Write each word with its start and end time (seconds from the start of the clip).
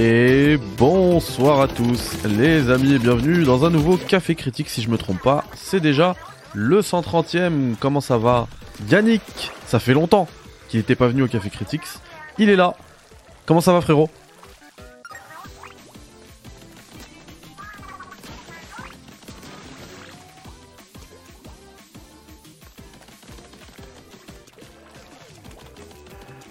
Et 0.00 0.56
bonsoir 0.78 1.60
à 1.60 1.66
tous 1.66 2.24
les 2.24 2.70
amis 2.70 2.92
et 2.92 3.00
bienvenue 3.00 3.42
dans 3.42 3.64
un 3.64 3.70
nouveau 3.70 3.96
Café 3.96 4.36
Critique 4.36 4.68
si 4.68 4.80
je 4.80 4.90
me 4.90 4.96
trompe 4.96 5.20
pas. 5.20 5.44
C'est 5.56 5.80
déjà 5.80 6.14
le 6.54 6.82
130e. 6.82 7.74
Comment 7.80 8.00
ça 8.00 8.16
va 8.16 8.46
Yannick, 8.88 9.50
ça 9.66 9.80
fait 9.80 9.94
longtemps 9.94 10.28
qu'il 10.68 10.78
n'était 10.78 10.94
pas 10.94 11.08
venu 11.08 11.22
au 11.22 11.26
Café 11.26 11.50
Critics. 11.50 11.82
Il 12.38 12.48
est 12.48 12.54
là. 12.54 12.76
Comment 13.44 13.60
ça 13.60 13.72
va 13.72 13.80
frérot? 13.80 14.08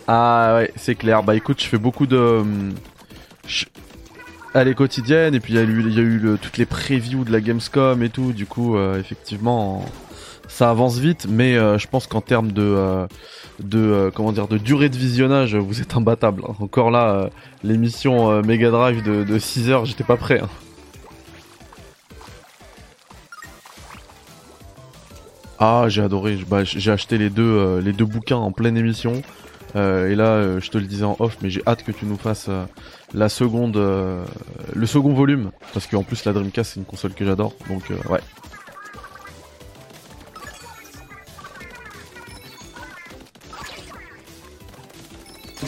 Ah 0.06 0.56
ouais, 0.58 0.74
c'est 0.76 0.96
clair. 0.96 1.24
Bah 1.24 1.34
écoute, 1.34 1.62
je 1.62 1.68
fais 1.68 1.78
beaucoup 1.78 2.08
de... 2.08 2.44
Elle 4.60 4.70
est 4.70 4.74
quotidienne 4.74 5.36
et 5.36 5.40
puis 5.40 5.54
il 5.54 5.56
y 5.56 5.60
a 5.60 5.64
eu, 6.02 6.36
toutes 6.42 6.58
les 6.58 6.66
previews 6.66 7.24
de 7.24 7.32
la 7.32 7.42
Gamescom 7.42 8.02
et 8.02 8.10
tout. 8.10 8.34
Du 8.34 8.48
coup, 8.48 8.76
euh, 8.76 9.00
effectivement, 9.00 9.86
ça 10.48 10.72
avance 10.72 10.98
vite. 10.98 11.28
Mais 11.30 11.56
euh, 11.56 11.78
je 11.78 11.88
pense 11.88 12.08
qu'en 12.08 12.22
termes 12.22 12.52
de, 12.52 12.64
euh, 12.64 13.06
de 13.60 14.12
comment 14.16 14.32
dire, 14.32 14.48
de 14.48 14.58
durée 14.58 14.90
de 14.90 14.98
visionnage, 14.98 15.56
vous 15.56 15.80
êtes 15.82 15.96
imbattable. 15.96 16.42
hein. 16.50 16.56
Encore 16.60 16.90
là, 16.90 17.30
l'émission 17.64 18.42
Mega 18.42 18.72
Drive 18.72 19.04
de, 19.04 19.24
de 19.24 19.38
6 19.38 19.70
heures, 19.70 19.86
j'étais 19.86 20.04
pas 20.04 20.18
prêt. 20.18 20.40
hein. 20.42 20.50
Ah, 25.60 25.86
j'ai 25.88 26.02
adoré. 26.02 26.36
Bah, 26.48 26.64
j'ai 26.64 26.92
acheté 26.92 27.20
les 27.20 27.30
deux, 27.30 27.78
les 27.80 27.94
deux 27.94 28.06
bouquins 28.06 28.38
en 28.38 28.52
pleine 28.52 28.76
émission. 28.76 29.22
Et 29.76 30.16
là, 30.16 30.60
je 30.60 30.70
te 30.72 30.80
le 30.80 30.86
disais 30.86 31.06
en 31.06 31.16
off, 31.20 31.38
mais 31.44 31.52
j'ai 31.52 31.62
hâte 31.68 31.84
que 31.84 31.92
tu 31.92 32.06
nous 32.06 32.18
fasses 32.18 32.50
la 33.14 33.30
seconde, 33.30 33.78
euh, 33.78 34.26
le 34.76 34.86
second 34.86 35.14
volume, 35.14 35.52
parce 35.74 35.88
qu'en 35.88 36.04
plus 36.04 36.26
la 36.26 36.34
Dreamcast 36.34 36.74
c'est 36.74 36.80
une 36.80 36.86
console 36.86 37.14
que 37.14 37.26
j'adore, 37.26 37.54
donc 37.70 37.90
euh, 37.92 37.98
ouais. 38.10 38.22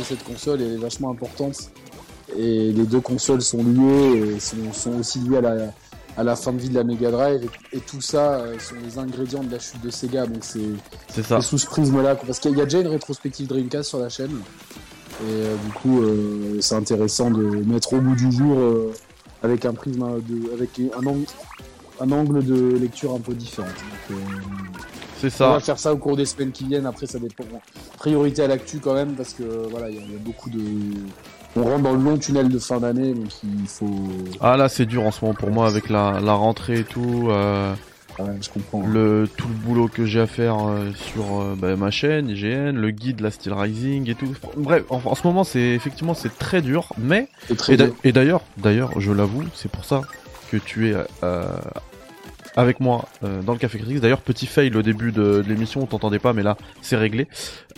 cette 0.09 0.23
console 0.23 0.61
est 0.61 0.77
vachement 0.77 1.11
importante. 1.11 1.69
Et 2.35 2.71
les 2.71 2.85
deux 2.85 3.01
consoles 3.01 3.41
sont 3.41 3.63
liées 3.63 4.35
et 4.35 4.39
sont, 4.39 4.73
sont 4.73 4.99
aussi 4.99 5.19
liées 5.19 5.37
à 5.37 5.41
la, 5.41 5.73
à 6.17 6.23
la 6.23 6.35
fin 6.35 6.51
de 6.51 6.57
vie 6.57 6.69
de 6.69 6.75
la 6.75 6.83
Mega 6.83 7.11
Drive. 7.11 7.47
Et, 7.73 7.77
et 7.77 7.79
tout 7.79 8.01
ça 8.01 8.35
euh, 8.35 8.57
sont 8.59 8.75
les 8.83 8.97
ingrédients 8.97 9.43
de 9.43 9.51
la 9.51 9.59
chute 9.59 9.81
de 9.81 9.89
Sega. 9.89 10.25
Donc 10.25 10.43
c'est 10.43 11.41
sous 11.41 11.57
ce 11.57 11.65
prisme-là. 11.67 12.15
quoi. 12.15 12.25
Parce 12.27 12.39
qu'il 12.39 12.57
y 12.57 12.61
a 12.61 12.65
déjà 12.65 12.79
une 12.79 12.87
rétrospective 12.87 13.47
Dreamcast 13.47 13.89
sur 13.89 13.99
la 13.99 14.09
chaîne. 14.09 14.31
Et 15.21 15.31
euh, 15.31 15.55
du 15.65 15.71
coup, 15.73 16.01
euh, 16.01 16.57
c'est 16.61 16.75
intéressant 16.75 17.29
de 17.31 17.43
mettre 17.43 17.93
au 17.93 17.99
bout 17.99 18.15
du 18.15 18.31
jour 18.31 18.57
euh, 18.57 18.93
avec 19.43 19.65
un 19.65 19.73
prisme, 19.73 20.05
de, 20.27 20.53
avec 20.53 20.79
un 20.97 21.05
angle, 21.05 21.25
un 21.99 22.11
angle 22.11 22.43
de 22.43 22.77
lecture 22.77 23.13
un 23.13 23.19
peu 23.19 23.33
différent. 23.33 23.67
C'est 25.19 25.27
on 25.27 25.29
ça. 25.29 25.49
va 25.49 25.59
faire 25.59 25.77
ça 25.79 25.93
au 25.93 25.97
cours 25.97 26.15
des 26.15 26.25
semaines 26.25 26.51
qui 26.51 26.63
viennent. 26.65 26.85
Après, 26.85 27.05
ça 27.05 27.19
dépend. 27.19 27.43
Priorité 27.97 28.43
à 28.43 28.47
l'actu 28.47 28.79
quand 28.79 28.93
même, 28.93 29.15
parce 29.15 29.33
que 29.33 29.43
voilà, 29.69 29.89
il 29.89 29.95
y, 29.95 29.99
a- 29.99 30.03
il 30.05 30.11
y 30.13 30.15
a 30.15 30.19
beaucoup 30.19 30.49
de. 30.49 30.59
On 31.55 31.63
rentre 31.63 31.83
dans 31.83 31.93
le 31.93 32.01
long 32.01 32.17
tunnel 32.17 32.47
de 32.47 32.59
fin 32.59 32.79
d'année, 32.79 33.13
donc 33.13 33.27
il 33.43 33.67
faut. 33.67 33.89
Ah 34.39 34.55
là 34.55 34.69
c'est 34.69 34.85
dur 34.85 35.03
en 35.03 35.11
ce 35.11 35.25
moment 35.25 35.33
pour 35.33 35.49
moi 35.49 35.67
avec 35.67 35.89
la, 35.89 36.21
la 36.21 36.33
rentrée 36.33 36.79
et 36.81 36.83
tout, 36.85 37.27
euh, 37.29 37.73
Ouais, 38.19 38.35
je 38.41 38.49
comprends. 38.49 38.85
le 38.85 39.27
tout 39.37 39.47
le 39.47 39.53
boulot 39.53 39.87
que 39.87 40.05
j'ai 40.05 40.19
à 40.19 40.27
faire 40.27 40.57
euh, 40.67 40.91
sur 40.93 41.39
euh, 41.39 41.55
bah, 41.57 41.75
ma 41.75 41.89
chaîne 41.91 42.29
IGN, 42.29 42.71
le 42.75 42.91
guide, 42.91 43.21
la 43.21 43.31
Steel 43.31 43.53
Rising 43.53 44.09
et 44.09 44.15
tout. 44.15 44.35
Bref, 44.57 44.83
en, 44.89 45.01
en 45.03 45.15
ce 45.15 45.25
moment 45.25 45.43
c'est 45.43 45.59
effectivement 45.61 46.13
c'est 46.13 46.37
très 46.37 46.61
dur, 46.61 46.89
mais 46.97 47.27
très 47.57 47.77
et 48.03 48.11
d'ailleurs, 48.11 48.41
d'ailleurs, 48.57 48.99
je 48.99 49.11
l'avoue, 49.11 49.43
c'est 49.53 49.71
pour 49.71 49.85
ça 49.85 50.01
que 50.51 50.57
tu 50.57 50.89
es 50.89 50.95
euh, 51.23 51.45
avec 52.55 52.79
moi 52.79 53.07
euh, 53.23 53.41
dans 53.41 53.53
le 53.53 53.59
Café 53.59 53.77
Critique. 53.77 53.99
D'ailleurs, 53.99 54.21
petit 54.21 54.45
fail 54.47 54.75
au 54.75 54.81
début 54.81 55.11
de, 55.11 55.41
de 55.41 55.45
l'émission, 55.47 55.81
on 55.81 55.85
t'entendait 55.85 56.19
pas, 56.19 56.33
mais 56.33 56.43
là, 56.43 56.57
c'est 56.81 56.95
réglé. 56.97 57.27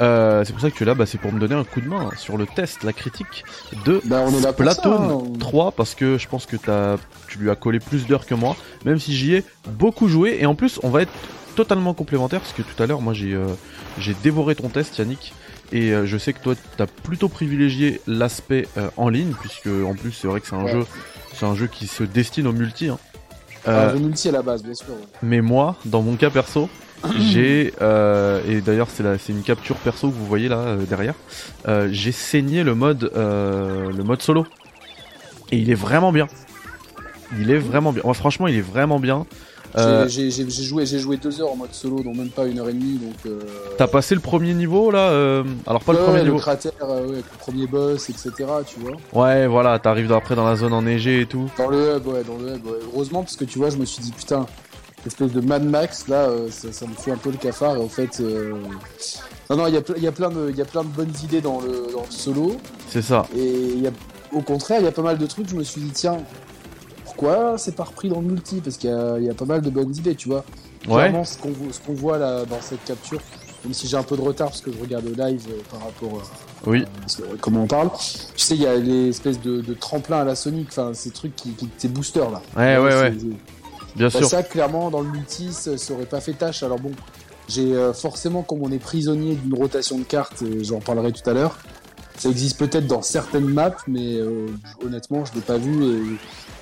Euh, 0.01 0.43
c'est 0.45 0.53
pour 0.53 0.61
ça 0.61 0.71
que 0.71 0.75
tu 0.77 0.83
es 0.83 0.85
là, 0.85 0.93
bah, 0.95 1.05
c'est 1.05 1.17
pour 1.19 1.31
me 1.31 1.39
donner 1.39 1.55
un 1.55 1.63
coup 1.63 1.81
de 1.81 1.87
main 1.87 2.09
sur 2.17 2.37
le 2.37 2.45
test, 2.45 2.83
la 2.83 2.93
critique 2.93 3.43
de 3.85 4.01
Bah, 4.05 4.23
on 4.25 4.37
est 4.37 4.41
là 4.41 4.53
pour 4.53 4.65
ça, 4.65 4.73
Splatoon 4.73 5.25
hein. 5.35 5.39
3, 5.39 5.71
parce 5.73 5.95
que 5.95 6.17
je 6.17 6.27
pense 6.27 6.45
que 6.45 6.55
t'as, 6.57 6.97
tu 7.27 7.37
lui 7.37 7.49
as 7.49 7.55
collé 7.55 7.79
plus 7.79 8.07
d'heures 8.07 8.25
que 8.25 8.35
moi, 8.35 8.55
même 8.85 8.99
si 8.99 9.15
j'y 9.15 9.35
ai 9.35 9.43
beaucoup 9.67 10.07
joué. 10.07 10.37
Et 10.41 10.45
en 10.45 10.55
plus, 10.55 10.79
on 10.83 10.89
va 10.89 11.01
être 11.03 11.11
totalement 11.55 11.93
complémentaires, 11.93 12.39
parce 12.41 12.53
que 12.53 12.61
tout 12.61 12.81
à 12.81 12.87
l'heure, 12.87 13.01
moi, 13.01 13.13
j'ai 13.13 13.33
euh, 13.33 13.47
j'ai 13.99 14.15
dévoré 14.23 14.55
ton 14.55 14.69
test, 14.69 14.97
Yannick. 14.97 15.33
Et 15.73 15.91
euh, 15.93 16.05
je 16.05 16.17
sais 16.17 16.33
que 16.33 16.39
toi, 16.39 16.53
t'as 16.77 16.87
plutôt 16.87 17.29
privilégié 17.29 18.01
l'aspect 18.07 18.67
euh, 18.77 18.89
en 18.97 19.09
ligne, 19.09 19.33
puisque 19.39 19.67
en 19.67 19.93
plus, 19.95 20.11
c'est 20.11 20.27
vrai 20.27 20.41
que 20.41 20.47
c'est 20.47 20.55
un 20.55 20.63
Ouais. 20.63 20.71
jeu, 20.71 20.85
c'est 21.33 21.45
un 21.45 21.55
jeu 21.55 21.67
qui 21.67 21.87
se 21.87 22.03
destine 22.03 22.47
au 22.47 22.51
multi. 22.53 22.89
hein. 22.89 22.97
Euh, 23.67 23.91
jeu 23.91 23.99
multi 23.99 24.29
à 24.29 24.31
la 24.31 24.41
base, 24.41 24.63
bien 24.63 24.73
sûr. 24.73 24.89
ouais. 24.89 25.05
mais 25.21 25.41
moi, 25.41 25.75
dans 25.85 26.01
mon 26.01 26.15
cas 26.15 26.29
perso, 26.29 26.69
j'ai 27.17 27.73
euh, 27.81 28.41
et 28.47 28.61
d'ailleurs 28.61 28.89
c'est 28.89 29.03
la- 29.03 29.17
c'est 29.17 29.31
une 29.33 29.41
capture 29.43 29.75
perso 29.77 30.09
que 30.09 30.15
vous 30.15 30.25
voyez 30.25 30.49
là 30.49 30.57
euh, 30.59 30.85
derrière. 30.85 31.15
euh, 31.67 31.87
j'ai 31.91 32.11
saigné 32.11 32.63
le 32.63 32.75
mode 32.75 33.11
euh, 33.15 33.91
le 33.91 34.03
mode 34.03 34.21
solo 34.21 34.45
et 35.51 35.57
il 35.57 35.69
est 35.69 35.75
vraiment 35.75 36.11
bien. 36.11 36.27
Il 37.39 37.49
est 37.49 37.57
vraiment 37.59 37.93
bien. 37.93 38.03
Ouais, 38.03 38.13
franchement, 38.13 38.47
il 38.47 38.55
est 38.57 38.61
vraiment 38.61 38.99
bien. 38.99 39.25
Euh, 39.77 40.07
J'ai- 40.07 40.29
joué, 40.49 40.85
joué 40.85 41.17
deux 41.17 41.41
heures 41.41 41.51
en 41.51 41.55
mode 41.55 41.73
solo, 41.73 42.01
donc 42.03 42.15
même 42.15 42.29
pas 42.29 42.45
une 42.45 42.59
heure 42.59 42.67
et 42.69 42.73
demie. 42.73 42.97
Donc. 42.99 43.15
Euh... 43.25 43.39
T'as 43.77 43.87
passé 43.87 44.15
le 44.15 44.21
premier 44.21 44.53
niveau 44.53 44.91
là 44.91 45.09
euh, 45.11 45.43
Alors 45.65 45.81
pas 45.83 45.93
le 45.93 45.99
premier 45.99 46.17
ouais, 46.17 46.23
niveau. 46.23 46.37
cratère, 46.37 46.71
euh, 46.81 47.05
ouais, 47.07 47.13
avec 47.13 47.25
le 47.31 47.37
premier 47.39 47.67
boss, 47.67 48.09
etc. 48.09 48.31
Tu 48.67 48.79
vois. 48.79 48.97
Ouais, 49.13 49.47
voilà, 49.47 49.79
t'arrives 49.79 50.11
après 50.11 50.35
dans 50.35 50.45
la 50.45 50.55
zone 50.55 50.73
enneigée 50.73 51.21
et 51.21 51.25
tout. 51.25 51.49
Dans 51.57 51.69
le 51.69 51.95
hub, 51.97 52.07
ouais, 52.07 52.23
dans 52.23 52.37
le 52.37 52.55
hub. 52.55 52.65
ouais. 52.65 52.79
Heureusement, 52.93 53.23
parce 53.23 53.35
que 53.37 53.45
tu 53.45 53.57
vois, 53.59 53.69
je 53.69 53.77
me 53.77 53.85
suis 53.85 54.01
dit, 54.01 54.11
putain, 54.11 54.45
espèce 55.05 55.31
de 55.31 55.41
Mad 55.41 55.63
Max, 55.63 56.07
là, 56.09 56.25
euh, 56.29 56.49
ça, 56.51 56.71
ça 56.71 56.85
me 56.85 56.93
fout 56.93 57.13
un 57.13 57.17
peu 57.17 57.31
le 57.31 57.37
cafard. 57.37 57.75
Et 57.77 57.79
en 57.79 57.87
fait, 57.89 58.19
euh... 58.19 58.53
non, 59.49 59.55
non, 59.57 59.67
il 59.67 59.73
y, 59.73 59.77
a 59.77 59.81
y, 59.99 60.07
a 60.07 60.11
plein 60.11 60.29
de- 60.29 60.49
il 60.49 60.57
y 60.57 60.61
a 60.61 60.65
plein 60.65 60.83
de 60.83 60.89
bonnes 60.89 61.13
idées 61.23 61.41
dans 61.41 61.61
le, 61.61 61.91
dans 61.93 62.01
le 62.01 62.11
solo. 62.11 62.57
C'est 62.89 63.01
ça. 63.01 63.25
Et 63.35 63.45
il 63.75 63.81
y 63.81 63.87
a, 63.87 63.91
au 64.33 64.41
contraire, 64.41 64.79
il 64.81 64.85
y 64.85 64.87
a 64.87 64.91
pas 64.91 65.01
mal 65.01 65.17
de 65.17 65.25
trucs, 65.25 65.47
je 65.49 65.55
me 65.55 65.63
suis 65.63 65.81
dit, 65.81 65.91
tiens, 65.91 66.17
pourquoi 67.15 67.57
c'est 67.57 67.75
pas 67.75 67.83
repris 67.83 68.09
dans 68.09 68.21
le 68.21 68.27
multi 68.27 68.61
Parce 68.61 68.77
qu'il 68.77 68.89
y 68.89 68.93
a, 68.93 69.17
il 69.17 69.25
y 69.25 69.29
a 69.29 69.33
pas 69.33 69.45
mal 69.45 69.61
de 69.61 69.69
bonnes 69.69 69.95
idées, 69.95 70.15
tu 70.15 70.29
vois. 70.29 70.43
Ouais. 70.87 71.09
Clairement, 71.09 71.23
ce 71.25 71.37
qu'on 71.37 71.93
voit, 71.93 72.17
là 72.17 72.45
dans 72.45 72.61
cette 72.61 72.83
capture, 72.85 73.19
même 73.63 73.73
si 73.73 73.87
j'ai 73.87 73.97
un 73.97 74.03
peu 74.03 74.15
de 74.15 74.21
retard 74.21 74.47
parce 74.49 74.61
que 74.61 74.71
je 74.71 74.79
regarde 74.79 75.05
le 75.05 75.11
live 75.13 75.45
euh, 75.49 75.61
par 75.69 75.83
rapport 75.83 76.21
à 76.21 76.69
Oui. 76.69 76.83
euh, 77.19 77.35
comment 77.39 77.63
on 77.63 77.67
parle, 77.67 77.89
tu 78.35 78.43
sais, 78.43 78.55
il 78.55 78.61
y 78.61 78.65
a 78.67 78.75
les 78.75 79.09
espèces 79.09 79.39
de, 79.39 79.61
de 79.61 79.73
tremplins 79.75 80.21
à 80.21 80.23
la 80.23 80.35
Sonic, 80.35 80.69
enfin, 80.69 80.91
ces 80.93 81.11
trucs 81.11 81.35
qui, 81.35 81.51
qui 81.51 81.69
ces 81.77 81.87
boosters 81.87 82.31
là. 82.31 82.41
Ouais, 82.57 82.77
ouais, 82.77 82.99
ouais. 83.01 83.11
Bien 83.95 84.07
bah, 84.07 84.09
sûr. 84.09 84.27
ça, 84.27 84.41
clairement, 84.41 84.89
dans 84.89 85.01
le 85.01 85.09
multi, 85.09 85.51
ça, 85.51 85.77
ça 85.77 85.93
aurait 85.93 86.05
pas 86.05 86.21
fait 86.21 86.33
tâche. 86.33 86.63
Alors 86.63 86.79
bon, 86.79 86.91
j'ai 87.47 87.75
euh, 87.75 87.93
forcément, 87.93 88.41
comme 88.41 88.63
on 88.63 88.71
est 88.71 88.79
prisonnier 88.79 89.35
d'une 89.35 89.53
rotation 89.53 89.99
de 89.99 90.03
cartes, 90.03 90.41
et 90.41 90.63
j'en 90.63 90.79
parlerai 90.79 91.11
tout 91.11 91.29
à 91.29 91.33
l'heure, 91.33 91.59
ça 92.17 92.29
existe 92.29 92.57
peut-être 92.57 92.87
dans 92.87 93.01
certaines 93.03 93.47
maps, 93.47 93.75
mais 93.87 94.15
euh, 94.15 94.47
honnêtement, 94.83 95.25
je 95.25 95.33
l'ai 95.35 95.41
pas 95.41 95.57
vu 95.57 95.83
et 95.83 96.01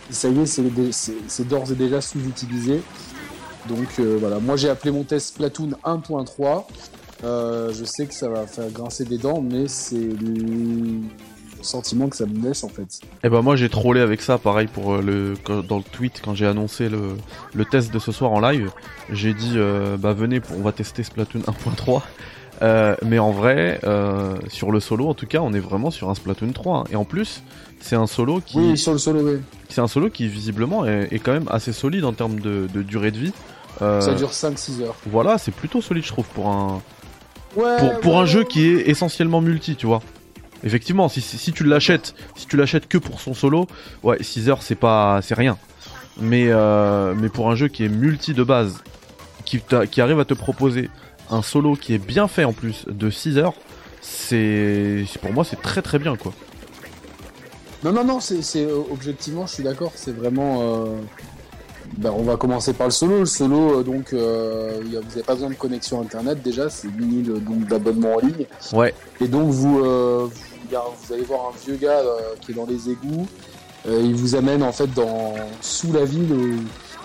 ça 0.09 0.29
y 0.29 0.39
est, 0.39 0.91
c'est 1.27 1.47
d'ores 1.47 1.71
et 1.71 1.75
déjà 1.75 2.01
sous-utilisé. 2.01 2.81
Donc 3.67 3.87
euh, 3.99 4.17
voilà, 4.19 4.39
moi 4.39 4.55
j'ai 4.55 4.69
appelé 4.69 4.91
mon 4.91 5.03
test 5.03 5.29
Splatoon 5.29 5.71
1.3. 5.83 6.65
Euh, 7.23 7.73
je 7.73 7.83
sais 7.83 8.05
que 8.05 8.13
ça 8.13 8.29
va 8.29 8.47
faire 8.47 8.69
grincer 8.71 9.03
des 9.05 9.17
dents, 9.17 9.41
mais 9.41 9.67
c'est 9.67 9.95
le 9.97 11.01
sentiment 11.61 12.07
que 12.07 12.15
ça 12.15 12.25
me 12.25 12.41
laisse 12.41 12.63
en 12.63 12.69
fait. 12.69 13.01
Et 13.23 13.29
ben 13.29 13.41
moi 13.41 13.57
j'ai 13.57 13.69
trollé 13.69 13.99
avec 13.99 14.21
ça, 14.21 14.37
pareil 14.37 14.67
pour 14.67 14.93
euh, 14.93 15.01
le 15.01 15.63
dans 15.63 15.77
le 15.77 15.83
tweet 15.83 16.21
quand 16.23 16.33
j'ai 16.33 16.47
annoncé 16.47 16.87
le, 16.87 17.17
le 17.53 17.65
test 17.65 17.93
de 17.93 17.99
ce 17.99 18.11
soir 18.11 18.31
en 18.31 18.39
live. 18.39 18.71
J'ai 19.11 19.33
dit 19.33 19.57
bah 19.99 20.13
venez, 20.13 20.41
on 20.57 20.61
va 20.61 20.71
tester 20.71 21.03
Splatoon 21.03 21.41
1.3. 21.41 22.01
Euh, 22.61 22.95
mais 23.05 23.19
en 23.19 23.31
vrai, 23.31 23.79
euh, 23.85 24.35
sur 24.49 24.71
le 24.71 24.79
solo 24.79 25.07
en 25.07 25.13
tout 25.13 25.27
cas, 25.27 25.39
on 25.39 25.53
est 25.53 25.59
vraiment 25.59 25.91
sur 25.91 26.09
un 26.09 26.15
Splatoon 26.15 26.51
3. 26.51 26.77
hein. 26.79 26.83
Et 26.91 26.95
en 26.97 27.05
plus, 27.05 27.41
c'est 27.79 27.95
un 27.95 28.07
solo 28.07 28.41
qui, 28.45 28.57
Oui, 28.57 28.77
sur 28.77 28.91
le 28.91 28.97
solo, 28.97 29.21
oui. 29.21 29.39
c'est 29.69 29.79
un 29.81 29.87
solo 29.87 30.09
qui 30.09 30.27
visiblement 30.27 30.85
est, 30.85 31.07
est 31.11 31.19
quand 31.19 31.31
même 31.31 31.47
assez 31.49 31.71
solide 31.71 32.03
en 32.03 32.11
termes 32.13 32.39
de, 32.39 32.67
de 32.73 32.81
durée 32.81 33.11
de 33.11 33.17
vie. 33.17 33.33
Euh, 33.81 34.01
Ça 34.01 34.13
dure 34.13 34.31
5-6 34.31 34.81
heures. 34.81 34.95
Voilà, 35.05 35.37
c'est 35.37 35.51
plutôt 35.53 35.81
solide 35.81 36.03
je 36.03 36.09
trouve 36.09 36.25
pour 36.33 36.47
un 36.49 36.81
Ouais, 37.55 37.77
pour, 37.79 37.99
pour 38.01 38.13
ouais, 38.15 38.19
un 38.21 38.25
jeu 38.25 38.43
qui 38.43 38.67
est 38.67 38.89
essentiellement 38.89 39.41
multi, 39.41 39.75
tu 39.75 39.87
vois. 39.87 40.01
Effectivement, 40.63 41.07
si, 41.07 41.21
si, 41.21 41.37
si 41.37 41.53
tu 41.53 41.63
l'achètes, 41.63 42.13
si 42.35 42.45
tu 42.45 42.57
l'achètes 42.57 42.87
que 42.89 42.97
pour 42.97 43.21
son 43.21 43.33
solo, 43.33 43.65
ouais, 44.03 44.17
6 44.21 44.49
heures 44.49 44.61
c'est 44.61 44.75
pas 44.75 45.21
c'est 45.23 45.33
rien. 45.33 45.57
Mais 46.21 46.49
mais 47.15 47.29
pour 47.29 47.49
un 47.49 47.55
jeu 47.55 47.69
qui 47.69 47.85
est 47.85 47.89
multi 47.89 48.33
de 48.33 48.43
base, 48.43 48.83
qui 49.45 49.61
qui 49.89 50.01
arrive 50.01 50.19
à 50.19 50.25
te 50.25 50.33
proposer 50.33 50.89
un 51.29 51.41
solo 51.41 51.75
qui 51.75 51.93
est 51.93 51.97
bien 51.99 52.27
fait 52.27 52.43
en 52.43 52.53
plus 52.53 52.85
de 52.87 53.09
6 53.09 53.37
heures, 53.37 53.53
c'est 54.01 55.05
pour 55.21 55.31
moi 55.33 55.43
c'est 55.43 55.61
très 55.61 55.81
très 55.81 55.99
bien 55.99 56.15
quoi. 56.15 56.33
Non, 57.83 57.93
non, 57.93 58.03
non, 58.03 58.19
c'est, 58.19 58.41
c'est 58.41 58.65
euh, 58.65 58.79
objectivement, 58.91 59.47
je 59.47 59.53
suis 59.53 59.63
d'accord, 59.63 59.91
c'est 59.95 60.13
vraiment. 60.13 60.59
euh, 60.61 60.85
ben, 61.97 62.11
on 62.15 62.23
va 62.23 62.35
commencer 62.35 62.73
par 62.73 62.87
le 62.87 62.91
solo. 62.91 63.19
Le 63.19 63.25
solo, 63.25 63.79
euh, 63.79 63.83
donc, 63.83 64.11
euh, 64.11 64.81
vous 64.83 64.91
n'avez 64.91 65.23
pas 65.23 65.33
besoin 65.33 65.49
de 65.49 65.55
connexion 65.55 66.01
internet 66.01 66.41
déjà, 66.43 66.69
c'est 66.69 66.89
10 66.95 67.25
000 67.25 67.39
donc, 67.39 67.67
d'abonnements 67.67 68.15
en 68.15 68.19
ligne. 68.19 68.45
Ouais, 68.73 68.93
Et 69.21 69.27
donc, 69.29 69.49
vous, 69.49 69.79
euh, 69.85 70.27
vous 70.69 71.13
allez 71.13 71.23
voir 71.23 71.53
un 71.53 71.57
vieux 71.65 71.77
gars 71.77 72.01
qui 72.41 72.51
est 72.51 72.55
dans 72.55 72.65
les 72.67 72.89
égouts. 72.89 73.25
Il 73.87 74.13
vous 74.13 74.35
amène 74.35 74.61
en 74.61 74.73
fait 74.73 74.93
dans 74.93 75.35
sous 75.61 75.93
la 75.93 76.03
ville. 76.03 76.31
où- 76.33 76.59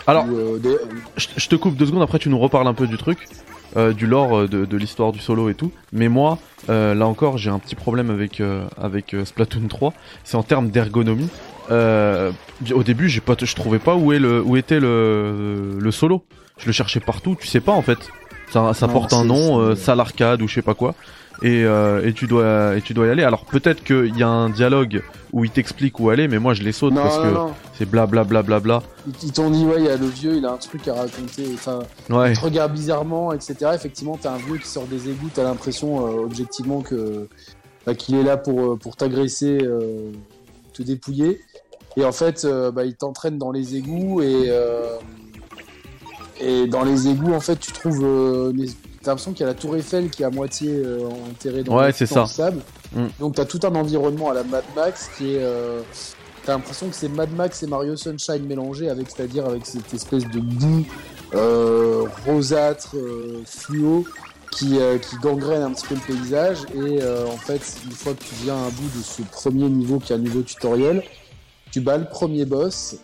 Alors, 0.09 0.27
où, 0.27 0.59
des- 0.59 0.77
je 1.17 1.29
je 1.37 1.49
te 1.49 1.55
coupe 1.55 1.77
deux 1.77 1.87
secondes, 1.87 2.03
après 2.03 2.19
tu 2.19 2.29
nous 2.29 2.39
reparles 2.41 2.67
un 2.67 2.75
peu 2.75 2.89
du 2.89 2.99
truc, 2.99 3.29
euh, 3.77 3.93
du 3.93 4.07
lore, 4.07 4.39
euh, 4.39 4.49
de, 4.49 4.65
de 4.65 4.77
l'histoire 4.77 5.13
du 5.13 5.19
solo 5.19 5.49
et 5.49 5.55
tout. 5.55 5.73
Mais 5.93 6.09
moi, 6.09 6.39
euh, 6.69 6.95
là 6.95 7.07
encore, 7.07 7.39
j'ai 7.39 7.51
un 7.51 7.59
petit 7.59 7.75
problème 7.75 8.11
avec, 8.11 8.41
euh, 8.41 8.65
avec 8.81 9.15
Splatoon 9.25 9.69
3. 9.69 9.93
C'est 10.25 10.37
en 10.37 10.43
termes 10.43 10.71
d'ergonomie. 10.71 11.29
Euh, 11.71 12.31
au 12.75 12.83
début, 12.83 13.09
j'ai 13.09 13.21
pas, 13.21 13.35
je 13.41 13.55
trouvais 13.55 13.79
pas 13.79 13.95
où, 13.95 14.13
est 14.13 14.19
le, 14.19 14.43
où 14.43 14.57
était 14.57 14.81
le, 14.81 15.79
le 15.79 15.91
solo. 15.91 16.25
Je 16.59 16.67
le 16.67 16.73
cherchais 16.73 17.01
partout, 17.01 17.37
tu 17.41 17.47
sais 17.47 17.61
pas 17.61 17.73
en 17.73 17.83
fait. 17.83 17.99
Ça, 18.51 18.73
ça 18.75 18.87
Non, 18.87 18.93
porte 18.93 19.13
un 19.13 19.25
nom, 19.25 19.59
euh, 19.59 19.75
salle 19.75 19.99
arcade 19.99 20.41
ou 20.43 20.47
je 20.49 20.55
sais 20.55 20.63
pas 20.63 20.75
quoi. 20.75 20.95
Et, 21.43 21.65
euh, 21.65 22.07
et 22.07 22.13
tu 22.13 22.27
dois 22.27 22.77
et 22.77 22.81
tu 22.83 22.95
dois 22.95 23.07
y 23.07 23.11
aller. 23.11 23.25
Alors 23.25 23.45
peut-être 23.45 23.83
qu'il 23.83 24.17
y 24.17 24.23
a 24.23 24.29
un 24.29 24.49
dialogue 24.51 25.03
où 25.33 25.45
il 25.45 25.51
t'explique 25.51 25.99
où 25.99 26.09
aller, 26.11 26.29
mais 26.29 26.39
moi 26.39 26.55
je 26.55 26.63
les 26.63 26.71
saute 26.73 26.95
non, 26.95 27.03
parce 27.03 27.19
non, 27.19 27.47
que 27.49 27.53
c'est 27.77 27.91
bla 27.91 28.07
bla 28.07 28.23
bla 28.25 28.43
bla 28.43 28.61
bla. 28.61 28.83
Ils- 29.23 29.33
t'ont 29.33 29.51
dit, 29.51 29.65
ouais, 29.65 29.77
il 29.79 29.85
y 29.87 29.89
a 29.89 29.97
le 29.97 30.07
vieux, 30.07 30.37
il 30.37 30.47
a 30.47 30.53
un 30.53 30.57
truc 30.57 30.87
à 30.87 30.95
raconter. 30.95 31.45
Enfin, 31.55 31.81
Ouais. 32.09 32.33
il 32.33 32.39
te 32.39 32.45
regarde 32.45 32.73
bizarrement, 32.73 33.33
etc. 33.33 33.57
Effectivement, 33.75 34.17
t'as 34.21 34.33
un 34.35 34.37
vieux 34.39 34.59
qui 34.59 34.69
sort 34.69 34.87
des 34.87 35.09
égouts, 35.11 35.29
t'as 35.35 35.43
l'impression, 35.43 36.07
euh, 36.07 36.23
objectivement, 36.25 36.83
que 36.83 37.27
bah, 37.85 37.95
qu'il 37.95 38.15
est 38.15 38.23
là 38.23 38.37
pour, 38.37 38.73
euh, 38.73 38.77
pour 38.77 38.95
t'agresser, 38.97 39.59
euh, 39.63 40.13
te 40.73 40.83
dépouiller. 40.85 41.41
Et 41.97 42.05
en 42.05 42.13
fait, 42.13 42.47
bah, 42.75 42.85
il 42.85 42.95
t'entraîne 42.95 43.39
dans 43.39 43.51
les 43.53 43.75
égouts 43.77 44.21
et, 44.23 44.51
et 46.41 46.67
dans 46.67 46.83
les 46.85 47.09
égouts, 47.09 47.33
en 47.35 47.41
fait, 47.41 47.57
tu 47.59 47.73
trouves. 47.73 48.53
T'as 49.05 49.11
l'impression 49.13 49.33
qu'il 49.33 49.41
y 49.41 49.45
a 49.45 49.49
la 49.49 49.55
tour 49.55 49.77
Eiffel 49.77 50.11
qui 50.11 50.23
est 50.23 50.27
à 50.27 50.31
moitié 50.31 50.71
euh, 50.71 51.07
enterrée 51.31 51.63
dans, 51.63 51.77
Ouais, 51.77 51.89
le- 51.89 52.07
dans 52.15 52.27
sable. 52.27 52.61
Mm. 52.95 53.07
Donc 53.21 53.35
t'as 53.37 53.45
tout 53.45 53.61
un 53.65 53.75
environnement 53.75 54.31
à 54.31 54.35
la 54.35 54.43
Mad 54.45 54.65
Max 54.75 55.11
qui 55.17 55.35
est. 55.35 55.43
euh, 55.43 55.83
T'as 56.47 56.53
l'impression 56.53 56.89
que 56.89 56.95
c'est 56.95 57.09
Mad 57.09 57.31
Max 57.35 57.63
et 57.63 57.67
Mario 57.67 57.97
Sunshine 57.97 58.45
mélangés 58.47 58.91
avec, 58.91 59.09
c'est-à-dire 59.11 59.47
avec 59.47 59.65
cette 59.65 59.93
espèce 59.95 60.25
de 60.29 60.41
boue 60.41 60.85
euh, 61.35 62.05
rosâtre, 62.27 62.95
fluo, 63.47 64.05
qui, 64.51 64.79
qui 65.01 65.17
gangrène 65.23 65.63
un 65.63 65.71
petit 65.73 65.87
peu 65.87 65.95
le 65.95 66.01
paysage. 66.15 66.59
Et 66.75 67.03
en 67.03 67.37
fait, 67.39 67.63
une 67.87 67.93
fois 67.93 68.13
que 68.13 68.23
tu 68.23 68.35
viens 68.43 68.57
à 68.57 68.69
bout 68.71 68.99
de 68.99 69.03
ce 69.03 69.23
premier 69.23 69.69
niveau, 69.71 69.99
qui 69.99 70.13
est 70.13 70.17
un 70.17 70.19
niveau 70.19 70.43
tutoriel, 70.43 71.03
tu 71.73 71.81
bats 71.81 71.97
le 71.97 72.05
premier 72.07 72.45
boss. 72.45 72.97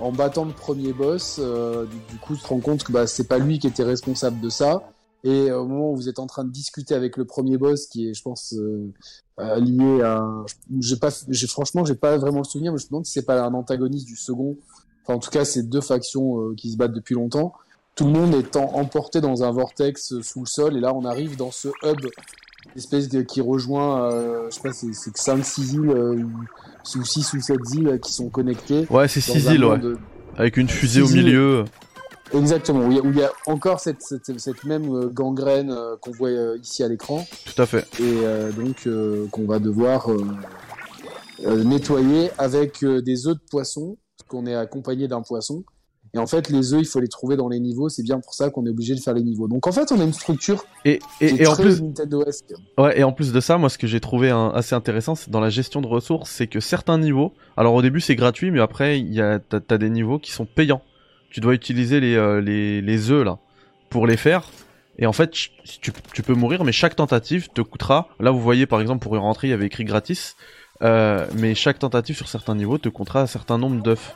En 0.00 0.12
battant 0.12 0.44
le 0.44 0.52
premier 0.52 0.92
boss, 0.92 1.38
euh, 1.40 1.84
du, 1.86 1.96
du 2.12 2.18
coup, 2.20 2.36
tu 2.36 2.42
te 2.42 2.46
rends 2.48 2.60
compte 2.60 2.84
que 2.84 2.92
bah, 2.92 3.06
c'est 3.06 3.26
pas 3.28 3.38
lui 3.38 3.58
qui 3.60 3.66
était 3.68 3.82
responsable 3.84 4.40
de 4.40 4.48
ça. 4.48 4.82
Et 5.24 5.50
euh, 5.50 5.60
au 5.60 5.66
moment 5.66 5.90
où 5.92 5.96
vous 5.96 6.08
êtes 6.08 6.18
en 6.18 6.26
train 6.26 6.44
de 6.44 6.50
discuter 6.50 6.94
avec 6.94 7.16
le 7.16 7.24
premier 7.24 7.58
boss, 7.58 7.86
qui 7.86 8.08
est, 8.08 8.14
je 8.14 8.22
pense, 8.22 8.54
euh, 8.54 8.92
euh, 9.40 9.56
lié 9.56 10.02
à, 10.02 10.24
j'ai 10.80 10.96
pas, 10.96 11.10
j'ai 11.28 11.46
franchement, 11.46 11.84
j'ai 11.84 11.94
pas 11.94 12.16
vraiment 12.18 12.38
le 12.38 12.44
souvenir, 12.44 12.72
mais 12.72 12.78
je 12.78 12.84
me 12.84 12.90
demande 12.90 13.06
si 13.06 13.12
c'est 13.12 13.26
pas 13.26 13.42
un 13.42 13.54
antagoniste 13.54 14.06
du 14.06 14.16
second. 14.16 14.56
Enfin, 15.04 15.16
en 15.16 15.18
tout 15.18 15.30
cas, 15.30 15.44
c'est 15.44 15.62
deux 15.62 15.80
factions 15.80 16.40
euh, 16.40 16.54
qui 16.56 16.70
se 16.70 16.76
battent 16.76 16.92
depuis 16.92 17.14
longtemps. 17.14 17.52
Tout 17.94 18.04
le 18.04 18.12
monde 18.12 18.34
étant 18.34 18.76
emporté 18.76 19.20
dans 19.20 19.42
un 19.42 19.50
vortex 19.50 20.12
euh, 20.12 20.22
sous 20.22 20.40
le 20.40 20.46
sol, 20.46 20.76
et 20.76 20.80
là, 20.80 20.94
on 20.94 21.04
arrive 21.04 21.36
dans 21.36 21.50
ce 21.50 21.68
hub, 21.82 21.98
espèce 22.76 23.08
de, 23.08 23.22
qui 23.22 23.40
rejoint, 23.40 24.12
euh, 24.12 24.46
je 24.50 24.54
sais 24.54 24.60
pas, 24.60 24.72
c'est, 24.72 24.92
c'est 24.92 25.12
que 25.12 25.18
5-6 25.18 25.74
îles, 25.74 25.90
euh, 25.90 26.22
ou 26.96 27.04
6 27.04 27.32
ou 27.32 27.40
7 27.40 27.58
îles 27.74 28.00
qui 28.00 28.12
sont 28.12 28.28
connectées. 28.28 28.86
Ouais, 28.90 29.08
c'est 29.08 29.26
dans 29.26 29.38
six 29.38 29.48
un 29.48 29.54
îles, 29.54 29.64
ouais. 29.64 29.80
Avec 30.36 30.56
une 30.56 30.68
fusée 30.68 31.02
au 31.02 31.08
îles. 31.08 31.64
Exactement, 32.34 32.86
où 32.86 32.90
il 32.90 32.96
y 32.96 33.00
a, 33.00 33.02
où 33.02 33.10
il 33.10 33.18
y 33.18 33.22
a 33.22 33.32
encore 33.46 33.80
cette, 33.80 34.02
cette, 34.02 34.38
cette 34.38 34.64
même 34.64 34.94
euh, 34.94 35.08
gangrène 35.08 35.70
euh, 35.70 35.96
qu'on 36.00 36.10
voit 36.10 36.28
euh, 36.28 36.58
ici 36.62 36.82
à 36.82 36.88
l'écran. 36.88 37.26
Tout 37.44 37.62
à 37.62 37.66
fait. 37.66 37.86
et 38.00 38.20
euh, 38.24 38.52
donc 38.52 38.86
euh, 38.86 39.26
qu'on 39.30 39.46
va 39.46 39.58
devoir 39.58 40.10
euh, 40.10 41.64
nettoyer 41.64 42.30
avec 42.38 42.84
des 42.84 43.26
œufs 43.26 43.34
de 43.34 43.42
poisson, 43.50 43.96
parce 44.18 44.28
qu'on 44.28 44.46
est 44.46 44.54
accompagné 44.54 45.08
d'un 45.08 45.22
poisson. 45.22 45.64
Et 46.14 46.18
en 46.18 46.26
fait, 46.26 46.48
les 46.48 46.72
œufs, 46.72 46.80
il 46.80 46.86
faut 46.86 47.00
les 47.00 47.08
trouver 47.08 47.36
dans 47.36 47.50
les 47.50 47.60
niveaux. 47.60 47.90
C'est 47.90 48.02
bien 48.02 48.18
pour 48.18 48.32
ça 48.32 48.48
qu'on 48.48 48.64
est 48.64 48.70
obligé 48.70 48.94
de 48.94 49.00
faire 49.00 49.12
les 49.12 49.22
niveaux. 49.22 49.46
Donc 49.46 49.66
en 49.66 49.72
fait, 49.72 49.92
on 49.92 50.00
a 50.00 50.04
une 50.04 50.14
structure 50.14 50.64
Et, 50.86 51.00
qui 51.18 51.24
et, 51.26 51.26
est 51.26 51.42
et 51.42 51.46
en 51.46 51.52
très 51.52 51.64
plus, 51.64 51.82
ouais, 52.78 52.98
et 52.98 53.04
en 53.04 53.12
plus 53.12 53.30
de 53.30 53.40
ça, 53.40 53.58
moi, 53.58 53.68
ce 53.68 53.76
que 53.76 53.86
j'ai 53.86 54.00
trouvé 54.00 54.30
hein, 54.30 54.50
assez 54.54 54.74
intéressant, 54.74 55.14
c'est 55.14 55.30
dans 55.30 55.40
la 55.40 55.50
gestion 55.50 55.82
de 55.82 55.86
ressources, 55.86 56.30
c'est 56.30 56.46
que 56.46 56.60
certains 56.60 56.96
niveaux, 56.98 57.34
alors 57.58 57.74
au 57.74 57.82
début 57.82 58.00
c'est 58.00 58.16
gratuit, 58.16 58.50
mais 58.50 58.60
après 58.60 58.98
il 58.98 59.12
y 59.12 59.20
a, 59.20 59.38
t'as, 59.38 59.60
t'as 59.60 59.76
des 59.76 59.90
niveaux 59.90 60.18
qui 60.18 60.32
sont 60.32 60.46
payants. 60.46 60.80
Tu 61.30 61.40
dois 61.40 61.54
utiliser 61.54 62.00
les, 62.00 62.14
euh, 62.14 62.40
les, 62.40 62.80
les 62.80 63.10
œufs 63.10 63.24
là 63.24 63.38
pour 63.90 64.06
les 64.06 64.16
faire. 64.16 64.50
Et 64.98 65.06
en 65.06 65.12
fait, 65.12 65.30
tu, 65.30 65.50
tu 66.12 66.22
peux 66.22 66.34
mourir, 66.34 66.64
mais 66.64 66.72
chaque 66.72 66.96
tentative 66.96 67.48
te 67.54 67.60
coûtera. 67.60 68.08
Là, 68.18 68.30
vous 68.30 68.40
voyez 68.40 68.66
par 68.66 68.80
exemple 68.80 69.02
pour 69.02 69.14
y 69.14 69.18
rentrer, 69.18 69.46
il 69.46 69.50
y 69.50 69.54
avait 69.54 69.66
écrit 69.66 69.84
gratis, 69.84 70.36
euh, 70.82 71.26
mais 71.34 71.54
chaque 71.54 71.78
tentative 71.78 72.16
sur 72.16 72.28
certains 72.28 72.56
niveaux 72.56 72.78
te 72.78 72.88
coûtera 72.88 73.20
un 73.22 73.26
certain 73.26 73.58
nombre 73.58 73.82
d'œufs. 73.82 74.14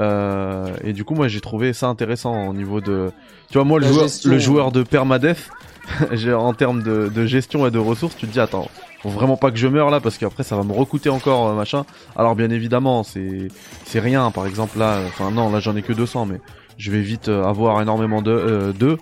Euh, 0.00 0.68
et 0.84 0.92
du 0.92 1.04
coup, 1.04 1.14
moi, 1.14 1.28
j'ai 1.28 1.40
trouvé 1.40 1.72
ça 1.72 1.88
intéressant 1.88 2.48
au 2.48 2.54
niveau 2.54 2.80
de. 2.80 3.10
Tu 3.50 3.54
vois, 3.58 3.64
moi, 3.64 3.78
le 3.78 3.86
joueur, 3.92 4.04
le 4.30 4.38
joueur 4.38 4.72
de 4.72 4.82
permadeath, 4.82 5.50
j'ai- 6.12 6.32
en 6.32 6.54
termes 6.54 6.82
de, 6.82 7.10
de 7.14 7.26
gestion 7.26 7.66
et 7.66 7.70
de 7.70 7.78
ressources, 7.78 8.16
tu 8.16 8.26
te 8.26 8.32
dis 8.32 8.40
attends, 8.40 8.68
faut 9.02 9.10
vraiment 9.10 9.36
pas 9.36 9.50
que 9.50 9.58
je 9.58 9.66
meure 9.66 9.90
là 9.90 10.00
parce 10.00 10.16
qu'après 10.16 10.44
ça 10.44 10.56
va 10.56 10.62
me 10.62 10.72
recoûter 10.72 11.10
encore 11.10 11.48
euh, 11.48 11.54
machin. 11.54 11.84
Alors 12.16 12.34
bien 12.36 12.50
évidemment, 12.50 13.02
c'est 13.02 13.48
c'est 13.84 13.98
rien. 14.00 14.30
Par 14.30 14.46
exemple 14.46 14.78
là, 14.78 14.94
euh, 14.98 15.06
enfin 15.08 15.30
non, 15.30 15.50
là 15.50 15.58
j'en 15.60 15.74
ai 15.76 15.82
que 15.82 15.92
200, 15.92 16.26
mais 16.26 16.40
je 16.78 16.90
vais 16.92 17.00
vite 17.02 17.28
euh, 17.28 17.44
avoir 17.44 17.82
énormément 17.82 18.22
de 18.22 18.30
euh, 18.30 18.72
d'œufs 18.72 18.98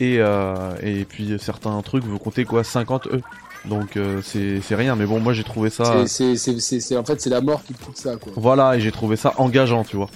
et 0.00 0.18
euh, 0.20 0.54
et 0.82 1.04
puis 1.04 1.34
certains 1.40 1.80
trucs 1.82 2.04
vous 2.04 2.18
comptez 2.18 2.44
quoi 2.44 2.62
50 2.62 3.06
œufs. 3.06 3.22
Donc 3.64 3.96
euh, 3.96 4.20
c'est 4.22 4.60
rien. 4.76 4.94
Mais 4.96 5.06
bon, 5.06 5.18
moi 5.18 5.32
j'ai 5.32 5.44
trouvé 5.44 5.70
ça. 5.70 5.84
C'est- 6.06 6.96
en 6.96 7.04
fait, 7.04 7.20
c'est 7.20 7.30
la 7.30 7.40
mort 7.40 7.64
qui 7.64 7.72
te 7.72 7.82
coûte 7.84 7.96
ça. 7.96 8.16
Quoi. 8.16 8.32
Voilà, 8.36 8.76
et 8.76 8.80
j'ai 8.80 8.92
trouvé 8.92 9.16
ça 9.16 9.32
engageant, 9.38 9.82
tu 9.82 9.96
vois. 9.96 10.08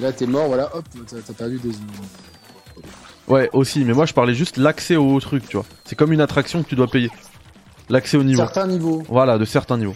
Là, 0.00 0.12
t'es 0.12 0.26
mort, 0.26 0.46
voilà, 0.48 0.74
hop, 0.74 0.84
t'as 1.08 1.32
perdu 1.34 1.58
des. 1.58 1.70
Ouais, 3.28 3.48
aussi, 3.52 3.84
mais 3.84 3.92
moi 3.92 4.04
je 4.06 4.12
parlais 4.14 4.34
juste 4.34 4.56
l'accès 4.56 4.96
au 4.96 5.18
truc, 5.20 5.48
tu 5.48 5.56
vois. 5.56 5.66
C'est 5.84 5.94
comme 5.96 6.12
une 6.12 6.20
attraction 6.20 6.62
que 6.62 6.68
tu 6.68 6.74
dois 6.74 6.88
payer. 6.88 7.10
L'accès 7.88 8.16
au 8.16 8.24
niveau. 8.24 8.42
Certains 8.42 8.66
niveaux, 8.66 9.02
Voilà, 9.08 9.38
de 9.38 9.44
certains 9.44 9.76
niveaux. 9.78 9.94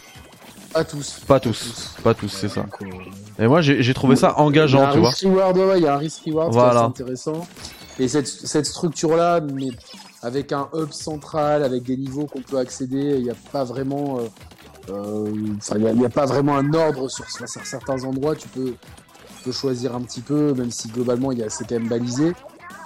pas 0.72 0.84
tous. 0.84 1.20
Pas 1.26 1.40
tous. 1.40 1.94
Pas 2.04 2.14
tous, 2.14 2.28
c'est 2.28 2.48
ça. 2.48 2.66
Et 3.38 3.46
moi 3.46 3.60
j'ai 3.62 3.94
trouvé 3.94 4.16
ça 4.16 4.28
Il 4.36 4.38
y 4.38 4.42
a 4.42 4.44
engageant, 4.44 4.82
un 4.86 4.92
tu 4.92 4.98
vois. 4.98 5.08
risk 5.10 5.22
reward, 5.24 5.56
ouais, 5.58 5.78
il 5.78 5.84
y 5.84 5.86
a 5.88 5.94
un 5.94 5.98
risk 5.98 6.22
reward 6.26 6.50
qui 6.52 6.56
est 6.56 6.60
Voilà. 6.60 6.80
assez 6.80 6.88
intéressant. 6.88 7.46
Et 7.98 8.08
cette, 8.08 8.26
cette 8.28 8.66
structure-là, 8.66 9.40
mais 9.40 9.68
avec 10.22 10.52
un 10.52 10.68
hub 10.74 10.90
central, 10.92 11.64
avec 11.64 11.82
des 11.84 11.96
niveaux 11.96 12.26
qu'on 12.26 12.42
peut 12.42 12.58
accéder, 12.58 13.16
il 13.18 13.24
n'y 13.24 13.30
a 13.30 13.34
pas 13.52 13.64
vraiment, 13.64 14.18
euh, 14.18 14.92
euh, 14.92 15.32
enfin, 15.58 15.76
il 15.78 15.82
y 15.84 15.86
a- 15.86 15.90
il 15.92 15.98
n'y 15.98 16.04
a, 16.06 16.10
pas 16.10 16.26
vraiment 16.26 16.56
un 16.56 16.72
ordre 16.74 17.08
sur, 17.08 17.24
sur 17.28 17.48
certains 17.66 18.04
endroits. 18.04 18.36
Tu 18.36 18.48
peux, 18.48 18.74
tu 18.74 18.74
peux 19.46 19.52
choisir 19.52 19.94
un 19.94 20.00
petit 20.00 20.20
peu, 20.20 20.52
même 20.54 20.70
si 20.70 20.88
globalement, 20.88 21.32
il 21.32 21.38
y 21.38 21.42
a, 21.42 21.48
c'est 21.48 21.64
quand 21.68 21.76
même 21.76 21.88
balisé. 21.88 22.32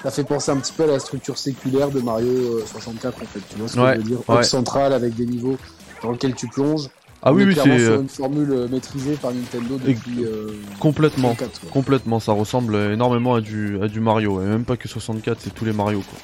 Ça 0.02 0.10
fait 0.10 0.24
penser 0.24 0.50
un 0.50 0.56
petit 0.56 0.72
peu 0.72 0.84
à 0.84 0.86
la 0.86 0.98
structure 0.98 1.36
séculaire 1.36 1.90
de 1.90 2.00
Mario 2.00 2.28
euh, 2.28 2.64
64, 2.66 3.22
en 3.22 3.26
fait. 3.26 3.40
Tu 3.50 3.58
vois 3.58 3.68
ce 3.68 3.76
que 3.76 3.80
Ouais, 3.80 3.92
je 3.94 3.98
veux 3.98 4.02
dire? 4.04 4.18
ouais. 4.28 4.42
Central 4.44 4.92
avec 4.92 5.14
des 5.14 5.26
niveaux 5.26 5.56
dans 6.02 6.12
lesquels 6.12 6.34
tu 6.34 6.46
plonges. 6.48 6.88
Ah 7.22 7.32
oui, 7.34 7.44
oui, 7.44 7.54
c'est 7.54 7.68
euh, 7.68 8.00
une 8.00 8.08
formule 8.08 8.50
euh, 8.52 8.68
maîtrisée 8.68 9.16
par 9.20 9.32
Nintendo 9.32 9.76
depuis 9.84 10.24
euh, 10.24 10.46
complètement. 10.78 11.34
64, 11.34 11.60
quoi. 11.60 11.70
Complètement, 11.70 12.20
ça 12.20 12.32
ressemble 12.32 12.76
énormément 12.76 13.34
à 13.34 13.40
du, 13.42 13.78
à 13.82 13.88
du 13.88 14.00
Mario, 14.00 14.40
et 14.40 14.46
même 14.46 14.64
pas 14.64 14.76
que 14.78 14.88
64, 14.88 15.38
c'est 15.42 15.54
tous 15.54 15.66
les 15.66 15.72
Mario 15.74 16.00
quoi. 16.00 16.18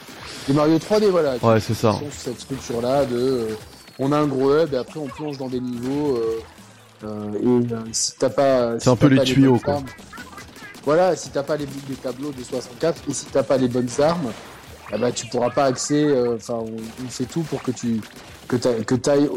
Les 0.48 0.54
Mario 0.54 0.78
3D, 0.78 1.10
voilà. 1.10 1.34
Ouais, 1.42 1.60
c'est 1.60 1.74
ça. 1.74 1.92
Sont 1.92 2.06
cette 2.10 2.40
structure-là 2.40 3.04
de. 3.04 3.16
euh, 3.16 3.46
on 3.98 4.12
a 4.12 4.18
un 4.18 4.26
gros 4.26 4.54
hub 4.54 4.72
et 4.72 4.76
après 4.76 5.00
on 5.00 5.06
plonge 5.06 5.36
dans 5.38 5.48
des 5.48 5.60
niveaux. 5.60 6.16
euh, 6.16 6.40
euh, 7.04 7.32
et 7.34 7.72
euh, 7.74 7.78
si 7.92 8.12
t'as 8.18 8.30
pas. 8.30 8.78
C'est 8.78 8.84
si 8.84 8.88
un 8.88 8.96
peu 8.96 9.08
les 9.08 9.22
tuyaux, 9.22 9.58
quoi. 9.58 9.82
Voilà, 10.86 11.14
si 11.16 11.28
t'as 11.30 11.42
pas 11.42 11.56
les, 11.56 11.66
les 11.88 11.96
tableaux 11.96 12.30
de 12.32 12.42
64 12.42 13.02
et 13.10 13.12
si 13.12 13.26
t'as 13.26 13.42
pas 13.42 13.58
les 13.58 13.68
bonnes 13.68 13.88
armes, 13.98 14.30
ah 14.92 14.96
bah, 14.96 15.12
tu 15.12 15.26
pourras 15.26 15.50
pas 15.50 15.64
accéder. 15.64 16.04
euh, 16.06 16.36
Enfin, 16.36 16.54
on, 16.54 16.76
on 17.04 17.08
fait 17.10 17.24
tout 17.26 17.42
pour 17.42 17.62
que 17.62 17.72
tu. 17.72 18.00
que 18.48 18.56
t'ailles. 18.56 18.84
Que 18.84 18.94
t'ailles 18.94 19.28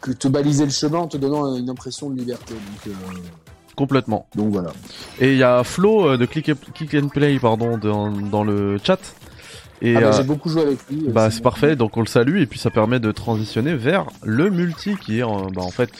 que 0.00 0.12
te 0.12 0.28
baliser 0.28 0.64
le 0.64 0.70
chemin 0.70 0.98
en 0.98 1.08
te 1.08 1.16
donnant 1.16 1.56
une 1.56 1.68
impression 1.68 2.10
de 2.10 2.18
liberté. 2.18 2.54
Donc, 2.54 2.86
euh, 2.86 3.18
Complètement. 3.74 4.26
donc 4.36 4.52
voilà. 4.52 4.72
Et 5.18 5.32
il 5.32 5.38
y 5.38 5.42
a 5.42 5.64
Flo 5.64 6.10
euh, 6.10 6.16
de 6.16 6.26
Click, 6.26 6.50
Click 6.74 6.94
and 6.94 7.08
Play, 7.08 7.38
pardon, 7.40 7.76
dans, 7.78 8.10
dans 8.12 8.44
le 8.44 8.78
chat. 8.84 8.98
Et 9.82 9.96
Ah 9.96 10.00
bah, 10.00 10.06
euh, 10.08 10.12
j'ai 10.12 10.22
beaucoup 10.22 10.48
joué 10.50 10.62
avec 10.62 10.78
lui. 10.90 11.08
bah 11.08 11.30
c'est 11.30 11.42
parfait, 11.42 11.74
donc 11.74 11.96
on 11.96 12.00
le 12.00 12.06
salue, 12.06 12.40
et 12.40 12.46
puis 12.46 12.58
ça 12.58 12.70
permet 12.70 13.00
de 13.00 13.10
transitionner 13.10 13.74
vers 13.74 14.06
le 14.22 14.50
multi 14.50 14.96
qui 14.96 15.18
est, 15.20 15.22
en- 15.22 15.46
bah 15.50 15.62
en 15.62 15.70
fait, 15.70 15.90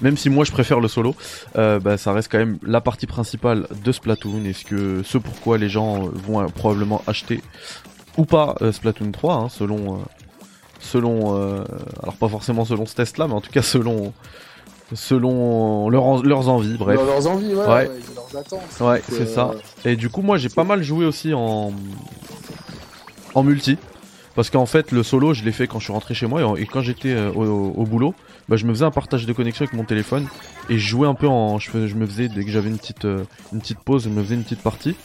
même 0.00 0.16
si 0.16 0.30
moi 0.30 0.44
je 0.44 0.52
préfère 0.52 0.80
le 0.80 0.88
solo, 0.88 1.14
euh, 1.56 1.78
bah 1.78 1.96
ça 1.96 2.12
reste 2.12 2.30
quand 2.30 2.38
même 2.38 2.58
la 2.62 2.80
partie 2.80 3.06
principale 3.06 3.66
de 3.84 3.92
Splatoon, 3.92 4.44
et 4.44 4.52
ce 4.52 4.64
que 4.64 5.02
ce 5.04 5.18
pourquoi 5.18 5.58
les 5.58 5.68
gens 5.68 6.08
vont 6.12 6.40
euh, 6.40 6.46
probablement 6.46 7.02
acheter 7.06 7.42
ou 8.16 8.24
pas 8.24 8.54
euh, 8.62 8.72
Splatoon 8.72 9.10
3, 9.12 9.34
hein, 9.34 9.48
selon, 9.48 9.94
euh, 9.94 9.98
selon, 10.80 11.34
alors 12.02 12.14
pas 12.16 12.28
forcément 12.28 12.64
selon 12.64 12.86
ce 12.86 12.94
test-là, 12.94 13.26
mais 13.26 13.34
en 13.34 13.40
tout 13.40 13.50
cas 13.50 13.62
selon, 13.62 14.12
selon 14.92 15.88
leur 15.88 16.04
en- 16.04 16.22
leurs 16.22 16.48
envies, 16.48 16.76
bref. 16.76 16.96
Leurs- 16.96 17.06
leurs 17.06 17.26
envies, 17.26 17.54
ouais, 17.54 17.60
Ouais. 17.66 17.66
ouais, 17.88 17.90
leurs 18.14 18.36
attentes. 18.40 18.60
Ouais, 18.80 18.96
Donc, 18.96 19.02
c'est 19.08 19.26
ça. 19.26 19.52
Et 19.84 19.96
du 19.96 20.10
coup, 20.10 20.22
moi, 20.22 20.36
j'ai 20.36 20.48
pas 20.50 20.64
mal 20.64 20.82
joué 20.82 21.06
aussi 21.06 21.32
en 21.34 21.72
en 23.34 23.42
multi, 23.42 23.78
parce 24.36 24.50
qu'en 24.50 24.66
fait, 24.66 24.92
le 24.92 25.02
solo, 25.02 25.34
je 25.34 25.42
l'ai 25.42 25.50
fait 25.52 25.66
quand 25.66 25.78
je 25.80 25.84
suis 25.84 25.92
rentré 25.92 26.14
chez 26.14 26.26
moi 26.26 26.40
et, 26.58 26.66
quand 26.66 26.82
j'étais 26.82 27.16
au, 27.34 27.42
au 27.76 27.84
boulot, 27.84 28.14
bah, 28.48 28.56
je 28.56 28.66
me 28.66 28.72
faisais 28.72 28.84
un 28.84 28.90
partage 28.90 29.26
de 29.26 29.32
connexion 29.32 29.64
avec 29.64 29.74
mon 29.74 29.84
téléphone 29.84 30.26
et 30.68 30.78
je 30.78 30.86
jouais 30.86 31.08
un 31.08 31.14
peu 31.14 31.26
en, 31.28 31.58
je, 31.58 31.70
me 31.76 32.06
faisais 32.06 32.28
dès 32.28 32.44
que 32.44 32.50
j'avais 32.50 32.68
une 32.68 32.78
petite, 32.78 33.04
euh, 33.04 33.24
une 33.52 33.60
petite 33.60 33.78
pause, 33.80 34.04
je 34.04 34.08
me 34.10 34.22
faisais 34.22 34.34
une 34.34 34.42
petite 34.44 34.62
partie. 34.62 34.96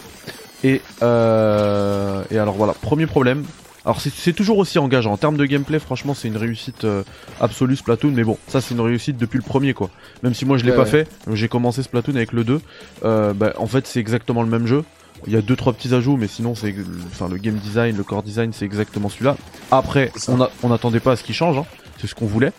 Et 0.63 0.81
euh, 1.03 2.23
et 2.31 2.37
alors 2.37 2.55
voilà, 2.55 2.73
premier 2.73 3.05
problème. 3.07 3.43
Alors 3.85 4.01
c'est- 4.01 4.33
toujours 4.33 4.57
aussi 4.57 4.77
engageant 4.77 5.13
en 5.13 5.17
termes 5.17 5.37
de 5.37 5.45
gameplay. 5.45 5.79
Franchement, 5.79 6.13
c'est 6.13 6.27
une 6.27 6.35
réussite 6.37 6.83
euh, 6.83 7.03
absolue 7.39 7.75
Splatoon. 7.77 8.11
Mais 8.13 8.23
bon, 8.23 8.37
ça 8.47 8.59
c'est 8.61 8.73
une 8.75 8.81
réussite 8.81 9.17
depuis 9.17 9.37
le 9.37 9.43
premier 9.43 9.73
quoi. 9.73 9.89
Même 10.21 10.33
si 10.33 10.45
moi 10.45 10.57
je 10.57 10.65
l'ai 10.65 10.71
Ouais, 10.71 10.75
pas 10.77 10.83
ouais. 10.83 10.89
fait, 10.89 11.07
j'ai 11.31 11.47
commencé 11.47 11.81
Splatoon 11.81 12.15
avec 12.15 12.33
le 12.33 12.43
2. 12.43 12.61
Euh, 13.05 13.33
bah, 13.33 13.53
en 13.57 13.67
fait, 13.67 13.87
c'est 13.87 13.99
exactement 14.01 14.43
le 14.43 14.49
même 14.49 14.67
jeu. 14.67 14.83
Il 15.27 15.33
y 15.33 15.37
a 15.37 15.41
deux 15.41 15.55
trois 15.55 15.73
petits 15.73 15.93
ajouts, 15.93 16.15
mais 16.17 16.27
sinon 16.27 16.55
c'est, 16.55 16.73
enfin 17.11 17.27
le 17.29 17.37
game 17.37 17.55
design, 17.55 17.95
le 17.97 18.03
core 18.03 18.23
design, 18.23 18.51
c'est 18.53 18.63
exactement 18.65 19.09
celui-là. 19.09 19.35
Après, 19.71 20.11
on 20.29 20.39
a, 20.41 20.49
on 20.63 20.69
n'attendait 20.69 20.99
pas 21.01 21.13
à 21.13 21.15
ce 21.17 21.23
qu'il 21.23 21.35
change. 21.35 21.57
hein. 21.57 21.65
C'est 21.99 22.07
ce 22.07 22.15
qu'on 22.15 22.25
voulait. 22.25 22.51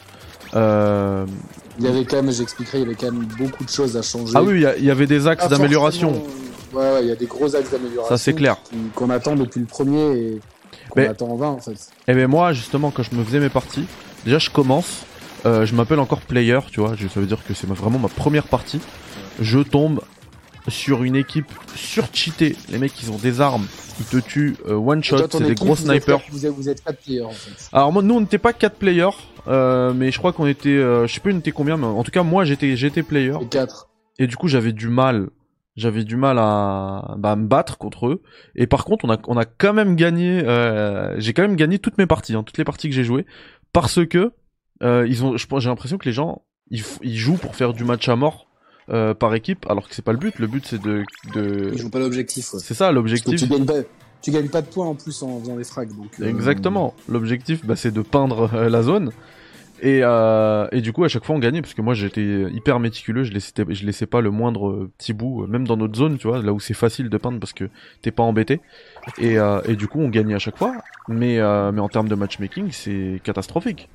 Euh, 0.54 1.26
Il 1.78 1.84
y 1.84 1.88
avait 1.88 2.04
quand 2.04 2.16
même, 2.16 2.30
j'expliquerai, 2.32 2.78
il 2.78 2.82
y 2.82 2.86
avait 2.86 2.94
quand 2.94 3.12
même 3.12 3.26
beaucoup 3.38 3.64
de 3.64 3.70
choses 3.70 3.96
à 3.96 4.02
changer. 4.02 4.32
Ah 4.34 4.42
oui, 4.42 4.64
il 4.78 4.84
y 4.84 4.90
avait 4.90 5.06
des 5.06 5.26
axes 5.26 5.44
Pas 5.44 5.48
d'amélioration. 5.48 6.22
Ouais, 6.72 6.82
ouais, 6.92 7.02
il 7.02 7.08
y 7.08 7.12
a 7.12 7.16
des 7.16 7.26
gros 7.26 7.54
axes 7.54 7.70
d'amélioration. 7.70 8.14
Ça, 8.14 8.18
c'est 8.18 8.34
clair. 8.34 8.56
Qu'on 8.94 9.10
attend 9.10 9.34
depuis 9.34 9.60
le 9.60 9.66
premier 9.66 10.12
et 10.16 10.40
qu'on 10.88 11.02
attend 11.02 11.28
en 11.28 11.36
vain 11.36 11.48
en 11.48 11.58
fait. 11.60 11.90
Et 12.08 12.14
ben 12.14 12.26
moi, 12.26 12.52
justement, 12.52 12.90
quand 12.90 13.02
je 13.02 13.14
me 13.14 13.24
faisais 13.24 13.40
mes 13.40 13.48
parties, 13.48 13.84
déjà 14.24 14.38
je 14.38 14.50
commence, 14.50 15.04
euh, 15.46 15.66
je 15.66 15.74
m'appelle 15.74 16.00
encore 16.00 16.20
player, 16.20 16.58
tu 16.70 16.80
vois, 16.80 16.90
ça 16.90 17.20
veut 17.20 17.26
dire 17.26 17.38
que 17.46 17.54
c'est 17.54 17.68
vraiment 17.68 17.98
ma 17.98 18.08
première 18.08 18.46
partie. 18.46 18.80
Je 19.40 19.60
tombe 19.60 20.00
sur 20.70 21.04
une 21.04 21.16
équipe 21.16 21.50
surcheatée. 21.74 22.56
Les 22.70 22.78
mecs, 22.78 23.00
ils 23.02 23.10
ont 23.10 23.18
des 23.18 23.40
armes, 23.40 23.66
ils 23.98 24.06
te 24.06 24.16
tuent 24.16 24.56
euh, 24.66 24.74
one 24.74 25.02
shot, 25.04 25.18
c'est 25.30 25.42
des 25.42 25.54
gros 25.54 25.76
snipers. 25.76 26.20
Vous 26.30 26.46
êtes, 26.46 26.52
vous 26.52 26.68
êtes 26.68 26.82
4 26.82 26.98
players 26.98 27.22
en 27.22 27.30
fait. 27.30 27.68
Alors 27.72 27.92
moi, 27.92 28.02
nous, 28.02 28.14
on 28.14 28.20
n'était 28.20 28.38
pas 28.38 28.52
4 28.52 28.76
players, 28.76 29.10
euh, 29.48 29.92
mais 29.94 30.10
je 30.10 30.18
crois 30.18 30.32
qu'on 30.32 30.46
était, 30.46 30.68
euh, 30.70 31.06
je 31.06 31.14
sais 31.14 31.20
plus 31.20 31.32
on 31.32 31.38
était 31.38 31.52
combien, 31.52 31.76
mais 31.76 31.86
en 31.86 32.02
tout 32.02 32.10
cas 32.10 32.22
moi 32.22 32.44
j'étais, 32.44 32.76
j'étais 32.76 33.02
player. 33.02 33.34
Et 33.40 33.46
4. 33.46 33.88
Et 34.18 34.26
du 34.26 34.36
coup, 34.36 34.48
j'avais 34.48 34.72
du 34.72 34.88
mal. 34.88 35.30
J'avais 35.76 36.04
du 36.04 36.16
mal 36.16 36.38
à, 36.38 37.14
bah, 37.16 37.32
à 37.32 37.36
me 37.36 37.46
battre 37.46 37.78
contre 37.78 38.08
eux. 38.08 38.22
Et 38.54 38.66
par 38.66 38.84
contre, 38.84 39.04
on 39.04 39.10
a, 39.10 39.18
on 39.28 39.36
a 39.36 39.44
quand 39.44 39.72
même 39.72 39.96
gagné. 39.96 40.42
euh, 40.44 41.18
j'ai 41.18 41.32
quand 41.32 41.42
même 41.42 41.56
gagné 41.56 41.78
toutes 41.78 41.96
mes 41.96 42.06
parties, 42.06 42.34
hein, 42.34 42.42
toutes 42.42 42.58
les 42.58 42.64
parties 42.64 42.88
que 42.88 42.94
j'ai 42.94 43.04
jouées, 43.04 43.24
parce 43.72 44.04
que 44.04 44.32
euh, 44.82 45.06
ils 45.08 45.24
ont. 45.24 45.36
J'ai 45.36 45.68
l'impression 45.68 45.96
que 45.96 46.04
les 46.04 46.12
gens, 46.12 46.42
ils 46.70 47.16
jouent 47.16 47.36
pour 47.36 47.54
faire 47.56 47.72
du 47.72 47.84
match 47.84 48.08
à 48.08 48.16
mort 48.16 48.49
euh, 48.90 49.14
par 49.14 49.34
équipe, 49.34 49.66
alors 49.68 49.88
que 49.88 49.94
c'est 49.94 50.04
pas 50.04 50.12
le 50.12 50.18
but. 50.18 50.38
Le 50.38 50.46
but, 50.46 50.66
c'est 50.66 50.80
de, 50.80 51.04
de... 51.34 51.70
Ils 51.72 51.78
jouent 51.78 51.90
pas 51.90 52.00
l'objectif. 52.00 52.52
Ouais. 52.52 52.60
c'est 52.60 52.74
ça 52.74 52.90
l'objectif. 52.90 53.40
tu 53.40 53.46
gagnes 53.46 53.64
pas, 53.64 53.74
tu 54.20 54.30
gagnes 54.30 54.48
pas 54.48 54.62
de 54.62 54.66
points 54.66 54.86
en 54.86 54.94
plus 54.94 55.22
en 55.22 55.38
faisant 55.40 55.56
des 55.56 55.64
frags. 55.64 55.94
Donc, 55.96 56.10
euh, 56.20 56.26
Exactement. 56.28 56.94
L'objectif, 57.08 57.64
bah, 57.64 57.76
c'est 57.76 57.92
de 57.92 58.02
peindre 58.02 58.50
euh, 58.52 58.68
la 58.68 58.82
zone. 58.82 59.12
Et, 59.82 60.00
et 60.00 60.80
du 60.82 60.92
coup, 60.92 61.04
à 61.04 61.08
chaque 61.08 61.24
fois, 61.24 61.34
on 61.34 61.38
gagnait 61.38 61.62
parce 61.62 61.72
que 61.72 61.80
moi, 61.80 61.94
j'étais 61.94 62.42
hyper 62.52 62.80
méticuleux. 62.80 63.24
Je 63.24 63.32
laissais, 63.32 63.52
je 63.66 63.86
laissais 63.86 64.04
pas 64.04 64.20
le 64.20 64.30
moindre 64.30 64.90
petit 64.98 65.14
bout, 65.14 65.46
même 65.46 65.66
dans 65.66 65.78
notre 65.78 65.96
zone, 65.96 66.18
tu 66.18 66.28
vois, 66.28 66.42
là 66.42 66.52
où 66.52 66.60
c'est 66.60 66.74
facile 66.74 67.08
de 67.08 67.16
peindre 67.16 67.40
parce 67.40 67.54
que 67.54 67.70
t'es 68.02 68.10
pas 68.10 68.22
embêté. 68.22 68.60
Et, 69.16 69.36
et 69.36 69.76
du 69.76 69.88
coup, 69.88 70.00
on 70.00 70.10
gagnait 70.10 70.34
à 70.34 70.38
chaque 70.38 70.58
fois. 70.58 70.74
Mais, 71.08 71.38
mais 71.72 71.80
en 71.80 71.88
termes 71.88 72.08
de 72.08 72.14
matchmaking, 72.14 72.72
c'est 72.72 73.22
catastrophique. 73.24 73.88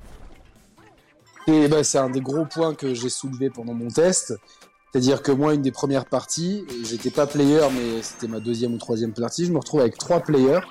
Et 1.47 1.67
bah, 1.67 1.83
c'est 1.83 1.99
un 1.99 2.09
des 2.09 2.21
gros 2.21 2.45
points 2.45 2.73
que 2.73 2.95
j'ai 2.95 3.09
soulevé 3.09 3.51
pendant 3.51 3.75
mon 3.75 3.89
test. 3.89 4.33
C'est-à-dire 4.95 5.21
que 5.21 5.33
moi, 5.33 5.53
une 5.53 5.61
des 5.61 5.73
premières 5.73 6.05
parties, 6.05 6.63
j'étais 6.85 7.09
pas 7.09 7.27
player, 7.27 7.59
mais 7.73 8.01
c'était 8.01 8.29
ma 8.29 8.39
deuxième 8.39 8.73
ou 8.75 8.77
troisième 8.77 9.11
partie, 9.11 9.43
je 9.43 9.51
me 9.51 9.57
retrouve 9.57 9.81
avec 9.81 9.97
trois 9.97 10.21
players. 10.21 10.61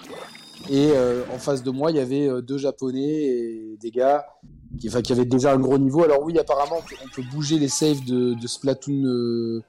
Et 0.71 0.93
euh, 0.93 1.25
en 1.31 1.37
face 1.37 1.63
de 1.63 1.71
moi, 1.71 1.91
il 1.91 1.99
y 1.99 2.01
avait 2.01 2.27
euh, 2.27 2.41
deux 2.41 2.57
japonais 2.57 3.03
et 3.03 3.77
des 3.83 3.91
gars 3.91 4.25
qui, 4.81 4.89
enfin, 4.89 5.03
qui 5.03 5.13
avaient 5.13 5.27
déjà 5.27 5.53
un 5.53 5.59
gros 5.59 5.77
niveau. 5.77 6.05
Alors 6.05 6.23
oui, 6.23 6.39
apparemment, 6.39 6.77
on 7.05 7.09
peut, 7.15 7.23
bouger 7.35 7.59
les 7.59 7.69
saves 7.69 8.03
de, 8.07 8.33
de 8.33 8.47
Splatoon. 8.47 9.05
euh, 9.05 9.63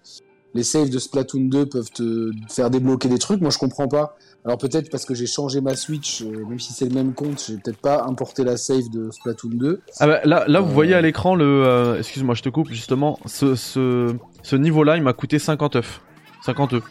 les 0.53 0.63
saves 0.63 0.89
de 0.89 0.99
Splatoon 0.99 1.49
2 1.49 1.65
peuvent 1.65 1.91
te 1.91 2.31
faire 2.47 2.69
débloquer 2.69 3.09
des 3.09 3.19
trucs. 3.19 3.41
Moi, 3.41 3.49
je 3.49 3.57
comprends 3.57 3.89
pas. 3.89 4.15
Alors 4.45 4.57
peut-être 4.57 4.89
parce 4.89 5.03
que 5.03 5.13
j'ai 5.13 5.25
changé 5.25 5.59
ma 5.59 5.75
Switch, 5.75 6.21
euh, 6.21 6.45
même 6.45 6.61
si 6.61 6.71
c'est 6.71 6.85
le 6.85 6.95
même 6.95 7.13
compte, 7.13 7.43
j'ai 7.45 7.57
peut-être 7.57 7.81
pas 7.81 8.05
importé 8.05 8.45
la 8.45 8.55
save 8.55 8.89
de 8.89 9.11
Splatoon 9.11 9.49
2. 9.49 9.81
Ah 9.99 10.07
bah, 10.07 10.21
là, 10.23 10.45
là, 10.47 10.61
vous 10.61 10.71
voyez 10.71 10.93
à 10.93 11.01
l'écran 11.01 11.35
le. 11.35 11.97
Excuse-moi, 11.99 12.35
je 12.35 12.43
te 12.43 12.47
coupe 12.47 12.69
justement. 12.69 13.19
Ce, 13.25 13.55
ce, 13.55 14.15
ce 14.45 14.55
niveau-là, 14.55 14.95
il 14.95 15.01
m'a 15.01 15.13
coûté 15.13 15.39
50 15.39 15.77
œufs. 15.77 16.01
50 16.45 16.73
œufs. 16.73 16.83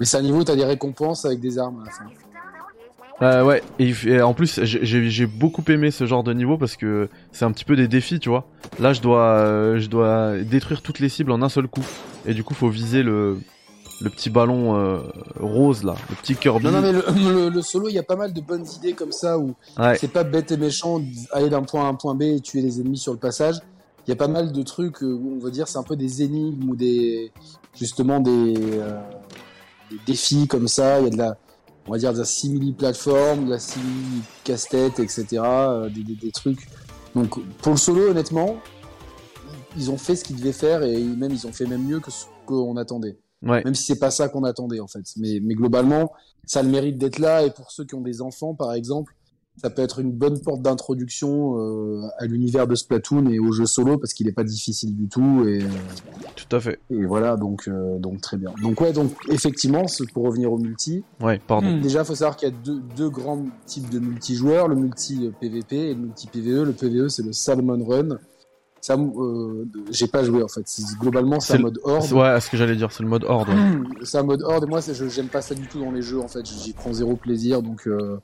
Mais 0.00 0.06
c'est 0.06 0.16
un 0.16 0.22
niveau 0.22 0.38
où 0.38 0.44
t'as 0.44 0.56
des 0.56 0.64
récompenses 0.64 1.26
avec 1.26 1.38
des 1.40 1.58
armes 1.58 1.82
à 1.82 1.84
la 1.84 1.90
fin. 1.90 2.04
Euh, 3.20 3.44
ouais, 3.44 3.62
et, 3.78 4.22
en 4.22 4.32
plus, 4.32 4.58
j'ai- 4.64 5.26
beaucoup 5.26 5.62
aimé 5.68 5.90
ce 5.90 6.06
genre 6.06 6.24
de 6.24 6.32
niveau 6.32 6.56
parce 6.56 6.76
que 6.76 7.10
c'est 7.30 7.44
un 7.44 7.52
petit 7.52 7.66
peu 7.66 7.76
des 7.76 7.88
défis, 7.88 8.18
tu 8.18 8.30
vois. 8.30 8.46
Là, 8.80 8.94
je 8.94 9.02
dois, 9.02 9.20
euh, 9.20 9.78
je 9.78 9.88
dois 9.88 10.38
détruire 10.38 10.80
toutes 10.80 10.98
les 10.98 11.10
cibles 11.10 11.30
en 11.30 11.42
un 11.42 11.50
seul 11.50 11.68
coup. 11.68 11.84
Et 12.24 12.32
du 12.32 12.42
coup, 12.42 12.54
faut 12.54 12.70
viser 12.70 13.02
le, 13.02 13.38
le 14.00 14.10
petit 14.10 14.30
ballon 14.30 14.74
euh, 14.76 14.98
rose 15.38 15.84
là, 15.84 15.94
le 16.08 16.16
petit 16.16 16.34
Kirby. 16.36 16.64
Non, 16.64 16.72
non, 16.72 16.80
mais 16.80 16.92
le, 16.92 17.04
le- 17.44 17.48
le 17.50 17.62
solo, 17.62 17.88
il 17.90 17.94
y 17.94 17.98
a 17.98 18.02
pas 18.02 18.16
mal 18.16 18.32
de 18.32 18.40
bonnes 18.40 18.66
idées 18.78 18.94
comme 18.94 19.12
ça 19.12 19.38
où 19.38 19.54
Ouais, 19.78 19.96
c'est 19.98 20.10
pas 20.10 20.24
bête 20.24 20.50
et 20.50 20.56
méchant 20.56 21.00
d'aller 21.32 21.50
d'un 21.50 21.62
point 21.62 21.82
A 21.82 21.86
à 21.86 21.88
un 21.90 21.94
point 21.94 22.14
B 22.14 22.22
et 22.22 22.40
tuer 22.40 22.62
les 22.62 22.80
ennemis 22.80 22.98
sur 22.98 23.12
le 23.12 23.18
passage. 23.18 23.56
Il 24.06 24.10
y 24.10 24.12
a 24.12 24.16
pas 24.16 24.28
mal 24.28 24.52
de 24.52 24.62
trucs 24.62 25.02
euh, 25.02 25.12
où 25.12 25.36
on 25.36 25.38
va 25.38 25.50
dire 25.50 25.68
c'est 25.68 25.78
un 25.78 25.82
peu 25.84 25.96
des 25.96 26.22
énigmes 26.22 26.70
ou 26.70 26.76
des 26.76 27.32
justement 27.74 28.20
des, 28.20 28.54
euh, 28.58 29.00
des 29.90 29.98
défis 30.06 30.46
comme 30.48 30.68
ça. 30.68 31.00
Il 31.00 31.04
y 31.04 31.06
a 31.06 31.10
de 31.10 31.18
la 31.18 31.36
on 31.86 31.92
va 31.92 31.98
dire 31.98 32.12
de 32.12 32.18
la 32.18 32.24
simili 32.24 32.72
plateforme, 32.72 33.46
de 33.46 33.50
la 33.50 33.58
simili 33.58 34.22
casse-tête, 34.44 35.00
etc. 35.00 35.24
euh, 35.42 35.88
des, 35.88 36.02
des- 36.04 36.14
des 36.14 36.30
trucs. 36.30 36.68
Donc 37.14 37.38
pour 37.58 37.72
le 37.72 37.78
solo, 37.78 38.10
honnêtement, 38.10 38.56
ils 39.76 39.90
ont 39.90 39.98
fait 39.98 40.16
ce 40.16 40.24
qu'ils 40.24 40.36
devaient 40.36 40.52
faire 40.52 40.82
et 40.82 41.02
même 41.02 41.32
ils 41.32 41.46
ont 41.46 41.52
fait 41.52 41.66
même 41.66 41.84
mieux 41.84 42.00
que 42.00 42.10
ce 42.10 42.24
qu'on 42.46 42.76
attendait 42.76 43.18
ouais. 43.42 43.62
même 43.64 43.74
si 43.74 43.84
c'est 43.84 43.98
pas 43.98 44.10
ça 44.10 44.28
qu'on 44.28 44.44
attendait 44.44 44.80
en 44.80 44.86
fait. 44.88 45.02
Mais, 45.16 45.40
mais 45.42 45.54
globalement, 45.54 46.12
ça 46.44 46.60
a 46.60 46.62
le 46.62 46.68
mérite 46.70 46.98
d'être 46.98 47.18
là 47.18 47.44
et 47.44 47.50
pour 47.50 47.70
ceux 47.70 47.84
qui 47.84 47.94
ont 47.94 48.00
des 48.00 48.20
enfants 48.22 48.54
par 48.54 48.72
exemple, 48.74 49.14
ça 49.60 49.70
peut 49.70 49.82
être 49.82 49.98
une 50.00 50.10
bonne 50.12 50.40
porte 50.40 50.62
d'introduction 50.62 51.58
euh, 51.58 52.06
à 52.18 52.26
l'univers 52.26 52.66
de 52.66 52.74
Splatoon 52.74 53.26
et 53.28 53.38
au 53.38 53.52
jeu 53.52 53.66
solo 53.66 53.98
parce 53.98 54.12
qu'il 54.14 54.26
est 54.28 54.32
pas 54.32 54.44
difficile 54.44 54.96
du 54.96 55.08
tout 55.08 55.44
et, 55.46 55.58
Tout 56.36 56.56
à 56.56 56.60
fait. 56.60 56.80
et 56.90 57.04
voilà 57.04 57.36
donc 57.36 57.68
euh, 57.68 57.98
donc 57.98 58.20
très 58.22 58.36
bien. 58.38 58.52
Donc 58.62 58.80
ouais 58.80 58.92
donc 58.92 59.12
effectivement 59.28 59.84
pour 60.14 60.24
revenir 60.24 60.52
au 60.52 60.58
multi. 60.58 61.04
Ouais, 61.20 61.40
pardon. 61.46 61.78
Déjà 61.80 62.02
faut 62.04 62.14
savoir 62.14 62.36
qu'il 62.36 62.48
y 62.48 62.52
a 62.52 62.54
deux, 62.64 62.80
deux 62.96 63.10
grands 63.10 63.44
types 63.66 63.90
de 63.90 63.98
multijoueurs, 63.98 64.68
le 64.68 64.74
multi 64.76 65.26
euh, 65.26 65.30
PVP 65.38 65.76
et 65.76 65.94
le 65.94 66.00
multi 66.00 66.26
PVE. 66.28 66.64
Le 66.64 66.72
PVE 66.72 67.08
c'est 67.08 67.22
le 67.22 67.32
Salmon 67.32 67.84
Run. 67.84 68.18
Ça, 68.80 68.96
euh, 68.96 69.64
j'ai 69.90 70.08
pas 70.08 70.24
joué 70.24 70.42
en 70.42 70.48
fait. 70.48 70.64
Globalement 70.98 71.38
c'est 71.38 71.52
un 71.54 71.56
le- 71.58 71.62
mode 71.64 71.78
horde. 71.84 72.02
C'est- 72.02 72.14
Ouais, 72.14 72.40
ce 72.40 72.50
que 72.50 72.56
j'allais 72.56 72.74
dire, 72.74 72.90
c'est 72.90 73.04
le 73.04 73.08
mode 73.08 73.22
horde. 73.24 73.48
ouais. 73.50 73.54
C'est 74.02 74.18
un 74.18 74.24
mode 74.24 74.42
horde 74.42 74.64
et 74.64 74.66
moi 74.66 74.80
c'est- 74.82 74.94
je 74.94 75.06
j'aime 75.08 75.28
pas 75.28 75.40
ça 75.42 75.54
du 75.54 75.68
tout 75.68 75.78
dans 75.78 75.92
les 75.92 76.02
jeux 76.02 76.20
en 76.20 76.26
fait, 76.26 76.44
j'y 76.44 76.72
prends 76.72 76.92
zéro 76.92 77.14
plaisir 77.14 77.62
donc 77.62 77.86
euh, 77.86 78.18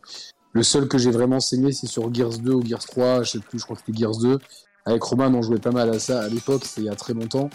le 0.59 0.65
seul 0.65 0.88
que 0.88 0.99
j'ai 0.99 1.12
vraiment 1.12 1.38
saigné 1.38 1.71
c'est 1.71 1.87
sur 1.87 2.12
Gears 2.12 2.38
2 2.38 2.53
ou 2.53 2.67
Gears 2.67 2.85
3, 2.85 3.23
je 3.23 3.31
sais 3.31 3.38
plus, 3.38 3.61
je 3.61 3.65
crois 3.65 3.77
que 3.77 3.83
c'était 3.87 3.97
Gears 3.97 4.19
2. 4.19 4.41
Avec 4.85 5.03
Roman 5.05 5.27
on 5.27 5.41
jouait 5.41 5.61
pas 5.61 5.71
mal 5.71 5.88
à 5.91 6.00
ça 6.00 6.23
à 6.23 6.29
l'époque, 6.29 6.65
c'était 6.65 6.81
il 6.81 6.87
y 6.87 6.91
a 6.91 6.97
très 6.97 7.15
longtemps, 7.15 7.49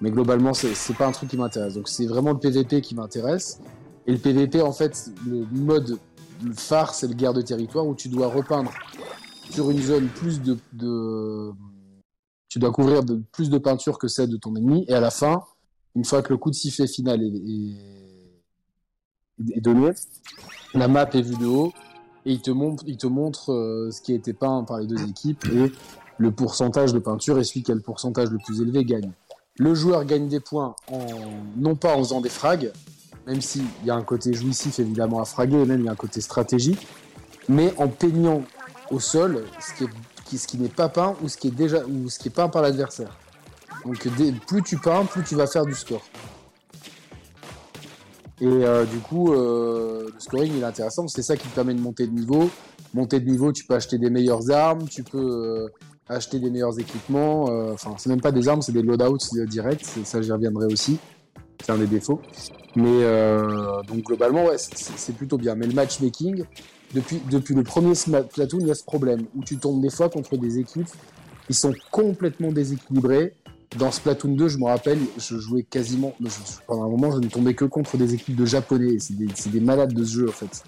mais 0.00 0.10
globalement 0.10 0.54
c'est 0.54 0.74
c'est 0.74 0.94
pas 0.94 1.06
un 1.06 1.12
truc 1.12 1.30
qui 1.30 1.36
m'intéresse. 1.36 1.74
Donc 1.74 1.88
c'est 1.88 2.06
vraiment 2.06 2.32
le 2.32 2.38
PVP 2.38 2.80
qui 2.80 2.96
m'intéresse 2.96 3.60
et 4.06 4.12
le 4.12 4.18
PVP 4.18 4.60
en 4.60 4.72
fait 4.72 5.08
le 5.24 5.46
mode 5.52 5.98
phare 6.56 6.94
c'est 6.94 7.06
le 7.06 7.14
guerre 7.14 7.32
de 7.32 7.42
territoire 7.42 7.86
où 7.86 7.94
tu 7.94 8.08
dois 8.08 8.26
repeindre 8.26 8.72
sur 9.50 9.70
une 9.70 9.80
zone 9.80 10.08
plus 10.08 10.42
de, 10.42 10.58
tu 12.48 12.58
dois 12.58 12.72
couvrir 12.72 13.04
de 13.04 13.22
plus 13.32 13.50
de 13.50 13.58
peinture 13.58 13.98
que 13.98 14.08
celle 14.08 14.30
de 14.30 14.36
ton 14.36 14.56
ennemi 14.56 14.84
et 14.88 14.94
à 14.94 15.00
la 15.00 15.10
fin 15.10 15.44
une 15.94 16.04
fois 16.04 16.22
que 16.22 16.32
le 16.32 16.38
coup 16.38 16.50
de 16.50 16.56
sifflet 16.56 16.88
final 16.88 17.22
est 17.22 17.30
donné, 19.60 19.90
la 20.74 20.88
map 20.88 21.08
est 21.12 21.22
vue 21.22 21.36
de 21.36 21.46
haut 21.46 21.72
et 22.28 22.32
il 22.32 22.40
te 22.42 23.06
montre, 23.06 23.52
euh, 23.52 23.90
ce 23.90 24.02
qui 24.02 24.12
a 24.12 24.14
été 24.14 24.34
peint 24.34 24.62
par 24.64 24.78
les 24.78 24.86
deux 24.86 25.02
équipes 25.08 25.46
et 25.46 25.72
le 26.18 26.30
pourcentage 26.30 26.92
de 26.92 26.98
peinture 26.98 27.38
et 27.38 27.44
celui 27.44 27.62
qui 27.62 27.72
a 27.72 27.74
le 27.74 27.80
pourcentage 27.80 28.30
le 28.30 28.38
plus 28.38 28.60
élevé 28.60 28.84
gagne. 28.84 29.12
Le 29.56 29.74
joueur 29.74 30.04
gagne 30.04 30.28
des 30.28 30.40
points 30.40 30.76
non 31.56 31.74
pas 31.74 31.96
en 31.96 31.98
faisant 31.98 32.20
des 32.20 32.28
frags, 32.28 32.70
même 33.26 33.40
s'il 33.40 33.64
y 33.84 33.90
a 33.90 33.94
un 33.94 34.02
côté 34.02 34.34
jouissif 34.34 34.78
évidemment 34.78 35.20
à 35.20 35.24
fraguer 35.24 35.56
et 35.56 35.64
même 35.64 35.80
il 35.80 35.86
y 35.86 35.88
a 35.88 35.92
un 35.92 35.96
côté 35.96 36.20
stratégique, 36.20 36.86
mais 37.48 37.72
en 37.78 37.88
peignant 37.88 38.42
au 38.90 39.00
sol 39.00 39.44
ce 40.30 40.46
qui 40.46 40.58
n'est 40.58 40.68
pas 40.68 40.90
peint 40.90 41.16
ou 41.22 41.28
ce 41.28 41.38
qui 41.38 41.48
est 41.48 41.52
déjà 41.52 41.80
peint 42.34 42.48
par 42.48 42.60
l'adversaire. 42.60 43.16
Donc 43.86 44.06
plus 44.46 44.62
tu 44.62 44.76
peins, 44.76 45.06
plus 45.06 45.24
tu 45.24 45.34
vas 45.34 45.46
faire 45.46 45.64
du 45.64 45.74
score. 45.74 46.02
Et 48.40 48.46
euh, 48.46 48.86
du 48.86 49.00
coup, 49.00 49.32
euh, 49.32 50.10
le 50.12 50.20
scoring 50.20 50.52
il 50.54 50.60
est 50.62 50.64
intéressant, 50.64 51.08
c'est 51.08 51.22
ça 51.22 51.36
qui 51.36 51.48
te 51.48 51.54
permet 51.54 51.74
de 51.74 51.80
monter 51.80 52.06
de 52.06 52.12
niveau. 52.12 52.50
Monter 52.94 53.20
de 53.20 53.28
niveau, 53.28 53.52
tu 53.52 53.64
peux 53.64 53.74
acheter 53.74 53.98
des 53.98 54.10
meilleures 54.10 54.50
armes, 54.50 54.86
tu 54.88 55.02
peux 55.02 55.18
euh, 55.18 55.68
acheter 56.08 56.38
des 56.38 56.50
meilleurs 56.50 56.78
équipements. 56.78 57.50
euh, 57.50 57.72
Enfin, 57.72 57.94
c'est 57.98 58.08
même 58.08 58.20
pas 58.20 58.32
des 58.32 58.48
armes, 58.48 58.62
c'est 58.62 58.72
des 58.72 58.82
loadouts 58.82 59.18
euh, 59.36 59.46
directs. 59.46 59.84
Ça, 60.04 60.22
j'y 60.22 60.32
reviendrai 60.32 60.66
aussi. 60.66 60.98
C'est 61.60 61.72
un 61.72 61.78
des 61.78 61.86
défauts. 61.86 62.20
Mais 62.76 63.02
euh, 63.02 63.82
donc 63.88 64.04
globalement, 64.04 64.44
ouais, 64.46 64.56
c'est- 64.58 65.12
plutôt 65.16 65.36
bien. 65.36 65.54
Mais 65.56 65.66
le 65.66 65.72
matchmaking, 65.74 66.44
depuis, 66.94 67.20
depuis 67.28 67.54
le 67.54 67.62
premier 67.64 67.94
Splatoon, 67.94 68.60
il 68.60 68.68
y 68.68 68.70
a 68.70 68.74
ce 68.74 68.84
problème 68.84 69.26
où 69.34 69.42
tu 69.42 69.58
tombes 69.58 69.82
des 69.82 69.90
fois 69.90 70.08
contre 70.08 70.36
des 70.36 70.58
équipes 70.58 70.86
ils 71.50 71.54
sont 71.56 71.72
complètement 71.90 72.52
déséquilibrés. 72.52 73.34
Dans 73.76 73.90
Splatoon 73.90 74.34
2, 74.34 74.48
je 74.48 74.58
me 74.58 74.64
rappelle, 74.64 74.98
je 75.18 75.36
jouais 75.38 75.62
quasiment. 75.62 76.14
je- 76.20 76.28
pendant 76.66 76.84
un 76.84 76.88
moment, 76.88 77.12
je 77.12 77.18
ne 77.18 77.28
tombais 77.28 77.54
que 77.54 77.64
contre 77.66 77.96
des 77.96 78.14
équipes 78.14 78.36
de 78.36 78.46
japonais. 78.46 78.96
C'est 78.98 79.50
des, 79.50 79.60
malades 79.60 79.92
de 79.92 80.04
ce 80.04 80.10
jeu, 80.16 80.28
en 80.28 80.32
fait. 80.32 80.62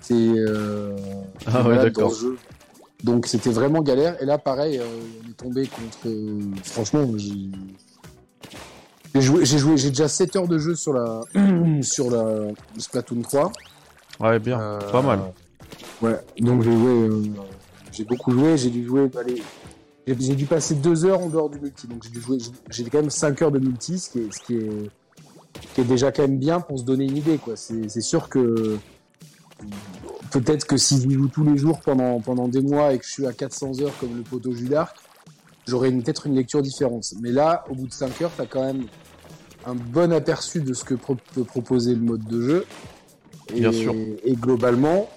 C'est. 0.00 0.14
Euh, 0.14 0.96
Ah 1.46 1.62
ouais, 1.62 1.76
malades 1.76 1.92
dans 1.92 2.08
d'accord. 2.08 2.18
Donc 3.04 3.26
c'était 3.26 3.50
vraiment 3.50 3.80
galère. 3.82 4.20
Et 4.22 4.26
là, 4.26 4.38
pareil, 4.38 4.78
euh, 4.78 4.84
on 5.24 5.30
est 5.30 5.34
tombé 5.34 5.66
contre. 5.66 6.06
euh, 6.06 6.40
franchement, 6.64 7.06
j'ai. 7.16 7.32
J'ai 9.14 9.20
joué, 9.20 9.44
j'ai 9.44 9.58
joué, 9.58 9.76
j'ai 9.76 9.90
déjà 9.90 10.08
7 10.08 10.36
heures 10.36 10.48
de 10.48 10.58
jeu 10.58 10.74
sur 10.74 10.94
la, 10.94 11.20
sur 11.82 12.10
la 12.10 12.48
Splatoon 12.78 13.20
3. 13.22 13.52
Ouais, 14.20 14.38
bien. 14.38 14.58
Euh, 14.60 14.90
Pas 14.90 15.02
mal. 15.02 15.20
Ouais, 16.00 16.16
donc 16.40 16.62
j'ai 16.62 16.72
joué, 16.72 16.90
euh, 16.90 17.22
j'ai 17.92 18.04
beaucoup 18.04 18.32
joué, 18.32 18.56
j'ai 18.56 18.70
dû 18.70 18.84
jouer, 18.84 19.08
allez, 19.20 19.42
j'ai 20.06 20.34
dû 20.34 20.46
passer 20.46 20.74
deux 20.74 21.04
heures 21.04 21.20
en 21.20 21.28
dehors 21.28 21.48
du 21.48 21.58
multi, 21.60 21.86
donc 21.86 22.02
j'ai 22.02 22.10
dû 22.10 22.20
jouer, 22.20 22.38
j'ai 22.70 22.84
quand 22.84 23.00
même 23.00 23.10
5 23.10 23.40
heures 23.42 23.52
de 23.52 23.58
multi, 23.58 23.98
ce 23.98 24.10
qui 24.10 24.18
est, 24.18 24.32
ce 24.32 24.42
qui 24.44 24.54
est, 24.54 24.70
ce 25.68 25.74
qui 25.74 25.80
est 25.80 25.84
déjà 25.84 26.10
quand 26.10 26.22
même 26.22 26.38
bien 26.38 26.60
pour 26.60 26.78
se 26.78 26.84
donner 26.84 27.04
une 27.04 27.16
idée, 27.16 27.38
quoi. 27.38 27.54
C'est 27.56 28.00
sûr 28.00 28.28
que 28.28 28.78
peut-être 30.32 30.66
que 30.66 30.76
si 30.76 31.00
je 31.00 31.08
joue 31.10 31.28
tous 31.28 31.44
les 31.44 31.56
jours 31.56 31.80
pendant, 31.84 32.20
pendant 32.20 32.48
des 32.48 32.62
mois 32.62 32.92
et 32.92 32.98
que 32.98 33.04
je 33.04 33.10
suis 33.10 33.26
à 33.26 33.32
400 33.32 33.80
heures 33.80 33.96
comme 34.00 34.16
le 34.16 34.22
poteau 34.22 34.52
Judark, 34.52 34.96
j'aurais 35.66 35.92
peut-être 35.92 36.26
une 36.26 36.34
lecture 36.34 36.62
différente. 36.62 37.04
Mais 37.20 37.30
là, 37.30 37.64
au 37.70 37.74
bout 37.74 37.86
de 37.86 37.92
5 37.92 38.20
heures, 38.22 38.32
t'as 38.36 38.46
quand 38.46 38.64
même 38.64 38.82
un 39.64 39.74
bon 39.74 40.12
aperçu 40.12 40.60
de 40.60 40.74
ce 40.74 40.82
que 40.82 40.94
pro- 40.94 41.16
peut 41.34 41.44
proposer 41.44 41.94
le 41.94 42.00
mode 42.00 42.24
de 42.26 42.40
jeu. 42.40 42.66
Et, 43.54 43.60
Bien 43.60 43.72
sûr. 43.72 43.94
et 44.24 44.32
globalement, 44.34 45.08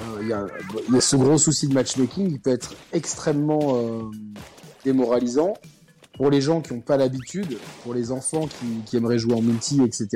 euh, 0.00 0.18
il 0.22 0.28
y, 0.28 0.32
a, 0.32 0.46
il 0.88 0.94
y 0.94 0.98
a 0.98 1.00
ce 1.00 1.16
gros 1.16 1.38
souci 1.38 1.68
de 1.68 1.74
matchmaking 1.74 2.32
qui 2.32 2.38
peut 2.38 2.50
être 2.50 2.74
extrêmement 2.92 3.76
euh, 3.76 4.02
démoralisant 4.84 5.54
pour 6.16 6.30
les 6.30 6.40
gens 6.40 6.60
qui 6.60 6.72
n'ont 6.74 6.80
pas 6.80 6.96
l'habitude, 6.96 7.58
pour 7.82 7.92
les 7.94 8.10
enfants 8.12 8.46
qui, 8.46 8.66
qui 8.86 8.96
aimeraient 8.96 9.18
jouer 9.18 9.34
en 9.34 9.42
multi, 9.42 9.82
etc. 9.82 10.08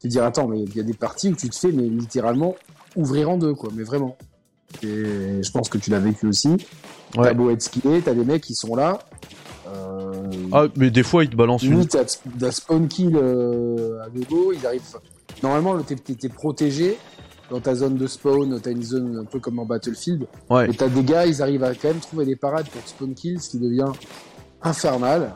Te 0.00 0.08
dire, 0.08 0.24
attends, 0.24 0.48
mais 0.48 0.60
il 0.62 0.74
y 0.76 0.80
a 0.80 0.82
des 0.82 0.94
parties 0.94 1.28
où 1.28 1.36
tu 1.36 1.48
te 1.48 1.56
fais, 1.56 1.70
mais 1.72 1.84
littéralement, 1.84 2.56
ouvrir 2.96 3.30
en 3.30 3.38
deux, 3.38 3.54
quoi, 3.54 3.70
mais 3.74 3.84
vraiment. 3.84 4.16
Et 4.82 5.42
je 5.42 5.50
pense 5.52 5.68
que 5.68 5.78
tu 5.78 5.90
l'as 5.90 6.00
vécu 6.00 6.26
aussi. 6.26 6.48
Ouais. 7.16 7.22
T'as 7.28 7.34
beau 7.34 7.50
être 7.50 7.62
skillé, 7.62 8.02
t'as 8.02 8.12
des 8.14 8.24
mecs 8.24 8.42
qui 8.42 8.54
sont 8.56 8.74
là. 8.74 8.98
Euh, 9.68 10.30
Ah, 10.52 10.64
mais 10.76 10.90
des 10.90 11.02
fois, 11.04 11.22
il 11.24 11.30
te 11.30 11.36
balance 11.36 11.62
une. 11.62 11.86
T'as 11.86 12.50
spawn 12.50 12.88
kill 12.88 13.16
euh, 13.16 14.02
à 14.04 14.08
gogo, 14.10 14.52
ils 14.52 14.66
arrivent. 14.66 14.82
Normalement, 15.42 15.74
le- 15.74 15.84
t'es 15.84 15.94
t'es- 15.96 16.14
t'es 16.14 16.28
protégé 16.28 16.96
dans 17.50 17.60
ta 17.60 17.74
zone 17.74 17.96
de 17.96 18.06
spawn, 18.06 18.60
t'as 18.60 18.70
une 18.70 18.82
zone 18.82 19.18
un 19.22 19.24
peu 19.24 19.38
comme 19.38 19.58
en 19.58 19.66
Battlefield. 19.66 20.26
Ouais. 20.48 20.66
Mais 20.68 20.74
t'as 20.74 20.88
des 20.88 21.02
gars, 21.02 21.26
ils 21.26 21.42
arrivent 21.42 21.64
à 21.64 21.74
quand 21.74 21.88
même 21.88 21.98
trouver 21.98 22.24
des 22.24 22.36
parades 22.36 22.68
pour 22.68 22.82
spawn 22.86 23.14
kill, 23.14 23.40
ce 23.40 23.50
qui 23.50 23.58
devient 23.58 23.92
infernal. 24.62 25.34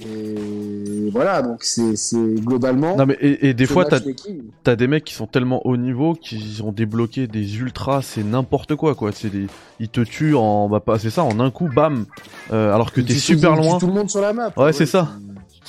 Et 0.00 1.10
voilà, 1.12 1.42
donc 1.42 1.62
c'est 1.62 1.94
globalement. 2.36 2.96
Non, 2.96 3.06
mais 3.06 3.16
et, 3.20 3.48
et 3.48 3.54
des 3.54 3.66
fois, 3.66 3.84
t'as 4.64 4.76
des 4.76 4.86
mecs 4.86 5.04
qui 5.04 5.14
sont 5.14 5.26
tellement 5.26 5.66
haut 5.66 5.76
niveau 5.76 6.14
qu'ils 6.14 6.62
ont 6.62 6.72
débloqué 6.72 7.26
des 7.26 7.58
ultras, 7.58 8.00
c'est 8.02 8.24
n'importe 8.24 8.74
quoi, 8.74 8.94
quoi. 8.94 9.12
C'est 9.12 9.28
des, 9.28 9.46
ils 9.80 9.90
te 9.90 10.00
tuent 10.00 10.34
en, 10.34 10.68
bah, 10.68 10.80
pas, 10.80 10.98
c'est 10.98 11.10
ça, 11.10 11.24
en 11.24 11.38
un 11.40 11.50
coup, 11.50 11.68
bam. 11.68 12.06
Euh, 12.52 12.74
alors 12.74 12.92
que 12.92 13.00
t'es 13.00 13.14
super 13.14 13.54
loin. 13.54 13.78
tout 13.78 13.86
le 13.86 13.92
monde 13.92 14.08
sur 14.08 14.22
la 14.22 14.32
map. 14.32 14.50
Ouais, 14.56 14.72
c'est 14.72 14.86
ça. 14.86 15.10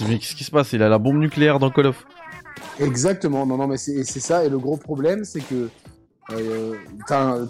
Mais 0.08 0.18
qu'est-ce 0.18 0.36
qui 0.36 0.44
se 0.46 0.52
passe? 0.52 0.72
Il 0.74 0.82
a 0.82 0.90
la 0.90 0.98
bombe 0.98 1.18
nucléaire 1.18 1.60
dans 1.60 1.70
Call 1.70 1.88
of. 1.88 2.06
Exactement, 2.80 3.46
non, 3.46 3.58
non, 3.58 3.68
mais 3.68 3.78
c'est 3.78 4.04
ça. 4.04 4.46
Et 4.46 4.50
le 4.50 4.58
gros 4.60 4.78
problème, 4.78 5.24
c'est 5.26 5.42
que 5.42 5.70
euh, 6.32 6.76
un- 7.10 7.50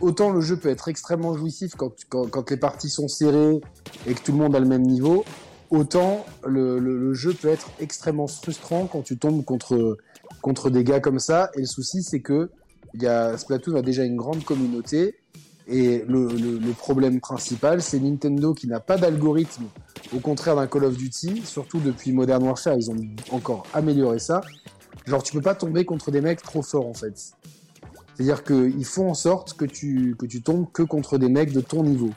autant 0.00 0.30
le 0.30 0.40
jeu 0.40 0.56
peut 0.56 0.68
être 0.68 0.88
extrêmement 0.88 1.36
jouissif 1.36 1.74
quand, 1.76 1.92
quand, 2.08 2.28
quand 2.28 2.50
les 2.50 2.56
parties 2.56 2.88
sont 2.90 3.08
serrées 3.08 3.60
et 4.06 4.14
que 4.14 4.22
tout 4.22 4.32
le 4.32 4.38
monde 4.38 4.56
a 4.56 4.60
le 4.60 4.66
même 4.66 4.82
niveau, 4.82 5.24
autant 5.70 6.24
le, 6.46 6.78
le, 6.78 6.98
le 6.98 7.14
jeu 7.14 7.34
peut 7.34 7.48
être 7.48 7.70
extrêmement 7.78 8.26
frustrant 8.26 8.86
quand 8.86 9.02
tu 9.02 9.18
tombes 9.18 9.44
contre, 9.44 9.98
contre 10.40 10.70
des 10.70 10.84
gars 10.84 11.00
comme 11.00 11.18
ça. 11.18 11.50
Et 11.54 11.60
le 11.60 11.66
souci, 11.66 12.02
c'est 12.02 12.20
que 12.20 12.50
y 12.94 13.06
a, 13.06 13.36
Splatoon 13.36 13.76
a 13.76 13.82
déjà 13.82 14.04
une 14.04 14.16
grande 14.16 14.44
communauté. 14.44 15.14
Et 15.70 16.02
le, 16.08 16.72
problème 16.72 17.20
principal, 17.20 17.82
c'est 17.82 18.00
Nintendo 18.00 18.54
qui 18.54 18.66
n'a 18.66 18.80
pas 18.80 18.96
d'algorithme, 18.96 19.64
au 20.16 20.18
contraire 20.18 20.56
d'un 20.56 20.66
Call 20.66 20.84
of 20.84 20.96
Duty, 20.96 21.42
surtout 21.44 21.78
depuis 21.78 22.12
Modern 22.12 22.42
Warfare, 22.42 22.74
ils 22.74 22.90
ont 22.90 22.96
encore 23.32 23.66
amélioré 23.74 24.18
ça. 24.18 24.40
Genre, 25.06 25.22
tu 25.22 25.34
peux 25.34 25.42
pas 25.42 25.54
tomber 25.54 25.84
contre 25.84 26.10
des 26.10 26.22
mecs 26.22 26.42
trop 26.42 26.62
forts 26.62 26.86
en 26.86 26.94
fait. 26.94 27.34
C'est-à-dire 28.14 28.44
qu'ils 28.44 28.84
font 28.84 29.10
en 29.10 29.14
sorte 29.14 29.54
que 29.54 29.66
tu, 29.66 30.16
que 30.18 30.24
tu 30.24 30.40
tombes 30.40 30.72
que 30.72 30.82
contre 30.82 31.18
des 31.18 31.28
mecs 31.28 31.52
de 31.52 31.60
ton 31.60 31.84
niveau. 31.84 32.10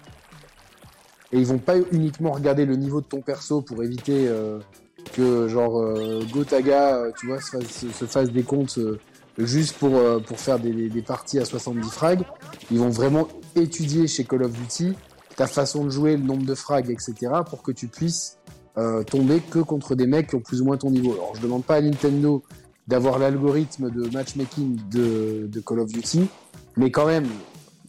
Et 1.33 1.37
ils 1.37 1.45
vont 1.45 1.59
pas 1.59 1.75
uniquement 1.91 2.31
regarder 2.31 2.65
le 2.65 2.75
niveau 2.75 3.01
de 3.01 3.05
ton 3.05 3.21
perso 3.21 3.61
pour 3.61 3.83
éviter 3.83 4.27
euh, 4.27 4.59
que, 5.13 5.47
genre, 5.47 5.79
euh, 5.79 6.21
Gotaga, 6.31 6.95
euh, 6.95 7.11
tu 7.17 7.27
vois, 7.27 7.39
se 7.39 7.51
fasse, 7.51 7.85
se 7.85 8.05
fasse 8.05 8.31
des 8.31 8.43
comptes 8.43 8.79
juste 9.45 9.77
pour, 9.77 9.95
euh, 9.95 10.19
pour 10.19 10.39
faire 10.39 10.59
des, 10.59 10.89
des 10.89 11.01
parties 11.01 11.39
à 11.39 11.45
70 11.45 11.89
frags. 11.89 12.23
Ils 12.71 12.79
vont 12.79 12.89
vraiment 12.89 13.27
étudier 13.55 14.07
chez 14.07 14.23
Call 14.23 14.43
of 14.43 14.51
Duty 14.51 14.93
ta 15.35 15.47
façon 15.47 15.85
de 15.85 15.89
jouer, 15.89 16.17
le 16.17 16.23
nombre 16.23 16.45
de 16.45 16.55
frags, 16.55 16.89
etc. 16.89 17.13
pour 17.49 17.63
que 17.63 17.71
tu 17.71 17.87
puisses 17.87 18.37
euh, 18.77 19.03
tomber 19.03 19.39
que 19.39 19.59
contre 19.59 19.95
des 19.95 20.05
mecs 20.05 20.27
qui 20.29 20.35
ont 20.35 20.39
plus 20.41 20.61
ou 20.61 20.65
moins 20.65 20.77
ton 20.77 20.91
niveau. 20.91 21.13
Alors, 21.13 21.33
je 21.35 21.41
demande 21.41 21.63
pas 21.63 21.75
à 21.75 21.81
Nintendo 21.81 22.43
d'avoir 22.87 23.17
l'algorithme 23.19 23.89
de 23.89 24.09
matchmaking 24.13 24.77
de, 24.89 25.47
de 25.47 25.59
Call 25.61 25.79
of 25.79 25.87
Duty, 25.91 26.27
mais 26.77 26.91
quand 26.91 27.05
même, 27.05 27.27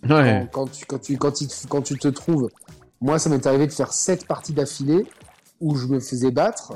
Ouais. 0.09 0.49
quand, 0.53 0.67
quand 0.67 0.69
tu, 0.69 0.85
quand, 0.87 0.99
tu, 0.99 1.17
quand, 1.17 1.41
il- 1.41 1.49
quand 1.69 1.83
tu 1.83 1.97
te 1.99 2.09
trouves, 2.09 2.49
moi 3.01 3.19
ça 3.21 3.31
m'est 3.31 3.47
arrivé 3.47 3.67
de 3.69 3.73
faire 3.73 3.93
7 3.93 4.27
parties 4.27 4.53
d'affilée 4.53 5.07
où 5.61 5.77
je 5.77 5.87
me 5.87 6.01
faisais 6.01 6.31
battre 6.33 6.73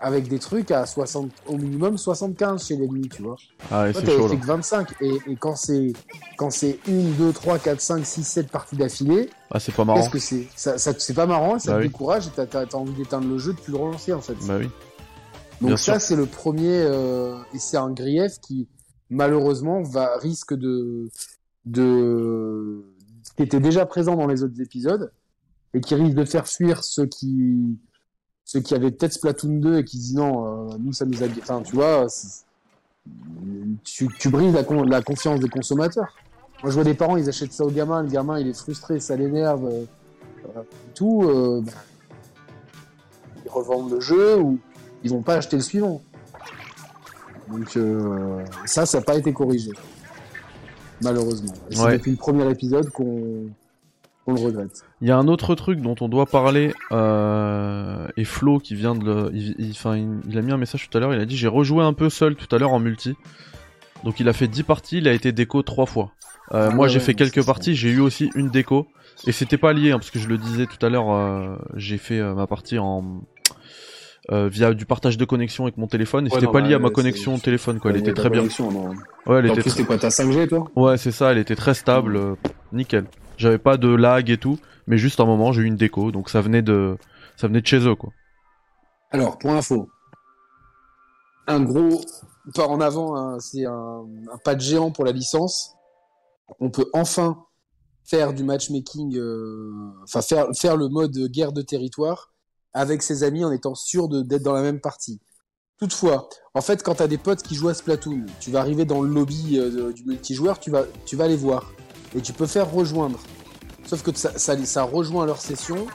avec 0.00 0.28
des 0.28 0.38
trucs 0.38 0.70
à 0.70 0.86
60, 0.86 1.30
au 1.46 1.56
minimum 1.56 1.98
75 1.98 2.66
chez 2.66 2.76
l'ennemi, 2.76 3.08
tu 3.08 3.22
vois. 3.22 3.36
Ah, 3.70 3.82
ouais, 3.84 3.92
c'est 3.92 4.06
chaud 4.06 4.28
fait 4.28 4.34
là. 4.36 4.40
que 4.40 4.46
25, 4.46 4.88
et, 5.00 5.18
et 5.26 5.36
quand 5.36 5.56
c'est 5.56 5.92
quand 6.36 6.50
c'est 6.50 6.78
1, 6.88 6.92
2, 7.18 7.32
3, 7.32 7.58
4, 7.58 7.80
5, 7.80 8.06
6, 8.06 8.22
7 8.24 8.48
parties 8.50 8.76
d'affilée, 8.76 9.28
Ah, 9.50 9.58
c'est 9.58 9.74
pas 9.74 9.84
marrant. 9.84 9.98
qu'est-ce 10.00 10.10
que 10.10 10.18
c'est? 10.20 10.46
Ça, 10.54 10.78
ça, 10.78 10.92
C'est 10.98 11.14
pas 11.14 11.26
marrant, 11.26 11.58
ça 11.58 11.72
Bah 11.72 11.76
te 11.78 11.82
oui. 11.82 11.88
décourage, 11.88 12.28
et 12.28 12.30
t'as 12.46 12.64
envie 12.74 12.92
d'éteindre 12.92 13.26
le 13.28 13.38
jeu, 13.38 13.52
de 13.54 13.58
plus 13.58 13.72
le 13.72 13.78
relancer 13.78 14.12
en 14.12 14.20
fait. 14.20 14.36
Bah 14.46 14.58
oui. 14.60 14.68
Donc 15.60 15.70
Bien 15.70 15.76
ça, 15.76 15.98
c'est 15.98 16.14
le 16.14 16.26
premier, 16.26 16.82
euh, 16.82 17.36
et 17.52 17.58
c'est 17.58 17.76
un 17.76 17.90
grief 17.90 18.38
qui 18.40 18.68
malheureusement 19.10 19.82
va 19.82 20.16
risque 20.18 20.54
de 20.54 21.08
de 21.64 22.84
qui 23.36 23.42
était 23.42 23.60
déjà 23.60 23.84
présent 23.86 24.14
dans 24.16 24.26
les 24.26 24.42
autres 24.42 24.60
épisodes 24.60 25.12
et 25.74 25.80
qui 25.80 25.94
risque 25.94 26.14
de 26.14 26.24
faire 26.24 26.46
fuir 26.46 26.82
ceux 26.84 27.06
qui 27.06 27.78
ceux 28.50 28.60
qui 28.60 28.74
avaient 28.74 28.90
peut-être 28.90 29.12
Splatoon 29.12 29.58
2 29.60 29.78
et 29.80 29.84
qui 29.84 29.98
disent 29.98 30.14
non, 30.14 30.70
euh, 30.70 30.76
nous 30.80 30.94
ça 30.94 31.04
nous 31.04 31.22
a, 31.22 31.26
enfin 31.42 31.60
tu 31.62 31.74
vois, 31.74 32.06
tu, 33.84 34.08
tu 34.18 34.30
brises 34.30 34.54
la, 34.54 34.64
con- 34.64 34.84
la 34.84 35.02
confiance 35.02 35.38
des 35.40 35.50
consommateurs. 35.50 36.16
Moi 36.62 36.70
je 36.70 36.74
vois 36.74 36.84
des 36.84 36.94
parents, 36.94 37.18
ils 37.18 37.28
achètent 37.28 37.52
ça 37.52 37.64
au 37.64 37.70
gamin, 37.70 38.02
le 38.02 38.08
gamin 38.08 38.40
il 38.40 38.48
est 38.48 38.58
frustré, 38.58 39.00
ça 39.00 39.16
l'énerve, 39.16 39.66
euh, 39.66 39.84
tout. 40.94 41.24
euh, 41.24 41.60
bah, 41.62 41.72
ils 43.44 43.50
revendent 43.50 43.90
le 43.92 44.00
jeu 44.00 44.38
ou 44.40 44.58
ils 45.04 45.10
vont 45.10 45.20
pas 45.22 45.34
acheter 45.34 45.56
le 45.56 45.62
suivant. 45.62 46.00
Donc 47.48 47.78
ça, 48.64 48.86
ça 48.86 48.98
n'a 48.98 49.04
pas 49.04 49.16
été 49.16 49.30
corrigé. 49.34 49.72
Malheureusement. 51.02 51.52
Et 51.70 51.76
C'est 51.76 51.82
Ouais. 51.82 51.92
depuis 51.98 52.12
le 52.12 52.16
premier 52.16 52.50
épisode 52.50 52.88
qu'on 52.90 53.44
qu'on 54.28 54.34
le 54.40 54.46
regrette. 54.46 54.84
Il 55.00 55.08
y 55.08 55.10
a 55.10 55.16
un 55.16 55.28
autre 55.28 55.54
truc 55.54 55.80
dont 55.80 55.94
on 56.00 56.08
doit 56.08 56.26
parler, 56.26 56.72
euh, 56.92 58.06
et 58.16 58.24
Flo 58.24 58.58
qui 58.58 58.74
vient 58.74 58.94
de 58.94 59.04
le... 59.04 59.30
Il, 59.32 59.54
il- 59.58 59.70
enfin, 59.70 59.96
il, 59.96 60.08
il 60.28 60.38
a 60.38 60.42
mis 60.42 60.52
un 60.52 60.56
message 60.56 60.88
tout 60.88 60.96
à 60.98 61.00
l'heure, 61.00 61.14
il 61.14 61.20
a 61.20 61.24
dit 61.24 61.36
j'ai 61.36 61.48
rejoué 61.48 61.82
un 61.84 61.92
peu 61.92 62.10
seul 62.10 62.34
tout 62.36 62.54
à 62.54 62.58
l'heure 62.58 62.72
en 62.72 62.78
multi. 62.80 63.14
Donc 64.04 64.20
il 64.20 64.28
a 64.28 64.32
fait 64.32 64.48
10 64.48 64.62
parties, 64.62 64.98
il 64.98 65.08
a 65.08 65.12
été 65.12 65.32
déco 65.32 65.62
3 65.62 65.86
fois. 65.86 66.12
Euh, 66.52 66.68
Ah 66.70 66.74
moi 66.74 66.84
ouais, 66.86 66.88
j'ai 66.88 67.00
fait 67.00 67.14
quelques 67.14 67.44
parties, 67.44 67.74
j'ai 67.74 67.90
eu 67.90 68.00
aussi 68.00 68.30
une 68.34 68.48
déco. 68.50 68.86
Et 69.26 69.32
c'était 69.32 69.58
pas 69.58 69.72
lié, 69.72 69.90
hein, 69.92 69.98
parce 69.98 70.10
que 70.10 70.18
je 70.18 70.28
le 70.28 70.38
disais 70.38 70.66
tout 70.66 70.84
à 70.84 70.88
l'heure, 70.88 71.10
euh, 71.10 71.56
j'ai 71.76 71.98
fait 71.98 72.20
ma 72.34 72.46
partie 72.46 72.78
en... 72.78 73.22
via 74.30 74.72
du 74.74 74.86
partage 74.86 75.18
de 75.18 75.24
connexion 75.24 75.64
avec 75.64 75.76
mon 75.76 75.86
téléphone, 75.88 76.26
et 76.26 76.30
Ouais, 76.30 76.34
c'était 76.40 76.46
pas 76.52 76.60
bah, 76.60 76.68
lié 76.68 76.74
à 76.74 76.78
ma 76.78 76.90
connexion 76.90 77.38
téléphone, 77.38 77.80
quoi. 77.80 77.90
Elle 77.90 77.96
était 77.98 78.12
ta 78.14 78.22
très 78.22 78.30
bien. 78.30 78.40
connexion, 78.42 78.70
non. 78.70 78.90
Ouais, 79.26 79.38
elle 79.40 79.50
En 79.50 79.52
était 79.52 79.62
plus, 79.62 79.70
très... 79.70 79.80
t'es 79.80 79.86
quoi, 79.86 79.98
t'as 79.98 80.08
5G 80.10 80.48
toi? 80.48 80.68
Ouais, 80.76 80.96
c'est 80.96 81.10
ça, 81.12 81.32
elle 81.32 81.38
était 81.38 81.56
très 81.56 81.74
stable, 81.74 82.36
nickel. 82.72 83.04
J'avais 83.38 83.58
pas 83.58 83.76
de 83.76 83.88
lag 83.88 84.28
et 84.28 84.36
tout, 84.36 84.58
mais 84.86 84.98
juste 84.98 85.20
un 85.20 85.24
moment, 85.24 85.52
j'ai 85.52 85.62
eu 85.62 85.66
une 85.66 85.76
déco, 85.76 86.12
donc 86.12 86.28
ça 86.28 86.40
venait 86.40 86.60
de, 86.60 86.98
ça 87.36 87.46
venait 87.46 87.62
de 87.62 87.66
chez 87.66 87.78
eux, 87.78 87.94
quoi. 87.94 88.10
Alors, 89.10 89.38
pour 89.38 89.52
info, 89.52 89.88
un 91.46 91.60
gros 91.60 92.02
pas 92.54 92.66
en 92.66 92.80
avant, 92.80 93.16
hein, 93.16 93.38
c'est 93.40 93.64
un, 93.64 94.04
pas 94.44 94.54
de 94.54 94.60
géant 94.60 94.90
pour 94.90 95.04
la 95.04 95.12
licence. 95.12 95.74
On 96.60 96.70
peut 96.70 96.88
enfin 96.92 97.44
faire 98.04 98.32
du 98.32 98.42
matchmaking, 98.42 99.16
euh, 99.16 99.70
enfin 100.02 100.22
faire, 100.22 100.46
faire 100.54 100.76
le 100.76 100.88
mode 100.88 101.16
guerre 101.30 101.52
de 101.52 101.62
territoire 101.62 102.32
avec 102.72 103.02
ses 103.02 103.22
amis 103.22 103.44
en 103.44 103.52
étant 103.52 103.74
sûr 103.74 104.08
d'être 104.08 104.42
dans 104.42 104.52
la 104.52 104.62
même 104.62 104.80
partie. 104.80 105.20
Toutefois, 105.78 106.28
en 106.54 106.60
fait, 106.60 106.82
quand 106.82 106.96
tu 106.96 107.02
as 107.02 107.08
des 107.08 107.18
potes 107.18 107.42
qui 107.42 107.54
jouent 107.54 107.68
à 107.68 107.74
Splatoon, 107.74 108.26
tu 108.40 108.50
vas 108.50 108.60
arriver 108.60 108.84
dans 108.84 109.02
le 109.02 109.08
lobby 109.08 109.58
euh, 109.58 109.92
du 109.92 110.04
multijoueur, 110.04 110.58
tu 110.58 110.70
vas, 110.70 110.84
tu 111.06 111.16
vas 111.16 111.28
les 111.28 111.36
voir 111.36 111.70
et 112.16 112.20
tu 112.20 112.32
peux 112.32 112.46
faire 112.46 112.70
rejoindre 112.70 113.18
sauf 113.86 114.02
que 114.02 114.14
ça, 114.14 114.32
ça, 114.36 114.56
ça 114.64 114.82
rejoint 114.82 115.24
leur 115.26 115.40
session, 115.40 115.86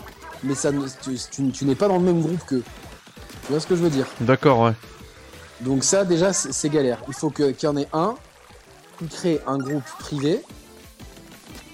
mais 0.44 0.56
ça, 0.56 0.72
tu, 1.04 1.16
tu- 1.32 1.52
tu 1.52 1.66
n'es 1.66 1.76
pas 1.76 1.88
dans 1.88 1.98
le 1.98 2.04
même 2.04 2.22
groupe 2.22 2.44
qu'eux. 2.48 2.64
Tu 3.46 3.52
vois 3.52 3.60
ce 3.60 3.68
que 3.68 3.76
je 3.76 3.82
veux 3.84 3.90
dire? 3.90 4.08
D'accord, 4.22 4.62
ouais. 4.62 4.74
Donc 5.62 5.84
ça, 5.84 6.04
déjà, 6.04 6.34
c'est 6.34 6.70
galère. 6.70 7.00
Il 7.08 7.14
faut 7.14 7.30
qu'il 7.30 7.56
y 7.62 7.68
en 7.68 7.78
ait 7.78 7.88
un 7.94 8.16
qui 9.00 9.08
crée 9.08 9.42
un 9.46 9.58
groupe 9.60 9.84
privé 10.00 10.42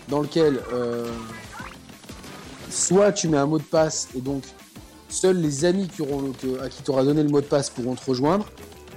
dans 0.10 0.19
lequel 0.21 0.60
euh, 0.73 1.10
soit 2.69 3.12
tu 3.12 3.28
mets 3.28 3.38
un 3.38 3.45
mot 3.45 3.58
de 3.58 3.63
passe 3.63 4.10
et 4.15 4.21
donc 4.21 4.43
seuls 5.08 5.38
les 5.38 5.65
amis 5.65 5.88
qui 5.88 6.02
auront 6.02 6.32
que- 6.39 6.62
à 6.62 6.69
qui 6.69 6.84
t'auras 6.84 7.04
donné 7.04 7.23
le 7.23 7.30
mot 7.30 7.41
de 7.41 7.45
passe 7.45 7.69
pourront 7.69 7.95
te 7.95 8.10
rejoindre, 8.10 8.45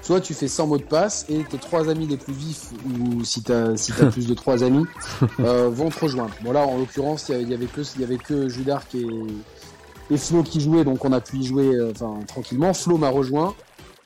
soit 0.03 0.21
tu 0.21 0.35
fais 0.35 0.49
sans 0.49 0.67
mot 0.67 0.77
de 0.79 0.83
passe 0.83 1.25
et 1.29 1.45
tes 1.45 1.59
trois 1.59 1.89
amis 1.89 2.07
les 2.07 2.17
plus 2.17 2.33
vifs 2.35 2.71
ou 2.87 3.25
si 3.25 3.43
t'as 3.43 3.77
si 3.77 3.93
t'as 3.93 4.07
plus 4.11 4.27
de 4.27 4.35
trois 4.35 4.63
amis 4.65 4.85
euh, 5.41 5.69
vont 5.71 5.89
te 5.91 6.01
rejoindre. 6.01 6.33
Bon 6.43 6.53
là, 6.53 6.67
en 6.67 6.77
l'occurrence, 6.79 7.29
il 7.31 7.49
y 7.49 7.55
avait- 7.55 7.67
que 7.67 7.81
il 7.95 8.01
y 8.01 8.05
avait 8.05 8.19
que 8.19 8.49
Judark 8.49 8.95
et 8.95 9.07
et 10.11 10.17
Flo 10.19 10.43
qui 10.43 10.61
jouaient, 10.61 10.85
donc 10.85 11.05
on 11.05 11.13
a 11.13 11.21
pu 11.21 11.39
y 11.39 11.45
jouer 11.47 11.75
euh, 11.75 11.93
enfin 11.93 12.19
tranquillement. 12.27 12.75
Flo 12.75 12.99
m'a 12.99 13.09
rejoint. 13.09 13.55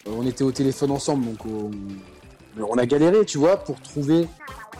Euh, 0.06 0.12
on 0.18 0.26
était 0.26 0.44
au 0.44 0.52
téléphone 0.52 0.90
ensemble, 0.92 1.24
donc 1.24 1.38
on, 1.46 1.70
on 2.62 2.78
a 2.78 2.87
galéré, 2.87 3.24
tu 3.24 3.38
vois, 3.38 3.56
pour 3.56 3.80
trouver, 3.80 4.28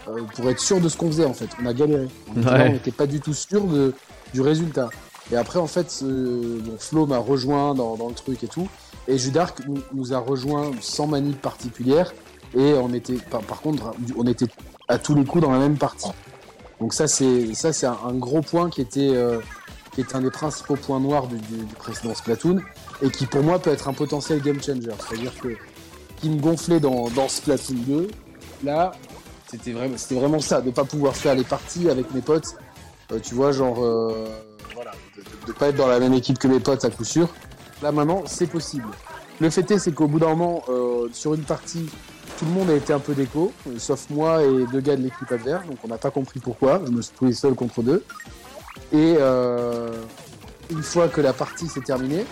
euh, 0.09 0.21
pour 0.37 0.49
être 0.51 0.61
sûr 0.61 0.81
de 0.81 0.89
ce 0.89 0.97
qu'on 0.97 1.09
faisait 1.09 1.25
en 1.25 1.33
fait. 1.35 1.49
On 1.61 1.67
a 1.67 1.73
galéré. 1.75 2.07
On 2.37 2.43
Ouais. 2.43 2.69
n'était 2.73 2.93
pas 2.93 3.07
du 3.07 3.21
tout 3.21 3.33
sûr 3.35 3.65
de, 3.65 3.93
du 4.35 4.41
résultat. 4.43 4.89
Et 5.33 5.37
après, 5.37 5.59
en 5.59 5.67
fait, 5.67 6.01
euh, 6.05 6.61
bon, 6.65 6.75
Flo 6.79 7.07
m'a 7.07 7.19
rejoint 7.19 7.75
dans, 7.75 7.97
dans 7.97 8.09
le 8.09 8.15
truc 8.15 8.45
et 8.45 8.49
tout. 8.49 8.69
Et 9.09 9.19
Judark 9.19 9.61
nous, 9.93 10.13
a 10.13 10.19
rejoint 10.19 10.71
sans 10.81 11.07
manip 11.07 11.41
particulière. 11.41 12.13
Et 12.55 12.75
on 12.75 12.93
était, 12.93 13.17
par, 13.17 13.61
contre, 13.61 13.93
on 14.17 14.27
était 14.27 14.47
à 14.89 14.99
tous 14.99 15.15
les 15.15 15.25
coups 15.25 15.45
dans 15.45 15.53
la 15.53 15.59
même 15.59 15.77
partie. 15.77 16.11
Donc 16.81 16.93
ça, 16.93 17.07
c'est 17.07 17.55
ça, 17.55 17.73
c'est 17.73 17.87
un, 17.87 18.15
gros 18.15 18.43
point 18.43 18.71
qui 18.71 18.81
était, 18.81 19.11
euh, 19.15 19.41
qui 19.95 20.05
un 20.13 20.21
des 20.21 20.31
principaux 20.31 20.77
points 20.77 21.01
noirs 21.01 21.27
du, 21.27 21.39
précédent 21.79 22.15
Splatoon 22.15 22.61
et 23.03 23.11
qui 23.11 23.27
pour 23.27 23.43
moi 23.43 23.59
peut 23.59 23.71
être 23.71 23.89
un 23.89 23.93
potentiel 23.93 24.41
game 24.41 24.63
changer. 24.63 24.91
C'est-à-dire 25.09 25.33
que 25.41 25.57
qui 26.17 26.31
me 26.31 26.41
gonflait 26.41 26.81
dans, 26.81 27.09
Splatoon 27.29 27.77
2, 27.87 28.09
là, 28.65 28.93
c'était 29.49 29.73
vraiment, 29.73 29.97
c'était 29.97 30.15
vraiment 30.15 30.41
ça, 30.41 30.61
de 30.61 30.71
pas 30.71 30.85
pouvoir 30.85 31.15
faire 31.15 31.35
les 31.35 31.45
parties 31.45 31.89
avec 31.91 32.13
mes 32.15 32.21
potes. 32.21 32.57
Euh, 33.13 33.19
tu 33.21 33.35
vois, 33.35 33.53
genre, 33.53 33.85
euh, 33.85 34.27
de, 35.17 35.47
de 35.47 35.53
pas 35.53 35.69
être 35.69 35.77
dans 35.77 35.87
la 35.87 36.01
même 36.01 36.15
équipe 36.15 36.39
que 36.39 36.49
mes 36.49 36.61
potes 36.61 36.85
à 36.85 36.91
coup 36.91 37.05
sûr. 37.05 37.29
Là 37.83 37.93
maintenant, 37.93 38.23
c'est 38.27 38.47
possible. 38.47 38.89
Le 39.41 39.51
fait 39.51 39.71
est, 39.71 39.79
c'est 39.79 39.93
qu'au 39.93 40.09
bout 40.09 40.19
d'un 40.19 40.29
moment, 40.29 40.63
euh, 40.69 41.09
sur 41.13 41.35
une 41.35 41.43
partie, 41.43 41.91
tout 42.39 42.45
le 42.47 42.51
monde 42.53 42.71
a 42.71 42.75
été 42.75 42.93
un 42.93 42.99
peu 42.99 43.15
déco, 43.15 43.53
sauf 43.79 44.09
moi 44.11 44.43
et 44.43 44.67
deux 44.73 44.81
gars 44.81 44.97
de 44.97 45.03
l'équipe 45.03 45.31
adverse, 45.31 45.67
donc 45.67 45.79
on 45.85 45.89
n'a 45.89 45.99
pas 45.99 46.11
compris 46.11 46.41
pourquoi. 46.41 46.81
Je 46.87 46.91
me 46.91 47.03
suis 47.03 47.15
trouvé 47.15 47.33
seul 47.33 47.55
contre 47.55 47.83
deux. 47.83 48.03
Et 48.93 49.17
euh, 49.19 49.91
une 50.71 50.83
fois 50.83 51.09
que 51.09 51.21
la 51.21 51.33
partie 51.33 51.69
s'est 51.69 51.81
terminée, 51.81 52.25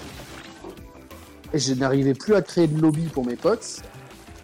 je 1.53 1.75
n'arrivais 1.75 2.15
plus 2.15 2.35
à 2.35 2.43
créer 2.43 2.67
de 2.67 2.81
lobby 2.81 3.05
pour 3.05 3.27
mes 3.27 3.37
potes. 3.37 3.83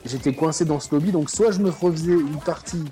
J'étais 0.04 0.34
coincé 0.34 0.64
dans 0.64 0.80
ce 0.80 0.94
lobby, 0.94 1.12
donc 1.12 1.30
soit 1.30 1.50
je 1.50 1.60
me 1.60 1.70
refaisais 1.70 2.12
une 2.12 2.40
partie 2.40 2.84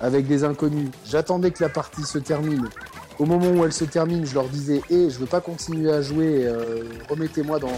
avec 0.00 0.26
des 0.26 0.44
inconnus, 0.44 0.90
j'attendais 1.04 1.50
que 1.50 1.62
la 1.62 1.70
partie 1.70 2.04
se 2.04 2.18
termine. 2.18 2.68
Au 3.18 3.24
moment 3.24 3.48
où 3.50 3.64
elle 3.64 3.72
se 3.72 3.84
termine, 3.84 4.26
je 4.26 4.34
leur 4.34 4.48
disais 4.48 4.82
"Eh, 4.90 5.08
je 5.10 5.18
veux 5.18 5.26
pas 5.26 5.40
continuer 5.40 5.90
à 5.92 6.02
jouer, 6.02 6.44
euh, 6.46 6.84
remettez-moi 7.08 7.58
dans 7.58 7.72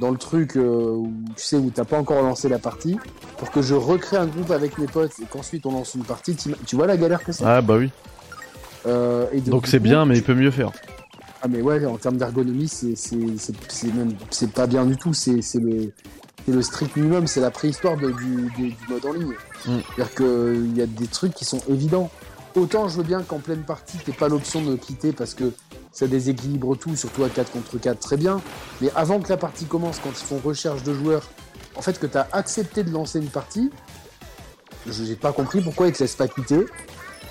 dans 0.00 0.12
le 0.12 0.16
truc 0.16 0.56
euh, 0.56 0.92
où 0.94 1.12
tu 1.34 1.42
sais 1.42 1.56
où 1.56 1.70
t'as 1.74 1.84
pas 1.84 1.98
encore 1.98 2.22
lancé 2.22 2.48
la 2.48 2.60
partie 2.60 2.96
pour 3.36 3.50
que 3.50 3.60
je 3.62 3.74
recrée 3.74 4.16
un 4.16 4.26
groupe 4.26 4.52
avec 4.52 4.78
mes 4.78 4.86
potes 4.86 5.10
et 5.20 5.24
qu'ensuite 5.28 5.66
on 5.66 5.72
lance 5.72 5.94
une 5.96 6.04
partie. 6.04 6.36
Tu 6.36 6.76
vois 6.76 6.86
la 6.86 6.96
galère 6.96 7.24
que 7.24 7.32
c'est? 7.32 7.44
Ah 7.44 7.60
bah 7.60 7.76
oui. 7.78 7.90
Euh, 8.86 9.26
et 9.32 9.40
Donc 9.40 9.66
c'est 9.66 9.80
bien, 9.80 10.06
mais 10.06 10.16
il 10.18 10.22
peut 10.22 10.34
mieux 10.34 10.52
faire. 10.52 10.70
ah 11.42 11.48
mais 11.48 11.60
ouais, 11.60 11.84
en 11.84 11.96
termes 11.96 12.16
d'ergonomie, 12.16 12.68
c'est 12.68 12.94
même 13.88 14.14
pas 14.54 14.66
bien 14.68 14.84
du 14.86 14.96
tout. 14.96 15.12
C'est 15.14 15.42
c'est 15.42 15.58
le 15.58 15.92
c'est 16.46 16.52
le 16.54 16.62
strict 16.62 16.96
minimum. 16.96 17.26
C'est 17.26 17.40
la 17.40 17.50
préhistoire 17.50 17.96
de- 17.96 18.12
du, 18.12 18.50
du, 18.56 18.68
du 18.70 18.76
mode 18.88 19.04
en 19.04 19.12
ligne. 19.12 19.32
Mm. 19.66 19.78
C'est-à-dire 19.96 20.14
qu'il 20.14 20.76
y 20.76 20.82
a 20.82 20.86
des 20.86 21.06
trucs 21.08 21.34
qui 21.34 21.44
sont 21.44 21.60
évidents. 21.68 22.08
Autant 22.54 22.88
je 22.88 22.96
veux 22.96 23.02
bien 23.02 23.22
qu'en 23.22 23.38
pleine 23.38 23.62
partie, 23.62 23.98
t'aies 23.98 24.12
pas 24.12 24.28
l'option 24.28 24.62
de 24.62 24.76
quitter 24.76 25.12
parce 25.12 25.34
que 25.34 25.52
ça 25.92 26.06
déséquilibre 26.06 26.76
tout, 26.76 26.96
surtout 26.96 27.24
à 27.24 27.28
4 27.28 27.50
contre 27.50 27.78
4, 27.78 27.98
très 27.98 28.16
bien. 28.16 28.40
Mais 28.80 28.90
avant 28.94 29.20
que 29.20 29.28
la 29.28 29.36
partie 29.36 29.64
commence, 29.64 29.98
quand 29.98 30.10
ils 30.10 30.14
font 30.24 30.38
recherche 30.38 30.82
de 30.82 30.94
joueurs, 30.94 31.28
en 31.76 31.82
fait 31.82 31.98
que 31.98 32.06
t'as 32.06 32.26
accepté 32.32 32.82
de 32.82 32.90
lancer 32.90 33.18
une 33.18 33.28
partie, 33.28 33.70
je 34.86 35.02
n'ai 35.02 35.16
pas 35.16 35.32
compris 35.32 35.60
pourquoi 35.60 35.88
ils 35.88 35.92
te 35.92 36.02
laissent 36.02 36.16
pas 36.16 36.28
quitter. 36.28 36.66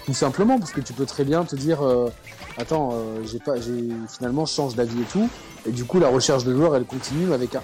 Tout 0.06 0.14
simplement 0.14 0.58
parce 0.58 0.72
que 0.72 0.80
tu 0.80 0.94
peux 0.94 1.06
très 1.06 1.26
bien 1.26 1.44
te 1.44 1.56
dire 1.56 1.82
euh, 1.82 2.10
attends 2.58 2.92
euh, 2.94 3.24
j'ai 3.26 3.40
pas 3.40 3.60
j'ai 3.60 3.90
finalement 4.08 4.46
je 4.46 4.54
change 4.54 4.74
d'avis 4.74 5.02
et 5.02 5.06
tout 5.06 5.30
et 5.66 5.72
du 5.72 5.84
coup 5.84 6.00
la 6.00 6.08
recherche 6.08 6.46
de 6.46 6.54
joueurs 6.54 6.78
elle 6.78 6.86
continue 6.86 7.34
avec 7.34 7.56
un 7.56 7.62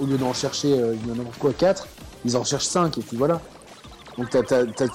au 0.00 0.06
lieu 0.06 0.16
d'en 0.16 0.32
chercher 0.32 0.72
euh, 0.72 0.94
il 0.94 1.08
y 1.08 1.12
en 1.12 1.22
a 1.22 1.26
quoi 1.38 1.52
4 1.52 1.86
ils 2.24 2.38
en 2.38 2.44
cherchent 2.44 2.68
5 2.68 2.96
et 2.96 3.02
puis 3.02 3.18
voilà 3.18 3.42
donc 4.18 4.28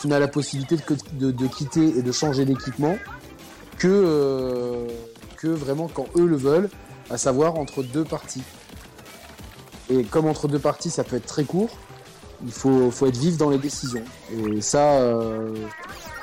tu 0.01 0.07
n'as 0.07 0.19
la 0.19 0.27
possibilité 0.27 0.75
de, 0.77 0.81
que- 0.81 0.93
de, 1.13 1.31
de 1.31 1.47
quitter 1.47 1.97
et 1.97 2.01
de 2.01 2.11
changer 2.11 2.45
d'équipement 2.45 2.97
que 3.77 3.87
euh, 3.87 4.87
que 5.37 5.47
vraiment 5.47 5.87
quand 5.93 6.05
eux 6.17 6.25
le 6.25 6.35
veulent 6.37 6.69
à 7.09 7.17
savoir 7.17 7.55
entre 7.55 7.83
deux 7.83 8.03
parties 8.03 8.43
et 9.89 10.03
comme 10.03 10.25
entre 10.27 10.47
deux 10.47 10.59
parties 10.59 10.89
ça 10.89 11.03
peut 11.03 11.15
être 11.17 11.25
très 11.25 11.43
court 11.43 11.69
il 12.45 12.51
faut, 12.51 12.89
faut 12.91 13.07
être 13.07 13.17
vif 13.17 13.35
dans 13.37 13.49
les 13.49 13.57
décisions 13.57 14.03
et 14.33 14.61
ça 14.61 14.93
euh, 14.99 15.53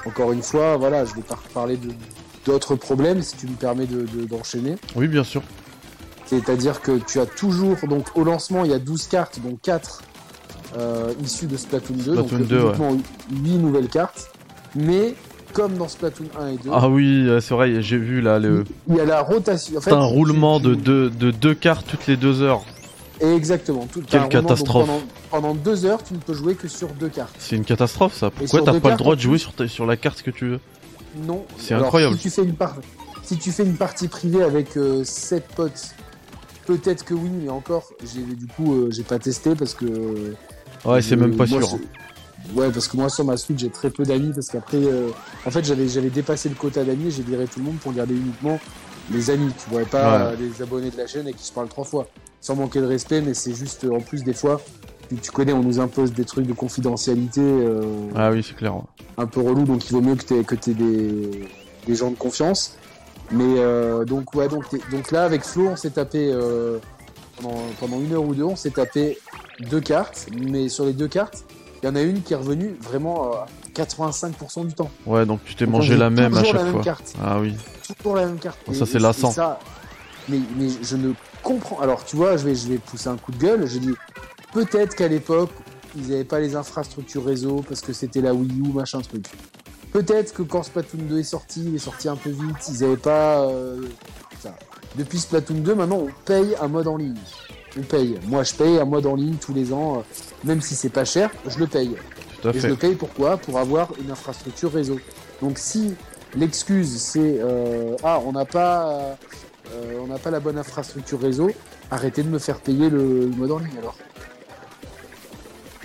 encore 0.07 0.31
une 0.31 0.43
fois, 0.43 0.77
voilà, 0.77 1.05
je 1.05 1.13
vais 1.17 1.23
de- 1.77 1.93
d'autres 2.45 2.77
problèmes 2.77 3.23
si 3.23 3.37
tu 3.37 3.49
me 3.49 3.57
permets 3.57 3.87
de- 3.87 4.03
de- 4.07 4.25
d'enchaîner. 4.25 4.77
Oui, 4.95 5.09
bien 5.09 5.25
sûr. 5.25 5.43
C'est-à-dire 6.27 6.81
que 6.81 6.99
tu 6.99 7.19
as 7.19 7.27
toujours, 7.27 7.77
donc 7.89 8.07
au 8.17 8.23
lancement, 8.23 8.65
il 8.65 8.71
y 8.71 8.75
a 8.75 8.79
12 8.79 9.09
cartes, 9.09 9.41
dont 9.43 9.59
4 9.61 10.03
euh, 10.77 11.13
issues 11.23 11.47
de 11.47 11.57
Splatoon 11.57 11.95
2, 11.95 12.03
Splatoon 12.03 12.39
donc 12.39 12.49
2, 12.49 12.61
uniquement 12.67 12.97
8 13.31 13.51
nouvelles 13.59 13.89
cartes. 13.89 14.31
Mais 14.75 15.15
comme 15.53 15.75
dans 15.79 15.89
Splatoon 15.89 16.27
1 16.39 16.47
et 16.49 16.57
2, 16.59 16.71
Ah 16.73 16.89
oui, 16.89 17.25
euh, 17.27 17.41
c'est 17.41 17.55
vrai, 17.55 17.81
j'ai 17.83 17.97
vu 17.99 18.21
là 18.21 18.39
le. 18.39 18.65
il 18.89 18.97
y 18.97 19.01
a 19.01 19.05
la 19.07 19.23
rotation. 19.23 19.79
En 19.79 19.81
fait, 19.81 19.91
C'est 19.91 19.97
un 19.97 20.05
roulement 20.05 20.61
de 20.61 20.75
deux, 20.75 21.09
de 21.11 21.31
deux 21.31 21.55
cartes 21.55 21.87
toutes 21.89 22.07
les 22.07 22.17
deux 22.17 22.43
heures. 22.43 22.63
Exactement. 23.21 23.87
Tout, 23.91 24.03
Quelle 24.07 24.21
roulement, 24.25 24.43
catastrophe. 24.43 24.87
Pendant, 24.87 25.03
pendant 25.31 25.55
deux 25.55 25.87
heures, 25.87 26.03
tu 26.05 26.13
ne 26.13 26.19
peux 26.19 26.35
jouer 26.35 26.55
que 26.55 26.69
sur 26.69 26.89
deux 26.89 27.09
cartes. 27.09 27.35
C'est 27.39 27.57
une 27.57 27.65
catastrophe 27.65 28.15
ça. 28.15 28.31
Pourquoi 28.31 28.61
t'as 28.63 28.79
pas 28.79 28.91
le 28.91 28.97
droit 28.97 29.17
de 29.17 29.21
jouer 29.23 29.39
sur, 29.39 29.55
ta- 29.55 29.67
sur 29.69 29.87
la 29.87 29.97
carte 29.97 30.21
que 30.23 30.31
tu 30.31 30.47
veux? 30.47 30.61
Non. 31.27 31.47
C'est 31.57 31.73
incroyable. 31.73 32.17
Si 32.17 32.23
tu 32.25 32.31
fais 32.31 32.43
une, 32.45 32.55
par- 32.55 32.77
si 33.23 33.39
tu 33.39 33.51
fais 33.53 33.63
une 33.65 33.77
partie 33.77 34.09
privée 34.09 34.43
avec 34.43 34.69
7 35.05 35.45
potes, 35.57 35.95
peut-être 36.67 37.05
que 37.07 37.15
oui, 37.15 37.31
mais 37.43 37.49
encore, 37.49 37.89
j'ai 38.05 38.21
du 38.21 38.47
coup, 38.47 38.75
euh, 38.75 38.91
j'ai 38.91 39.03
pas 39.05 39.19
testé 39.19 39.55
parce 39.55 39.73
que. 39.73 40.35
Ouais, 40.87 41.03
c'est 41.03 41.17
même 41.17 41.37
pas 41.37 41.47
moi, 41.47 41.61
sûr. 41.61 41.69
c'est- 41.71 42.55
Ouais, 42.55 42.71
parce 42.71 42.87
que 42.87 42.97
moi 42.97 43.09
sur 43.09 43.25
ma 43.25 43.37
Switch 43.37 43.59
j'ai 43.59 43.71
très 43.71 43.91
peu 43.91 44.05
d'amis 44.05 44.33
parce 44.33 44.49
qu'après, 44.49 44.77
euh, 44.77 45.09
en 45.45 45.51
fait, 45.51 45.65
j'avais 45.65 45.89
j'avais 45.89 46.11
dépassé 46.11 46.49
le 46.49 46.55
quota 46.55 46.85
d'amis 46.85 47.09
et 47.09 47.11
j'ai 47.11 47.23
viré 47.25 47.47
tout 47.47 47.59
le 47.59 47.65
monde 47.65 47.79
pour 47.79 47.93
garder 47.93 48.15
uniquement 48.15 48.61
les 49.13 49.31
amis. 49.31 49.53
Tu 49.59 49.69
vois 49.71 49.85
pas 49.85 50.27
Ouais. 50.29 50.33
euh, 50.33 50.37
les 50.39 50.63
abonnés 50.63 50.91
de 50.91 50.97
la 50.97 51.07
chaîne 51.09 51.27
et 51.27 51.33
qui 51.33 51.45
se 51.45 51.53
parlent 51.53 51.69
trois 51.69 51.85
fois, 51.85 52.07
sans 52.41 52.55
manquer 52.55 52.81
de 52.81 52.87
respect, 52.87 53.21
mais 53.21 53.35
c'est 53.35 53.53
juste 53.55 53.85
euh, 53.85 53.91
en 53.97 54.01
plus 54.01 54.23
des 54.23 54.33
fois. 54.33 54.61
Tu, 55.23 55.31
connais, 55.33 55.53
on 55.53 55.63
nous 55.63 55.79
impose 55.81 56.13
des 56.13 56.25
trucs 56.25 56.47
de 56.47 56.53
confidentialité. 56.53 57.41
euh, 57.41 57.83
Ah 58.15 58.31
oui, 58.31 58.45
c'est 58.47 58.57
clair. 58.57 58.75
ouais. 58.77 58.83
un 59.19 59.27
peu 59.27 59.41
relou, 59.41 59.65
donc 59.65 59.89
il 59.89 59.93
vaut 59.93 60.01
mieux 60.01 60.15
que 60.17 60.25
tu 60.25 60.45
que 60.45 60.55
t'aies 60.55 60.75
des, 60.75 61.49
des 61.87 61.95
gens 61.97 62.11
de 62.11 62.17
confiance. 62.17 62.77
Mais 63.33 63.45
euh, 63.59 64.05
donc 64.05 64.35
ouais, 64.35 64.49
donc, 64.49 64.65
donc 64.93 65.11
là 65.11 65.25
avec 65.25 65.43
Flo, 65.43 65.69
on 65.69 65.77
s'est 65.77 65.91
tapé 65.91 66.31
euh, 66.33 66.79
pendant, 67.41 67.57
pendant 67.81 68.01
une 68.01 68.13
heure 68.13 68.25
ou 68.25 68.35
deux, 68.35 68.45
on 68.45 68.57
s'est 68.57 68.71
tapé 68.71 69.19
deux 69.71 69.81
cartes, 69.81 70.27
mais 70.37 70.69
sur 70.69 70.85
les 70.87 70.93
deux 70.93 71.09
cartes, 71.09 71.45
il 71.83 71.87
y 71.87 71.89
en 71.89 71.97
a 71.97 72.03
une 72.03 72.23
qui 72.23 72.33
est 72.33 72.37
revenue 72.37 72.77
vraiment 72.83 73.33
à 73.33 73.47
85% 73.75 74.67
du 74.67 74.75
temps. 74.75 74.91
Ouais, 75.07 75.27
donc 75.27 75.41
tu 75.45 75.55
t'es 75.55 75.67
mangé 75.67 75.97
la 75.97 76.11
même 76.11 76.35
à 76.35 76.41
toujours 76.41 76.55
la 76.55 76.59
chaque 76.61 76.65
même 76.65 76.73
fois. 76.75 76.83
carte. 76.85 77.15
Ah 77.23 77.39
oui. 77.41 77.55
Toujours 77.99 78.17
la 78.17 78.27
même 78.27 78.39
carte. 78.39 78.59
Bon, 78.67 78.73
ça, 78.75 78.87
c'est 78.87 78.99
lassant. 78.99 79.31
ça- 79.31 79.59
mais, 80.29 80.41
mais 80.57 80.69
je 80.83 80.97
ne 80.97 81.13
comprends. 81.43 81.79
Alors 81.81 82.05
tu 82.05 82.17
vois, 82.17 82.37
je 82.37 82.45
vais, 82.45 82.55
je 82.55 82.67
vais 82.69 82.79
pousser 82.79 83.09
un 83.09 83.17
coup 83.17 83.31
de 83.33 83.37
gueule. 83.39 83.67
Je 83.67 83.79
dis 83.79 83.93
peut-être 84.53 84.97
qu'à 84.97 85.07
l'époque, 85.09 85.51
ils 85.97 86.09
n'avaient 86.09 86.25
pas 86.25 86.41
les 86.41 86.57
infrastructures 86.57 87.25
réseau 87.25 87.63
parce 87.69 87.81
que 87.83 87.93
c'était 87.93 88.21
la 88.21 88.35
Wii 88.35 88.51
U, 88.61 88.73
machin 88.73 89.01
truc. 89.03 89.27
Peut-être 89.93 90.35
que 90.35 90.43
quand 90.43 90.63
Splatoon 90.65 90.99
2 91.09 91.19
est 91.21 91.23
sorti, 91.23 91.63
il 91.67 91.75
est 91.75 91.79
sorti 91.79 92.09
un 92.09 92.17
peu 92.17 92.31
vite, 92.31 92.69
ils 92.69 92.81
n'avaient 92.81 92.97
pas. 92.97 93.43
euh. 93.43 93.83
Depuis 94.95 95.19
Splatoon 95.19 95.57
2, 95.57 95.75
maintenant, 95.75 95.99
on 96.07 96.09
paye 96.25 96.55
un 96.61 96.69
mode 96.69 96.87
en 96.87 96.97
ligne. 96.97 97.17
On 97.79 97.83
paye. 97.83 98.19
Moi, 98.27 98.43
je 98.45 98.55
paye 98.55 98.79
un 98.79 98.85
mode 98.87 99.05
en 99.07 99.15
ligne 99.17 99.35
tous 99.37 99.53
les 99.53 99.73
ans, 99.73 99.99
euh, 99.99 100.01
même 100.45 100.61
si 100.63 100.75
c'est 100.75 100.89
pas 100.89 101.05
cher, 101.05 101.31
je 101.47 101.59
le 101.59 101.67
paye. 101.67 101.95
Tout 102.41 102.49
à 102.49 102.51
Et 102.53 102.61
je 102.61 102.67
le 102.69 102.77
paye 102.77 102.95
pourquoi? 102.95 103.37
Pour 103.37 103.59
avoir 103.59 103.91
une 104.03 104.11
infrastructure 104.11 104.73
réseau. 104.73 104.99
Donc 105.43 105.59
si 105.59 105.95
l'excuse 106.35 106.97
c'est 106.99 107.39
euh, 107.41 107.95
ah 108.03 108.21
on 108.25 108.33
n'a 108.33 108.45
pas 108.47 108.89
euh, 109.75 109.99
on 110.03 110.07
n'a 110.07 110.17
pas 110.19 110.31
la 110.31 110.41
bonne 110.41 110.57
infrastructure 110.59 111.21
réseau, 111.21 111.51
arrêtez 111.91 112.23
de 112.23 112.29
me 112.29 112.39
faire 112.39 112.59
payer 112.61 112.89
le, 112.89 113.21
le 113.21 113.27
mode 113.37 113.51
en 113.53 113.59
ligne 113.59 113.77
alors. 113.79 113.97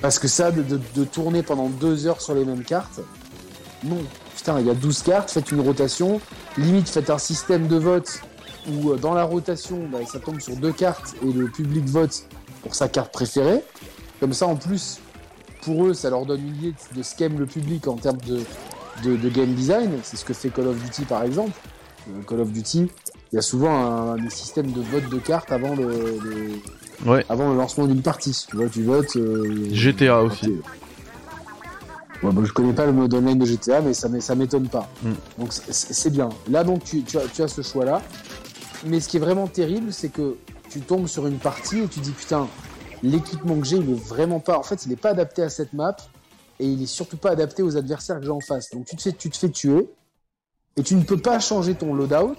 Parce 0.01 0.19
que 0.19 0.27
ça 0.27 0.51
de, 0.51 0.61
de- 0.61 0.79
de 0.95 1.03
tourner 1.03 1.43
pendant 1.43 1.67
deux 1.69 2.07
heures 2.07 2.21
sur 2.21 2.33
les 2.33 2.45
mêmes 2.45 2.63
cartes, 2.63 3.01
non. 3.83 3.97
Putain, 4.35 4.59
il 4.59 4.65
y 4.67 4.69
a 4.71 4.73
12 4.73 5.03
cartes, 5.03 5.29
faites 5.29 5.51
une 5.51 5.59
rotation, 5.61 6.19
limite 6.57 6.89
faites 6.89 7.09
un 7.11 7.17
système 7.19 7.67
de 7.67 7.75
vote 7.77 8.21
où 8.69 8.95
dans 8.95 9.13
la 9.13 9.24
rotation, 9.24 9.88
bah, 9.91 10.00
ça 10.06 10.19
tombe 10.19 10.39
sur 10.39 10.56
deux 10.56 10.71
cartes 10.71 11.15
et 11.24 11.32
le 11.32 11.47
public 11.47 11.86
vote 11.86 12.26
pour 12.62 12.76
sa 12.76 12.88
carte 12.88 13.12
préférée. 13.12 13.63
Comme 14.19 14.34
ça, 14.34 14.47
en 14.47 14.56
plus, 14.56 15.00
pour 15.62 15.86
eux, 15.86 15.93
ça 15.93 16.10
leur 16.10 16.26
donne 16.26 16.41
une 16.41 16.56
idée 16.56 16.74
de 16.95 17.04
ce 17.04 17.15
qu'aime 17.15 17.39
le 17.39 17.45
public 17.45 17.88
en 17.88 17.95
termes 17.95 18.19
de, 18.28 18.41
de, 19.04 19.30
game 19.30 19.54
design. 19.54 19.91
C'est 20.04 20.17
ce 20.17 20.26
que 20.26 20.34
fait 20.34 20.50
Call 20.50 20.67
of 20.67 20.78
Duty 20.84 21.04
par 21.06 21.24
exemple. 21.24 21.52
Call 22.28 22.41
of 22.41 22.52
Duty, 22.52 22.89
il 23.32 23.36
y 23.36 23.38
a 23.38 23.41
souvent 23.41 24.15
un, 24.15 24.30
système 24.30 24.71
de 24.71 24.82
vote 24.82 25.10
de 25.10 25.17
cartes 25.19 25.52
avant 25.52 25.76
le, 25.76 27.21
avant 27.30 27.52
le 27.52 27.58
lancement 27.58 27.88
d'une 27.88 28.02
partie. 28.02 28.45
Tu 28.50 28.56
vois, 28.56 28.69
tu 28.69 28.84
votes. 28.84 29.15
Euh, 29.15 29.67
GTA 29.71 30.21
aussi. 30.24 30.60
Ouais, 32.24 32.32
bon, 32.32 32.45
je 32.45 32.54
connais 32.54 32.74
pas 32.74 32.86
le 32.86 32.91
mode 32.91 33.13
online 33.13 33.39
de 33.39 33.45
GTA, 33.45 33.82
mais 33.82 33.93
ça, 33.93 34.08
ça 34.19 34.36
m'étonne 34.36 34.67
pas. 34.67 34.88
Mm. 35.02 35.12
Donc 35.39 35.52
c'est 35.52 36.12
bien. 36.12 36.30
Là, 36.50 36.63
donc, 36.63 36.84
tu, 36.84 37.02
tu, 37.04 37.17
as, 37.17 37.24
tu 37.34 37.41
as 37.41 37.47
ce 37.47 37.62
choix-là. 37.62 38.02
Mais 38.85 38.99
ce 38.99 39.09
qui 39.09 39.17
est 39.17 39.19
vraiment 39.19 39.47
terrible, 39.47 39.93
c'est 39.93 40.09
que 40.09 40.37
tu 40.69 40.81
tombes 40.81 41.07
sur 41.07 41.27
une 41.27 41.37
partie 41.37 41.79
et 41.79 41.87
tu 41.87 41.99
dis 41.99 42.11
putain, 42.11 42.47
l'équipement 43.03 43.59
que 43.59 43.65
j'ai, 43.65 43.77
il 43.77 43.91
est 43.91 44.03
vraiment 44.07 44.39
pas. 44.39 44.57
En 44.57 44.63
fait, 44.63 44.85
il 44.85 44.89
n'est 44.89 44.95
pas 44.95 45.09
adapté 45.09 45.43
à 45.43 45.49
cette 45.49 45.73
map 45.73 45.95
et 46.59 46.65
il 46.65 46.83
est 46.83 46.87
surtout 46.87 47.17
pas 47.17 47.31
adapté 47.31 47.63
aux 47.63 47.77
adversaires 47.77 48.19
que 48.19 48.25
j'ai 48.25 48.31
en 48.31 48.39
face. 48.39 48.69
Donc 48.71 48.85
tu 48.85 48.95
te 48.95 49.01
fais, 49.01 49.11
tu 49.11 49.29
te 49.29 49.37
fais 49.37 49.49
tuer 49.49 49.89
et 50.77 50.83
tu 50.83 50.95
ne 50.95 51.03
peux 51.03 51.17
pas 51.17 51.39
changer 51.39 51.75
ton 51.75 51.93
loadout. 51.93 52.37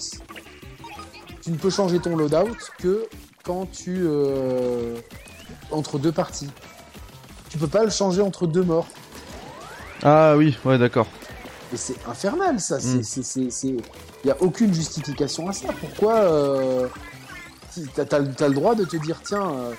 Tu 1.43 1.51
ne 1.51 1.57
peux 1.57 1.71
changer 1.71 1.99
ton 1.99 2.17
loadout 2.17 2.57
que 2.79 3.07
quand 3.45 3.71
tu 3.71 3.99
euh, 4.01 4.97
entre 5.71 5.99
deux 5.99 6.13
parties. 6.13 6.49
Tu 7.51 7.59
peux 7.59 7.69
pas 7.69 7.85
le 7.85 7.91
changer 7.91 8.23
entre 8.23 8.47
deux 8.47 8.63
morts. 8.63 8.87
Ah 10.03 10.35
oui, 10.37 10.57
ouais, 10.65 10.79
d'accord. 10.79 11.07
Et 11.73 11.77
c'est 11.77 11.97
infernal, 12.07 12.61
ça. 12.61 12.79
Hmm. 12.79 13.01
Il 13.65 13.81
n'y 14.25 14.31
a 14.31 14.41
aucune 14.41 14.75
justification 14.75 15.49
à 15.49 15.53
ça. 15.53 15.69
Pourquoi 15.81 16.15
euh... 16.15 16.89
T'as 17.95 18.05
as, 18.17 18.49
le 18.49 18.55
droit 18.55 18.75
de 18.75 18.85
te 18.85 18.97
dire, 18.99 19.23
tiens, 19.25 19.51
euh, 19.51 19.73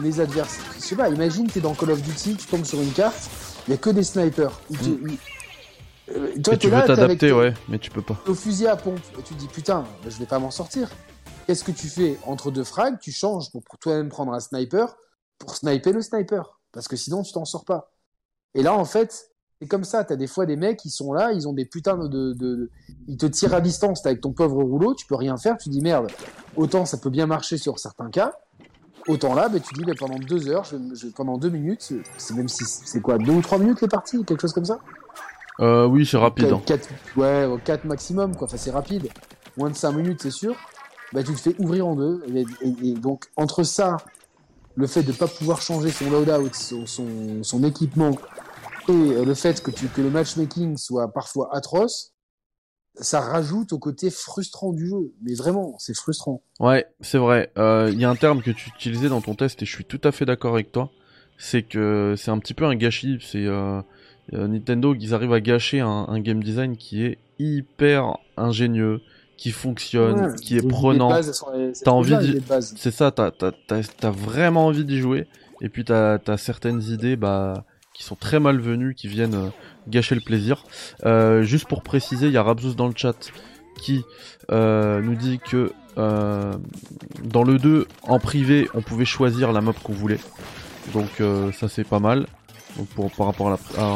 les 0.00 0.20
adversaires. 0.20 0.64
Je 0.76 0.80
sais 0.80 0.94
pas, 0.94 1.08
imagine, 1.08 1.48
t'es 1.48 1.60
dans 1.60 1.74
Call 1.74 1.90
of 1.90 2.00
Duty, 2.00 2.36
tu 2.36 2.46
tombes 2.46 2.64
sur 2.64 2.80
une 2.80 2.92
carte, 2.92 3.28
il 3.66 3.70
n'y 3.70 3.74
a 3.74 3.78
que 3.78 3.90
des 3.90 4.04
snipers. 4.04 4.60
Hmm. 4.70 5.08
Euh, 6.10 6.40
toi, 6.40 6.56
tu 6.56 6.68
veux 6.68 6.82
t'adapter, 6.84 7.32
ouais, 7.32 7.52
mais 7.68 7.80
tu 7.80 7.90
peux 7.90 8.02
pas. 8.02 8.16
Au 8.28 8.34
fusil 8.34 8.68
à 8.68 8.76
pompe, 8.76 9.00
et 9.18 9.22
tu 9.22 9.34
te 9.34 9.40
dis, 9.40 9.48
putain, 9.48 9.84
je 10.04 10.16
vais 10.18 10.26
pas 10.26 10.38
m'en 10.38 10.52
sortir. 10.52 10.88
Qu'est-ce 11.48 11.64
que 11.64 11.72
tu 11.72 11.88
fais 11.88 12.16
Entre 12.26 12.52
deux 12.52 12.62
frags, 12.62 13.00
tu 13.00 13.10
changes 13.10 13.50
pour 13.50 13.64
toi-même 13.80 14.08
prendre 14.08 14.32
un 14.32 14.40
sniper 14.40 14.94
pour 15.42 15.56
sniper 15.56 15.92
le 15.92 16.02
sniper. 16.02 16.60
Parce 16.72 16.88
que 16.88 16.96
sinon, 16.96 17.22
tu 17.22 17.32
t'en 17.32 17.44
sors 17.44 17.64
pas. 17.64 17.90
Et 18.54 18.62
là, 18.62 18.74
en 18.74 18.84
fait, 18.84 19.31
c'est 19.62 19.68
comme 19.68 19.84
ça, 19.84 20.02
t'as 20.02 20.16
des 20.16 20.26
fois 20.26 20.44
des 20.44 20.56
mecs 20.56 20.76
qui 20.76 20.90
sont 20.90 21.12
là, 21.12 21.30
ils 21.32 21.46
ont 21.46 21.52
des 21.52 21.64
putains 21.64 21.96
de, 21.96 22.32
de, 22.32 22.68
Ils 23.06 23.16
te 23.16 23.26
tirent 23.26 23.54
à 23.54 23.60
distance, 23.60 24.04
avec 24.04 24.20
ton 24.20 24.32
pauvre 24.32 24.60
rouleau, 24.60 24.92
tu 24.92 25.06
peux 25.06 25.14
rien 25.14 25.36
faire, 25.36 25.56
tu 25.56 25.68
dis 25.68 25.80
merde, 25.80 26.08
autant 26.56 26.84
ça 26.84 26.96
peut 26.96 27.10
bien 27.10 27.26
marcher 27.26 27.58
sur 27.58 27.78
certains 27.78 28.10
cas, 28.10 28.32
autant 29.06 29.36
là, 29.36 29.48
bah, 29.48 29.60
tu 29.60 29.72
dis 29.74 29.84
pendant 29.94 30.18
deux 30.18 30.48
heures, 30.48 30.64
pendant 31.14 31.38
deux 31.38 31.50
minutes, 31.50 31.92
c'est 32.18 32.34
même 32.34 32.48
si 32.48 32.64
c'est 32.64 33.00
quoi, 33.00 33.18
deux 33.18 33.34
ou 33.34 33.40
trois 33.40 33.58
minutes 33.58 33.80
les 33.82 33.86
parties, 33.86 34.24
quelque 34.24 34.40
chose 34.40 34.52
comme 34.52 34.64
ça? 34.64 34.80
Euh, 35.60 35.86
Oui, 35.86 36.04
c'est 36.04 36.16
rapide. 36.16 36.52
Hein. 36.52 36.60
ouais, 37.14 37.48
quatre 37.64 37.84
maximum, 37.84 38.34
quoi, 38.34 38.48
enfin 38.48 38.56
c'est 38.56 38.72
rapide. 38.72 39.10
Moins 39.56 39.70
de 39.70 39.76
cinq 39.76 39.92
minutes, 39.92 40.22
c'est 40.22 40.32
sûr. 40.32 40.56
Bah, 41.12 41.22
tu 41.22 41.34
te 41.34 41.40
fais 41.40 41.54
ouvrir 41.60 41.86
en 41.86 41.94
deux. 41.94 42.20
Et, 42.62 42.94
donc, 42.94 43.26
entre 43.36 43.62
ça, 43.62 43.98
le 44.74 44.88
fait 44.88 45.02
de 45.04 45.12
ne 45.12 45.16
pas 45.16 45.28
pouvoir 45.28 45.60
changer 45.62 45.90
son 45.90 46.10
loadout, 46.10 46.50
son, 46.52 47.44
son 47.44 47.62
équipement, 47.62 48.12
et 48.88 48.92
euh, 48.92 49.24
le 49.24 49.34
fait 49.34 49.62
que, 49.62 49.70
tu, 49.70 49.86
que 49.88 50.00
le 50.00 50.10
matchmaking 50.10 50.76
soit 50.76 51.12
parfois 51.12 51.54
atroce, 51.54 52.14
ça 52.94 53.20
rajoute 53.20 53.72
au 53.72 53.78
côté 53.78 54.10
frustrant 54.10 54.72
du 54.72 54.88
jeu. 54.88 55.12
Mais 55.22 55.34
vraiment, 55.34 55.76
c'est 55.78 55.94
frustrant. 55.94 56.42
Ouais, 56.60 56.86
c'est 57.00 57.18
vrai. 57.18 57.50
Il 57.56 57.62
euh, 57.62 57.90
y 57.90 58.04
a 58.04 58.10
un 58.10 58.16
terme 58.16 58.42
que 58.42 58.50
tu 58.50 58.70
utilisais 58.70 59.08
dans 59.08 59.20
ton 59.20 59.34
test 59.34 59.62
et 59.62 59.66
je 59.66 59.74
suis 59.74 59.84
tout 59.84 60.00
à 60.04 60.12
fait 60.12 60.24
d'accord 60.24 60.54
avec 60.54 60.72
toi. 60.72 60.90
C'est 61.38 61.62
que 61.62 62.14
c'est 62.16 62.30
un 62.30 62.38
petit 62.38 62.54
peu 62.54 62.64
un 62.64 62.74
gâchis. 62.74 63.18
C'est 63.20 63.46
euh, 63.46 63.82
Nintendo, 64.32 64.94
ils 64.94 65.14
arrivent 65.14 65.32
à 65.32 65.40
gâcher 65.40 65.80
un, 65.80 66.06
un, 66.08 66.20
game 66.20 66.42
design 66.42 66.76
qui 66.76 67.04
est 67.04 67.18
hyper 67.38 68.18
ingénieux, 68.36 69.00
qui 69.36 69.50
fonctionne, 69.50 70.36
qui 70.36 70.56
est 70.56 70.68
prenant. 70.68 71.10
T'as 71.84 71.90
envie, 71.90 72.40
c'est 72.60 72.92
ça. 72.92 73.10
T'as 73.10 73.30
as, 73.70 74.10
vraiment 74.10 74.66
envie 74.66 74.84
d'y 74.84 74.98
jouer. 74.98 75.26
Et 75.60 75.68
puis 75.68 75.84
t'as 75.84 76.18
as 76.26 76.36
certaines 76.36 76.82
idées, 76.82 77.16
bah 77.16 77.64
qui 77.94 78.02
sont 78.02 78.16
très 78.16 78.40
malvenus, 78.40 78.94
qui 78.96 79.08
viennent 79.08 79.34
euh, 79.34 79.48
gâcher 79.88 80.14
le 80.14 80.20
plaisir. 80.20 80.64
Euh, 81.04 81.42
juste 81.42 81.66
pour 81.68 81.82
préciser, 81.82 82.26
il 82.26 82.32
y 82.32 82.36
a 82.36 82.42
Rabzus 82.42 82.74
dans 82.74 82.88
le 82.88 82.94
chat 82.96 83.30
qui 83.78 84.04
euh, 84.50 85.00
nous 85.00 85.14
dit 85.14 85.38
que 85.38 85.72
dans 85.96 87.44
le 87.44 87.58
2, 87.58 87.86
en 88.04 88.18
privé, 88.18 88.66
on 88.72 88.80
pouvait 88.80 89.04
choisir 89.04 89.52
la 89.52 89.60
map 89.60 89.74
qu'on 89.74 89.92
voulait. 89.92 90.20
Donc 90.94 91.20
ça 91.52 91.68
c'est 91.68 91.84
pas 91.84 91.98
mal. 91.98 92.26
Donc 92.78 92.86
pour, 92.88 93.10
par 93.10 93.26
rapport 93.26 93.48
à 93.48 93.58
la, 93.76 93.86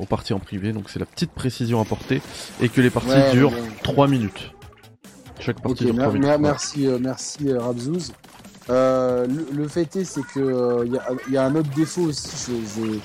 aux 0.00 0.06
parties 0.06 0.32
en 0.32 0.40
privé, 0.40 0.72
donc 0.72 0.90
c'est 0.90 0.98
la 0.98 1.06
petite 1.06 1.30
précision 1.30 1.80
à 1.80 1.84
porter 1.84 2.20
et 2.60 2.68
que 2.68 2.80
les 2.80 2.90
parties 2.90 3.30
durent 3.32 3.52
3 3.84 4.08
minutes. 4.08 4.50
Chaque 5.38 5.62
partie 5.62 5.84
dure 5.84 5.94
3 5.94 6.12
minutes. 6.14 6.36
Merci, 6.40 6.88
merci 7.00 7.52
Rabzouz. 7.52 8.12
le, 8.68 9.68
fait 9.68 9.94
est, 9.94 10.04
c'est 10.04 10.26
que 10.34 10.84
il 10.84 11.32
y, 11.32 11.36
a 11.36 11.44
un 11.44 11.54
autre 11.54 11.70
défaut 11.76 12.02
aussi. 12.02 12.52
Je, 12.52 12.82
je 12.82 12.98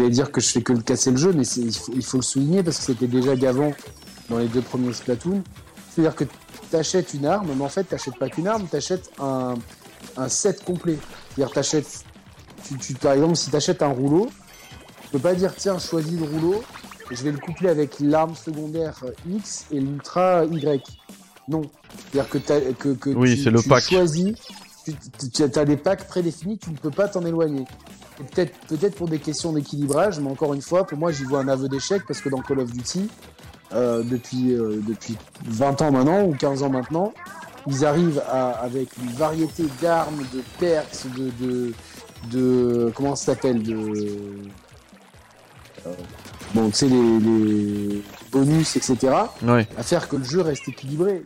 vais 0.00 0.10
dire 0.10 0.30
que 0.30 0.40
je 0.40 0.48
fais 0.48 0.62
que 0.62 0.72
le 0.72 0.80
casser 0.80 1.10
le 1.10 1.16
jeu, 1.16 1.32
mais 1.32 1.46
il 1.46 1.72
faut, 1.72 1.92
il 1.94 2.04
faut, 2.04 2.18
le 2.18 2.22
souligner 2.22 2.62
parce 2.62 2.78
que 2.78 2.84
c'était 2.84 3.06
déjà 3.06 3.36
gavant 3.36 3.72
dans 4.30 4.38
les 4.38 4.48
deux 4.48 4.62
premiers 4.62 4.92
Splatoon. 4.92 5.42
C'est-à-dire 5.90 6.14
que 6.14 6.24
tu 6.24 6.76
achètes 6.76 7.12
une 7.14 7.26
arme, 7.26 7.50
mais 7.54 7.64
en 7.64 7.68
fait, 7.68 7.84
tu 7.84 7.94
n'achètes 7.94 8.18
pas 8.18 8.28
qu'une 8.28 8.48
arme, 8.48 8.66
tu 8.68 8.76
achètes 8.76 9.10
un, 9.20 9.54
un, 10.16 10.28
set 10.28 10.64
complet. 10.64 10.98
C'est-à-dire, 11.34 11.52
t'achètes, 11.52 12.04
tu, 12.66 12.78
tu, 12.78 12.94
par 12.94 13.12
exemple, 13.12 13.36
si 13.36 13.50
tu 13.50 13.56
achètes 13.56 13.82
un 13.82 13.88
rouleau, 13.88 14.30
tu 15.02 15.08
peux 15.12 15.18
pas 15.18 15.34
dire, 15.34 15.54
tiens, 15.54 15.78
choisis 15.78 16.18
le 16.18 16.24
rouleau, 16.24 16.62
je 17.10 17.22
vais 17.22 17.32
le 17.32 17.38
coupler 17.38 17.68
avec 17.68 18.00
l'arme 18.00 18.34
secondaire 18.34 19.04
X 19.28 19.66
et 19.70 19.80
l'ultra 19.80 20.44
Y. 20.46 20.82
Non. 21.48 21.62
C'est-à-dire 22.10 22.30
que, 22.30 22.72
que, 22.72 22.88
que 22.94 23.10
oui, 23.10 23.42
tu, 23.42 23.50
le 23.50 23.60
tu 23.60 23.80
choisis, 23.80 24.34
tu, 25.34 25.42
as 25.42 25.64
des 25.64 25.76
packs 25.76 26.06
prédéfinis, 26.06 26.56
tu 26.56 26.70
ne 26.70 26.76
peux 26.76 26.90
pas 26.90 27.08
t'en 27.08 27.24
éloigner 27.26 27.64
peut-être 28.22 28.58
peut-être 28.66 28.94
pour 28.94 29.08
des 29.08 29.18
questions 29.18 29.52
d'équilibrage, 29.52 30.20
mais 30.20 30.30
encore 30.30 30.54
une 30.54 30.62
fois, 30.62 30.86
pour 30.86 30.98
moi, 30.98 31.12
j'y 31.12 31.24
vois 31.24 31.40
un 31.40 31.48
aveu 31.48 31.68
d'échec 31.68 32.02
parce 32.06 32.20
que 32.20 32.28
dans 32.28 32.40
Call 32.40 32.60
of 32.60 32.72
Duty, 32.72 33.08
euh, 33.74 34.02
depuis, 34.02 34.54
euh, 34.54 34.80
depuis 34.86 35.16
20 35.46 35.82
ans 35.82 35.92
maintenant 35.92 36.24
ou 36.24 36.34
15 36.34 36.62
ans 36.62 36.68
maintenant, 36.68 37.12
ils 37.66 37.84
arrivent 37.84 38.22
à, 38.28 38.50
avec 38.50 38.88
une 38.98 39.12
variété 39.12 39.64
d'armes, 39.80 40.24
de 40.34 40.42
perks, 40.58 41.06
de, 41.16 41.30
de, 41.40 41.72
de 42.30 42.92
comment 42.94 43.16
ça 43.16 43.34
s'appelle, 43.34 43.62
de 43.62 43.76
euh, 45.86 45.94
bon, 46.54 46.68
tu 46.68 46.76
sais 46.76 46.88
les, 46.88 47.18
les, 47.18 48.02
bonus, 48.30 48.76
etc. 48.76 48.96
À 49.76 49.82
faire 49.82 50.08
que 50.08 50.16
le 50.16 50.24
jeu 50.24 50.40
reste 50.40 50.68
équilibré. 50.68 51.24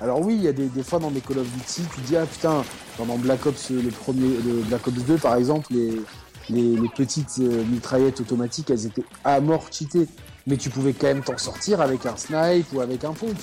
Alors 0.00 0.20
oui, 0.20 0.34
il 0.34 0.42
y 0.42 0.48
a 0.48 0.52
des, 0.52 0.66
des, 0.66 0.82
fois 0.82 0.98
dans 0.98 1.10
des 1.10 1.20
Call 1.20 1.38
of 1.38 1.46
Duty, 1.48 1.82
tu 1.94 2.00
dis 2.00 2.16
ah 2.16 2.26
putain, 2.26 2.64
pendant 2.96 3.16
Black 3.16 3.46
Ops 3.46 3.70
le 3.70 3.90
premier, 3.90 4.28
le 4.44 4.62
Black 4.62 4.86
Ops 4.88 5.04
2 5.04 5.16
par 5.18 5.36
exemple, 5.36 5.72
les, 5.72 6.88
petites 6.96 7.38
euh, 7.40 7.64
mitraillettes 7.64 8.20
automatiques, 8.20 8.70
elles 8.70 8.86
étaient 8.86 9.04
à 9.24 9.40
mort 9.40 9.68
cheatées, 9.70 10.08
mais 10.46 10.56
tu 10.56 10.68
pouvais 10.68 10.92
quand 10.92 11.06
même 11.06 11.22
t'en 11.22 11.38
sortir 11.38 11.80
avec 11.80 12.06
un 12.06 12.16
snipe 12.16 12.72
ou 12.72 12.80
avec 12.80 13.04
un 13.04 13.12
pompe. 13.12 13.38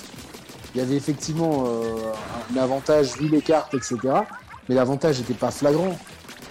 Il 0.74 0.78
y 0.78 0.80
avait 0.80 0.94
effectivement 0.94 1.64
euh, 1.66 2.12
un 2.54 2.56
avantage 2.58 3.16
vu 3.16 3.28
les 3.28 3.42
cartes, 3.42 3.74
etc. 3.74 3.96
Mais 4.68 4.74
l'avantage 4.74 5.18
n'était 5.18 5.34
pas 5.34 5.50
flagrant. 5.50 5.98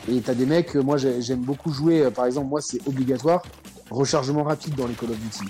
Et 0.09 0.19
t'as 0.19 0.33
des 0.33 0.47
mecs, 0.47 0.75
moi 0.75 0.97
j'aime 0.97 1.41
beaucoup 1.41 1.71
jouer, 1.71 2.01
euh, 2.01 2.11
par 2.11 2.25
exemple 2.25 2.47
moi 2.47 2.59
c'est 2.61 2.85
obligatoire, 2.87 3.43
rechargement 3.91 4.43
rapide 4.43 4.75
dans 4.75 4.87
les 4.87 4.93
Call 4.93 5.11
of 5.11 5.19
Duty. 5.19 5.45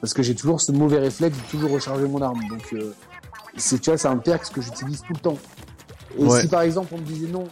Parce 0.00 0.14
que 0.14 0.22
j'ai 0.22 0.34
toujours 0.34 0.60
ce 0.60 0.70
mauvais 0.70 0.98
réflexe 0.98 1.36
de 1.36 1.50
toujours 1.50 1.72
recharger 1.72 2.06
mon 2.06 2.22
arme. 2.22 2.40
Donc 2.48 2.72
c'est 3.56 3.80
tu 3.80 3.90
vois 3.90 3.98
c'est 3.98 4.08
un 4.08 4.18
perk 4.18 4.52
que 4.52 4.60
j'utilise 4.60 5.00
tout 5.00 5.12
le 5.12 5.20
temps. 5.20 5.38
Et 6.18 6.28
si 6.40 6.48
par 6.48 6.62
exemple 6.62 6.94
on 6.94 6.98
me 6.98 7.04
disait 7.04 7.28
non, 7.28 7.44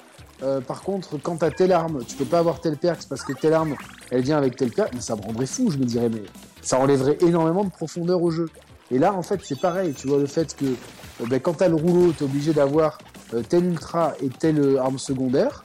euh, 0.42 0.60
par 0.60 0.82
contre 0.82 1.18
quand 1.22 1.36
t'as 1.36 1.50
telle 1.50 1.72
arme, 1.72 2.04
tu 2.06 2.16
peux 2.16 2.24
pas 2.24 2.38
avoir 2.38 2.60
tel 2.60 2.76
perk 2.76 3.02
parce 3.08 3.22
que 3.22 3.32
telle 3.32 3.52
arme 3.52 3.74
elle 4.10 4.22
vient 4.22 4.38
avec 4.38 4.56
tel 4.56 4.70
perk, 4.70 4.92
mais 4.94 5.00
ça 5.00 5.16
me 5.16 5.22
rendrait 5.22 5.46
fou, 5.46 5.70
je 5.70 5.78
me 5.78 5.84
dirais 5.84 6.08
mais 6.08 6.22
ça 6.62 6.78
enlèverait 6.78 7.18
énormément 7.20 7.64
de 7.64 7.70
profondeur 7.70 8.22
au 8.22 8.30
jeu. 8.30 8.48
Et 8.90 8.98
là 8.98 9.12
en 9.12 9.22
fait 9.22 9.40
c'est 9.42 9.60
pareil, 9.60 9.92
tu 9.94 10.08
vois 10.08 10.18
le 10.18 10.26
fait 10.26 10.54
que 10.54 10.64
euh, 10.66 11.26
ben, 11.28 11.40
quand 11.40 11.54
t'as 11.54 11.68
le 11.68 11.76
rouleau, 11.76 12.12
t'es 12.12 12.24
obligé 12.24 12.52
d'avoir 12.52 12.98
euh, 13.32 13.42
tel 13.46 13.64
ultra 13.64 14.14
et 14.22 14.28
telle 14.28 14.78
arme 14.78 14.98
secondaire. 14.98 15.64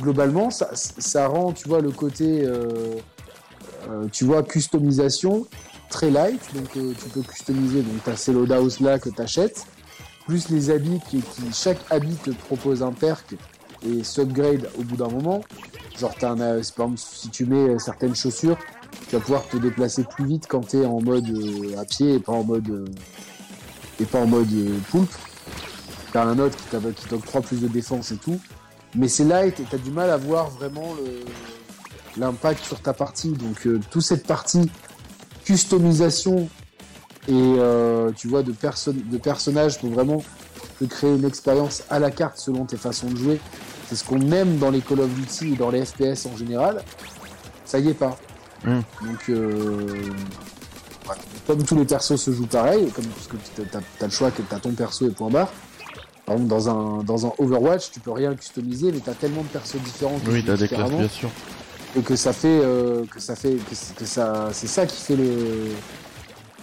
Globalement 0.00 0.50
ça, 0.50 0.70
ça 0.74 1.26
rend 1.26 1.52
tu 1.52 1.68
vois 1.68 1.80
le 1.80 1.90
côté 1.90 2.46
tu 4.12 4.24
vois 4.24 4.42
customisation 4.44 5.46
très 5.88 6.10
light, 6.10 6.40
donc 6.54 6.76
euh, 6.76 6.92
tu 7.00 7.08
peux 7.10 7.22
customiser 7.22 7.82
donc 7.82 8.02
ta 8.04 8.16
ces 8.16 8.32
loadouts 8.32 8.82
là 8.82 8.98
que 8.98 9.08
tu 9.08 9.20
achètes, 9.20 9.66
plus 10.26 10.48
les 10.50 10.70
habits 10.70 11.00
qui, 11.08 11.22
chaque 11.52 11.78
habit 11.90 12.16
te 12.16 12.30
propose 12.30 12.82
un 12.82 12.92
perk 12.92 13.36
et 13.86 14.04
s'upgrade 14.04 14.68
au 14.78 14.82
bout 14.82 14.96
d'un 14.96 15.08
moment. 15.08 15.42
Genre 15.98 16.14
as 16.22 16.26
un, 16.26 16.40
euh, 16.40 16.62
par 16.76 16.86
exemple, 16.86 16.98
si 16.98 17.28
tu 17.30 17.46
mets 17.46 17.70
euh, 17.70 17.78
certaines 17.78 18.14
chaussures, 18.14 18.58
tu 19.08 19.16
vas 19.16 19.20
pouvoir 19.20 19.46
te 19.48 19.56
déplacer 19.56 20.04
plus 20.04 20.26
vite 20.26 20.46
quand 20.48 20.68
tu 20.68 20.78
es 20.78 20.86
en 20.86 21.00
mode 21.00 21.26
à 21.78 21.84
pied 21.84 22.14
et 22.14 22.20
pas 22.20 22.32
en 22.32 22.44
mode 22.44 22.88
et 24.00 24.04
pas 24.04 24.20
en 24.20 24.26
mode 24.26 24.52
euh, 24.52 24.78
poulpe. 24.90 25.12
T'as 26.12 26.24
un 26.24 26.38
autre 26.38 26.56
qui, 26.56 27.06
t'octroie 27.08 27.42
plus 27.42 27.60
de 27.60 27.68
défense 27.68 28.12
et 28.12 28.16
tout. 28.16 28.40
Mais 28.94 29.08
c'est 29.08 29.24
light 29.24 29.60
et 29.60 29.64
t'as 29.70 29.76
du 29.76 29.90
mal 29.90 30.10
à 30.10 30.16
voir 30.16 30.48
vraiment 30.48 30.94
l'impact 32.16 32.64
sur 32.64 32.80
ta 32.80 32.92
partie. 32.92 33.30
Donc 33.30 33.66
euh, 33.66 33.80
toute 33.90 34.02
cette 34.02 34.26
partie 34.26 34.70
customisation 35.48 36.46
et 37.26 37.32
euh, 37.32 38.10
tu 38.14 38.28
vois 38.28 38.42
de, 38.42 38.52
de 38.52 39.18
personnages 39.18 39.78
pour 39.78 39.88
vraiment 39.88 40.22
te 40.78 40.84
créer 40.84 41.14
une 41.14 41.24
expérience 41.24 41.84
à 41.88 41.98
la 41.98 42.10
carte 42.10 42.36
selon 42.36 42.66
tes 42.66 42.76
façons 42.76 43.08
de 43.08 43.16
jouer. 43.16 43.40
C'est 43.88 43.96
ce 43.96 44.04
qu'on 44.04 44.20
aime 44.32 44.58
dans 44.58 44.70
les 44.70 44.82
Call 44.82 45.00
of 45.00 45.08
Duty 45.08 45.54
et 45.54 45.56
dans 45.56 45.70
les 45.70 45.86
FPS 45.86 46.26
en 46.26 46.36
général. 46.36 46.84
Ça 47.64 47.78
y 47.78 47.88
est 47.88 47.94
pas. 47.94 48.18
Mm. 48.62 48.80
Donc 49.06 49.30
euh, 49.30 50.12
comme 51.46 51.64
tous 51.64 51.76
les 51.76 51.86
persos 51.86 52.16
se 52.16 52.30
jouent 52.30 52.46
pareil, 52.46 52.90
comme 52.90 53.06
parce 53.06 53.26
que 53.26 53.62
t'as 53.62 53.78
as 53.78 54.04
le 54.06 54.12
choix 54.12 54.30
que 54.30 54.42
t'as 54.42 54.58
ton 54.58 54.72
perso 54.72 55.08
et 55.08 55.10
point 55.10 55.30
barre. 55.30 55.50
Par 56.26 56.34
exemple, 56.34 56.50
dans 56.50 56.68
un, 56.68 57.02
dans 57.04 57.26
un 57.26 57.32
Overwatch, 57.38 57.90
tu 57.90 58.00
peux 58.00 58.12
rien 58.12 58.34
customiser, 58.34 58.92
mais 58.92 59.00
t'as 59.00 59.14
tellement 59.14 59.40
de 59.40 59.46
persos 59.46 59.76
différents. 59.76 60.20
Oui, 60.26 60.44
t'as 60.44 60.58
des 60.58 60.68
classes, 60.68 60.90
bien 60.90 61.08
sûr. 61.08 61.30
Et 61.96 62.02
que 62.02 62.16
ça 62.16 62.32
fait, 62.32 62.60
euh, 62.62 63.04
que 63.06 63.20
ça 63.20 63.34
fait, 63.34 63.56
que, 63.56 64.04
ça, 64.04 64.50
c'est 64.52 64.66
ça 64.66 64.86
qui 64.86 65.00
fait 65.00 65.16
le, 65.16 65.68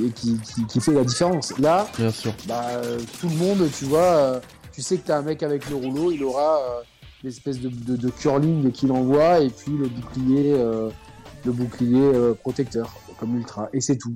et 0.03 0.09
qui, 0.11 0.39
qui, 0.69 0.79
fait 0.79 0.93
la 0.93 1.03
différence. 1.03 1.57
Là, 1.57 1.87
bien 1.97 2.11
sûr. 2.11 2.33
Bah, 2.47 2.81
tout 3.19 3.29
le 3.29 3.35
monde, 3.35 3.69
tu 3.77 3.85
vois, 3.85 3.99
euh, 3.99 4.39
tu 4.71 4.81
sais 4.81 4.97
que 4.97 5.07
t'as 5.07 5.17
un 5.17 5.21
mec 5.23 5.41
avec 5.41 5.69
le 5.69 5.75
rouleau, 5.75 6.11
il 6.11 6.23
aura 6.23 6.59
euh, 6.59 6.81
l'espèce 7.23 7.59
de, 7.59 7.69
de, 7.69 7.95
de 7.95 8.09
curling 8.09 8.71
qu'il 8.71 8.91
envoie 8.91 9.39
et 9.39 9.49
puis 9.49 9.71
le 9.71 9.87
bouclier, 9.87 10.53
le 10.53 11.51
bouclier 11.51 12.11
protecteur 12.41 12.93
comme 13.19 13.35
ultra, 13.37 13.69
et 13.73 13.81
c'est 13.81 13.97
tout. 13.97 14.15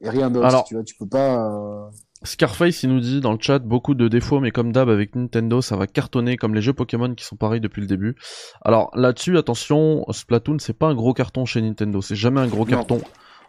Et 0.00 0.10
rien 0.10 0.28
d'autre. 0.30 0.64
Tu 0.64 0.74
vois, 0.74 0.82
tu 0.82 0.96
peux 0.96 1.06
pas. 1.06 1.90
Scarface, 2.24 2.82
il 2.82 2.90
nous 2.90 3.00
dit 3.00 3.20
dans 3.20 3.32
le 3.32 3.38
chat 3.40 3.58
beaucoup 3.58 3.94
de 3.94 4.08
défauts, 4.08 4.40
mais 4.40 4.50
comme 4.50 4.72
d'hab 4.72 4.88
avec 4.88 5.14
Nintendo, 5.14 5.60
ça 5.60 5.76
va 5.76 5.86
cartonner 5.86 6.36
comme 6.36 6.54
les 6.54 6.62
jeux 6.62 6.72
Pokémon 6.72 7.14
qui 7.14 7.24
sont 7.24 7.36
pareils 7.36 7.60
depuis 7.60 7.80
le 7.80 7.86
début. 7.86 8.16
Alors 8.64 8.90
là-dessus, 8.94 9.38
attention, 9.38 10.04
Splatoon, 10.10 10.58
c'est 10.58 10.76
pas 10.76 10.88
un 10.88 10.94
gros 10.94 11.14
carton 11.14 11.44
chez 11.44 11.60
Nintendo, 11.60 12.00
c'est 12.00 12.16
jamais 12.16 12.40
un 12.40 12.46
gros 12.46 12.64
carton 12.64 13.00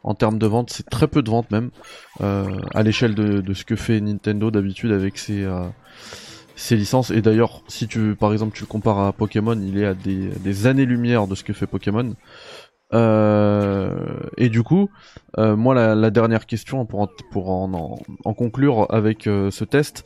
en 0.04 0.16
termes 0.16 0.38
de 0.38 0.48
vente, 0.48 0.70
c'est 0.70 0.90
très 0.90 1.08
peu 1.08 1.22
de 1.22 1.30
ventes 1.30 1.50
même, 1.52 1.72
euh, 2.22 2.60
à 2.74 2.84
l'échelle 2.84 3.16
de, 3.16 3.54
ce 3.54 3.64
que 3.64 3.76
fait 3.76 4.02
Nintendo 4.02 4.52
d'habitude 4.52 4.92
avec 4.92 5.18
ses, 5.18 5.44
euh, 5.44 5.68
ses 6.56 6.76
licences. 6.76 7.10
Et 7.10 7.22
d'ailleurs, 7.22 7.62
si 7.68 7.88
tu, 7.88 8.16
par 8.16 8.34
exemple, 8.34 8.56
tu 8.56 8.64
le 8.64 8.68
compares 8.68 9.00
à 9.00 9.14
Pokémon, 9.14 9.58
il 9.60 9.78
est 9.78 9.86
à 9.86 9.94
des, 9.94 10.28
des 10.28 10.68
années-lumière 10.68 11.28
de 11.28 11.36
ce 11.36 11.44
que 11.44 11.54
fait 11.54 11.68
Pokémon. 11.68 12.16
Euh, 12.94 13.90
et 14.38 14.50
du 14.50 14.64
coup, 14.64 14.90
euh, 15.40 15.56
moi 15.56 15.74
la, 15.74 16.12
dernière 16.12 16.46
question 16.46 16.86
pour 16.86 17.02
en, 17.02 17.08
pour 17.32 17.50
en, 17.50 17.98
en, 18.24 18.34
conclure 18.34 18.86
avec 18.90 19.26
euh, 19.26 19.50
ce 19.50 19.64
test, 19.64 20.06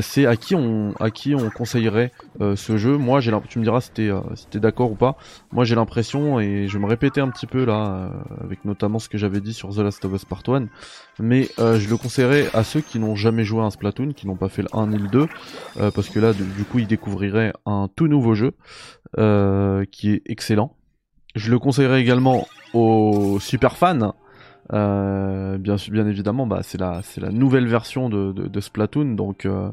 c'est 0.00 0.26
à 0.26 0.36
qui 0.36 0.54
on 0.54 0.94
à 1.00 1.10
qui 1.10 1.34
on 1.34 1.50
conseillerait 1.50 2.12
ce 2.40 2.76
jeu? 2.76 2.96
Moi, 2.96 3.20
j'ai 3.20 3.32
tu 3.48 3.58
me 3.58 3.64
diras 3.64 3.80
si 3.80 3.90
t'es 3.90 4.10
si 4.34 4.60
d'accord 4.60 4.92
ou 4.92 4.94
pas. 4.94 5.16
Moi, 5.52 5.64
j'ai 5.64 5.74
l'impression 5.74 6.40
et 6.40 6.66
je 6.66 6.78
vais 6.78 6.82
me 6.82 6.88
répéter 6.88 7.20
un 7.20 7.28
petit 7.28 7.46
peu 7.46 7.64
là 7.64 8.10
avec 8.42 8.64
notamment 8.64 8.98
ce 8.98 9.08
que 9.08 9.18
j'avais 9.18 9.40
dit 9.40 9.52
sur 9.52 9.74
The 9.74 9.78
Last 9.78 10.04
of 10.04 10.14
Us 10.14 10.24
Part 10.24 10.42
1, 10.48 10.66
mais 11.20 11.48
je 11.58 11.88
le 11.88 11.96
conseillerais 11.96 12.46
à 12.54 12.64
ceux 12.64 12.80
qui 12.80 12.98
n'ont 12.98 13.16
jamais 13.16 13.44
joué 13.44 13.60
à 13.60 13.64
un 13.64 13.70
Splatoon, 13.70 14.12
qui 14.12 14.26
n'ont 14.26 14.36
pas 14.36 14.48
fait 14.48 14.62
le 14.62 14.68
1 14.72 14.88
ni 14.88 14.98
le 14.98 15.08
2, 15.08 15.26
parce 15.94 16.08
que 16.08 16.20
là, 16.20 16.32
du 16.32 16.64
coup, 16.64 16.78
ils 16.78 16.86
découvriraient 16.86 17.52
un 17.66 17.88
tout 17.94 18.08
nouveau 18.08 18.34
jeu 18.34 18.52
qui 19.90 20.10
est 20.10 20.22
excellent. 20.26 20.77
Je 21.34 21.50
le 21.50 21.58
conseillerais 21.58 22.00
également 22.00 22.46
aux 22.74 23.38
super 23.40 23.76
fans. 23.76 24.14
Euh, 24.72 25.56
bien, 25.56 25.76
bien 25.90 26.06
évidemment, 26.06 26.46
bah, 26.46 26.60
c'est 26.62 26.78
la, 26.78 27.00
c'est 27.02 27.20
la 27.20 27.30
nouvelle 27.30 27.66
version 27.66 28.10
de, 28.10 28.32
de, 28.32 28.60
Splatoon, 28.60 29.14
donc 29.14 29.46
euh, 29.46 29.70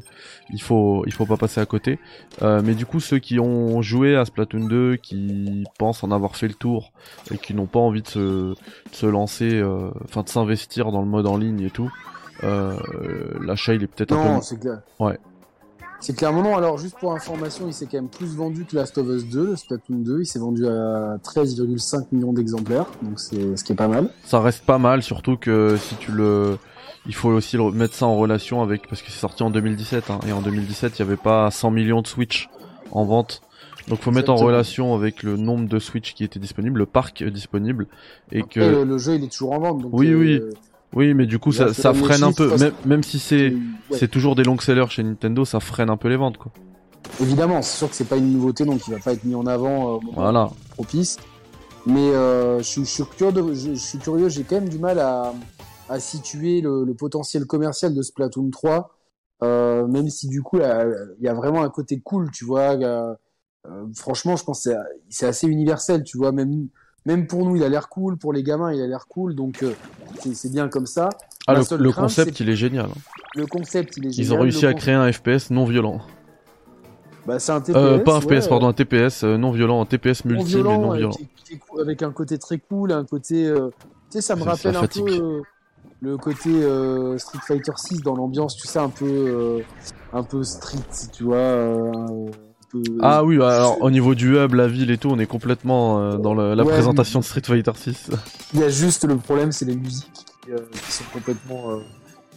il 0.50 0.62
faut, 0.62 1.04
il 1.06 1.12
faut 1.12 1.26
pas 1.26 1.36
passer 1.36 1.60
à 1.60 1.66
côté. 1.66 1.98
Euh, 2.40 2.62
mais 2.64 2.74
du 2.74 2.86
coup, 2.86 3.00
ceux 3.00 3.18
qui 3.18 3.38
ont 3.38 3.82
joué 3.82 4.16
à 4.16 4.24
Splatoon 4.24 4.66
2, 4.66 4.96
qui 4.96 5.64
pensent 5.78 6.02
en 6.02 6.10
avoir 6.10 6.36
fait 6.36 6.48
le 6.48 6.54
tour 6.54 6.92
et 7.30 7.36
qui 7.36 7.52
n'ont 7.52 7.66
pas 7.66 7.78
envie 7.78 8.02
de 8.02 8.08
se, 8.08 8.20
de 8.20 8.56
se 8.92 9.06
lancer, 9.06 9.62
enfin 10.04 10.22
de 10.22 10.28
s'investir 10.28 10.90
dans 10.92 11.02
le 11.02 11.08
mode 11.08 11.26
en 11.26 11.36
ligne 11.36 11.60
et 11.60 11.70
tout, 11.70 11.92
l'achat 12.42 13.74
il 13.74 13.82
est 13.82 13.88
peut-être 13.88 14.12
un 14.12 14.22
peu. 14.22 14.28
Non, 14.28 14.40
c'est 14.40 14.58
clair. 14.58 14.80
Ouais. 14.98 15.18
C'est 16.06 16.14
clairement 16.14 16.44
non. 16.44 16.56
Alors, 16.56 16.78
juste 16.78 16.96
pour 17.00 17.12
information, 17.12 17.66
il 17.66 17.72
s'est 17.72 17.86
quand 17.86 17.96
même 17.96 18.08
plus 18.08 18.36
vendu 18.36 18.64
que 18.64 18.76
Last 18.76 18.96
of 18.96 19.08
Us 19.08 19.26
2, 19.26 19.44
le 19.44 19.56
Splatoon 19.56 19.96
2. 19.96 20.20
Il 20.20 20.24
s'est 20.24 20.38
vendu 20.38 20.64
à 20.64 21.16
13,5 21.24 22.06
millions 22.12 22.32
d'exemplaires, 22.32 22.86
donc 23.02 23.18
c'est 23.18 23.56
ce 23.56 23.64
qui 23.64 23.72
est 23.72 23.76
pas 23.76 23.88
mal. 23.88 24.08
Ça 24.22 24.40
reste 24.40 24.64
pas 24.64 24.78
mal, 24.78 25.02
surtout 25.02 25.36
que 25.36 25.76
si 25.76 25.96
tu 25.96 26.12
le, 26.12 26.58
il 27.06 27.14
faut 27.16 27.30
aussi 27.30 27.58
mettre 27.58 27.94
ça 27.94 28.06
en 28.06 28.16
relation 28.16 28.62
avec 28.62 28.88
parce 28.88 29.02
que 29.02 29.10
c'est 29.10 29.18
sorti 29.18 29.42
en 29.42 29.50
2017 29.50 30.10
hein, 30.10 30.20
et 30.28 30.30
en 30.30 30.42
2017 30.42 30.96
il 30.96 30.98
y 31.00 31.02
avait 31.02 31.16
pas 31.16 31.50
100 31.50 31.72
millions 31.72 32.02
de 32.02 32.06
Switch 32.06 32.48
en 32.92 33.04
vente. 33.04 33.42
Donc 33.88 33.98
faut 33.98 34.12
mettre 34.12 34.30
en 34.30 34.36
relation 34.36 34.94
avec 34.94 35.24
le 35.24 35.36
nombre 35.36 35.68
de 35.68 35.80
Switch 35.80 36.14
qui 36.14 36.22
était 36.22 36.38
disponible, 36.38 36.78
le 36.78 36.86
parc 36.86 37.24
disponible 37.24 37.88
et 38.30 38.44
que 38.44 38.60
le, 38.60 38.98
jeu 38.98 39.16
il 39.16 39.24
est 39.24 39.32
toujours 39.32 39.54
en 39.54 39.58
vente. 39.58 39.82
Donc 39.82 39.90
oui 39.92 40.14
oui. 40.14 40.34
Euh, 40.34 40.50
oui, 40.52 40.56
mais 40.96 41.26
du 41.26 41.38
coup, 41.38 41.52
ça, 41.52 41.74
ça 41.74 41.92
freine 41.92 42.22
un 42.22 42.32
peu. 42.32 42.56
Même, 42.56 42.72
même, 42.84 43.02
si 43.02 43.18
c'est 43.18 43.54
c'est 43.90 44.08
toujours 44.08 44.34
des 44.34 44.42
longs 44.42 44.58
sellers 44.58 44.88
chez 44.88 45.02
Nintendo, 45.02 45.44
ça 45.44 45.60
freine 45.60 45.90
un 45.90 45.96
peu 45.96 46.08
les 46.08 46.16
ventes, 46.16 46.38
quoi. 46.38 46.52
Évidemment, 47.20 47.62
c'est 47.62 47.76
sûr 47.76 47.88
que 47.88 47.94
c'est 47.94 48.08
pas 48.08 48.16
une 48.16 48.32
nouveauté, 48.32 48.64
donc 48.64 48.86
il 48.88 48.94
va 48.94 48.98
pas 48.98 49.12
être 49.12 49.24
mis 49.24 49.34
en 49.34 49.46
avant 49.46 49.96
euh, 49.96 49.98
voilà. 50.14 50.50
propice. 50.70 51.18
Mais 51.86 52.10
euh, 52.10 52.58
je, 52.58 52.82
suis 52.82 53.04
curieux, 53.16 53.54
je, 53.54 53.74
suis 53.74 53.98
curieux, 53.98 54.28
j'ai 54.28 54.42
quand 54.42 54.56
même 54.56 54.68
du 54.68 54.78
mal 54.78 54.98
à, 54.98 55.32
à 55.88 56.00
situer 56.00 56.60
le, 56.60 56.84
le, 56.84 56.94
potentiel 56.94 57.46
commercial 57.46 57.94
de 57.94 58.02
Splatoon 58.02 58.50
3, 58.50 58.90
euh, 59.42 59.86
même 59.86 60.08
si 60.08 60.28
du 60.28 60.42
coup, 60.42 60.58
il 60.58 61.24
y 61.24 61.28
a 61.28 61.34
vraiment 61.34 61.62
un 61.62 61.70
côté 61.70 62.00
cool, 62.00 62.30
tu 62.32 62.44
vois. 62.44 62.74
Euh, 62.74 63.14
franchement, 63.94 64.36
je 64.36 64.44
pense 64.44 64.64
que 64.64 64.70
c'est 65.08 65.26
assez 65.26 65.46
universel, 65.46 66.02
tu 66.02 66.16
vois. 66.16 66.32
Même 66.32 66.68
même 67.06 67.28
pour 67.28 67.46
nous, 67.46 67.56
il 67.56 67.62
a 67.62 67.68
l'air 67.68 67.88
cool. 67.88 68.18
Pour 68.18 68.32
les 68.32 68.42
gamins, 68.42 68.72
il 68.72 68.82
a 68.82 68.86
l'air 68.86 69.06
cool. 69.06 69.34
Donc, 69.34 69.62
euh, 69.62 69.72
c'est 70.34 70.50
bien 70.50 70.68
comme 70.68 70.86
ça. 70.86 71.08
Ah, 71.46 71.54
le, 71.54 71.92
concept, 71.92 72.40
il 72.40 72.50
est 72.50 72.56
génial. 72.56 72.86
Hein. 72.86 73.00
Le 73.36 73.46
concept, 73.46 73.96
il 73.96 74.06
est 74.06 74.10
génial. 74.10 74.26
Ils 74.26 74.34
ont 74.34 74.40
réussi 74.40 74.66
à 74.66 74.74
créer 74.74 74.94
un 74.94 75.10
FPS 75.10 75.50
non 75.50 75.64
violent. 75.64 76.00
Bah, 77.24 77.38
c'est 77.38 77.52
un 77.52 77.60
TPS. 77.60 77.76
Euh, 77.76 77.98
pas 77.98 78.16
un 78.16 78.20
FPS, 78.20 78.48
pardon, 78.48 78.66
un 78.66 78.72
TPS 78.72 79.22
euh, 79.22 79.36
non 79.36 79.52
violent, 79.52 79.80
un 79.80 79.86
TPS 79.86 80.24
multi, 80.24 80.56
mais 80.56 80.62
non 80.62 80.90
violent. 80.92 81.12
avec 81.80 82.02
un 82.02 82.10
côté 82.10 82.38
très 82.38 82.58
cool, 82.58 82.92
un 82.92 83.04
côté. 83.04 83.52
tu 83.54 83.70
sais, 84.10 84.20
ça 84.20 84.34
me 84.34 84.42
rappelle 84.42 84.76
un 84.76 84.86
peu 84.86 85.42
le 86.00 86.16
côté 86.18 86.50
Street 87.18 87.38
Fighter 87.46 87.72
6 87.76 88.02
dans 88.02 88.16
l'ambiance, 88.16 88.56
tu 88.56 88.66
sais, 88.66 88.80
un 88.80 88.90
peu, 88.90 89.62
un 90.12 90.22
peu 90.24 90.42
street, 90.42 90.78
tu 91.12 91.24
vois. 91.24 91.82
Ah 93.00 93.24
oui, 93.24 93.38
bah, 93.38 93.56
alors 93.56 93.80
au 93.82 93.90
niveau 93.90 94.14
du 94.14 94.36
hub, 94.36 94.54
la 94.54 94.68
ville 94.68 94.90
et 94.90 94.98
tout, 94.98 95.08
on 95.08 95.18
est 95.18 95.26
complètement 95.26 96.00
euh, 96.00 96.16
dans 96.18 96.34
la 96.34 96.64
présentation 96.64 97.20
de 97.20 97.24
Street 97.24 97.42
Fighter 97.44 97.72
6. 97.74 98.10
Il 98.54 98.60
y 98.60 98.64
a 98.64 98.68
juste 98.68 99.04
le 99.04 99.16
problème, 99.16 99.52
c'est 99.52 99.64
les 99.64 99.76
musiques 99.76 100.12
qui, 100.44 100.52
euh, 100.52 100.58
sont 100.88 101.04
complètement. 101.12 101.72
Euh, 101.72 101.80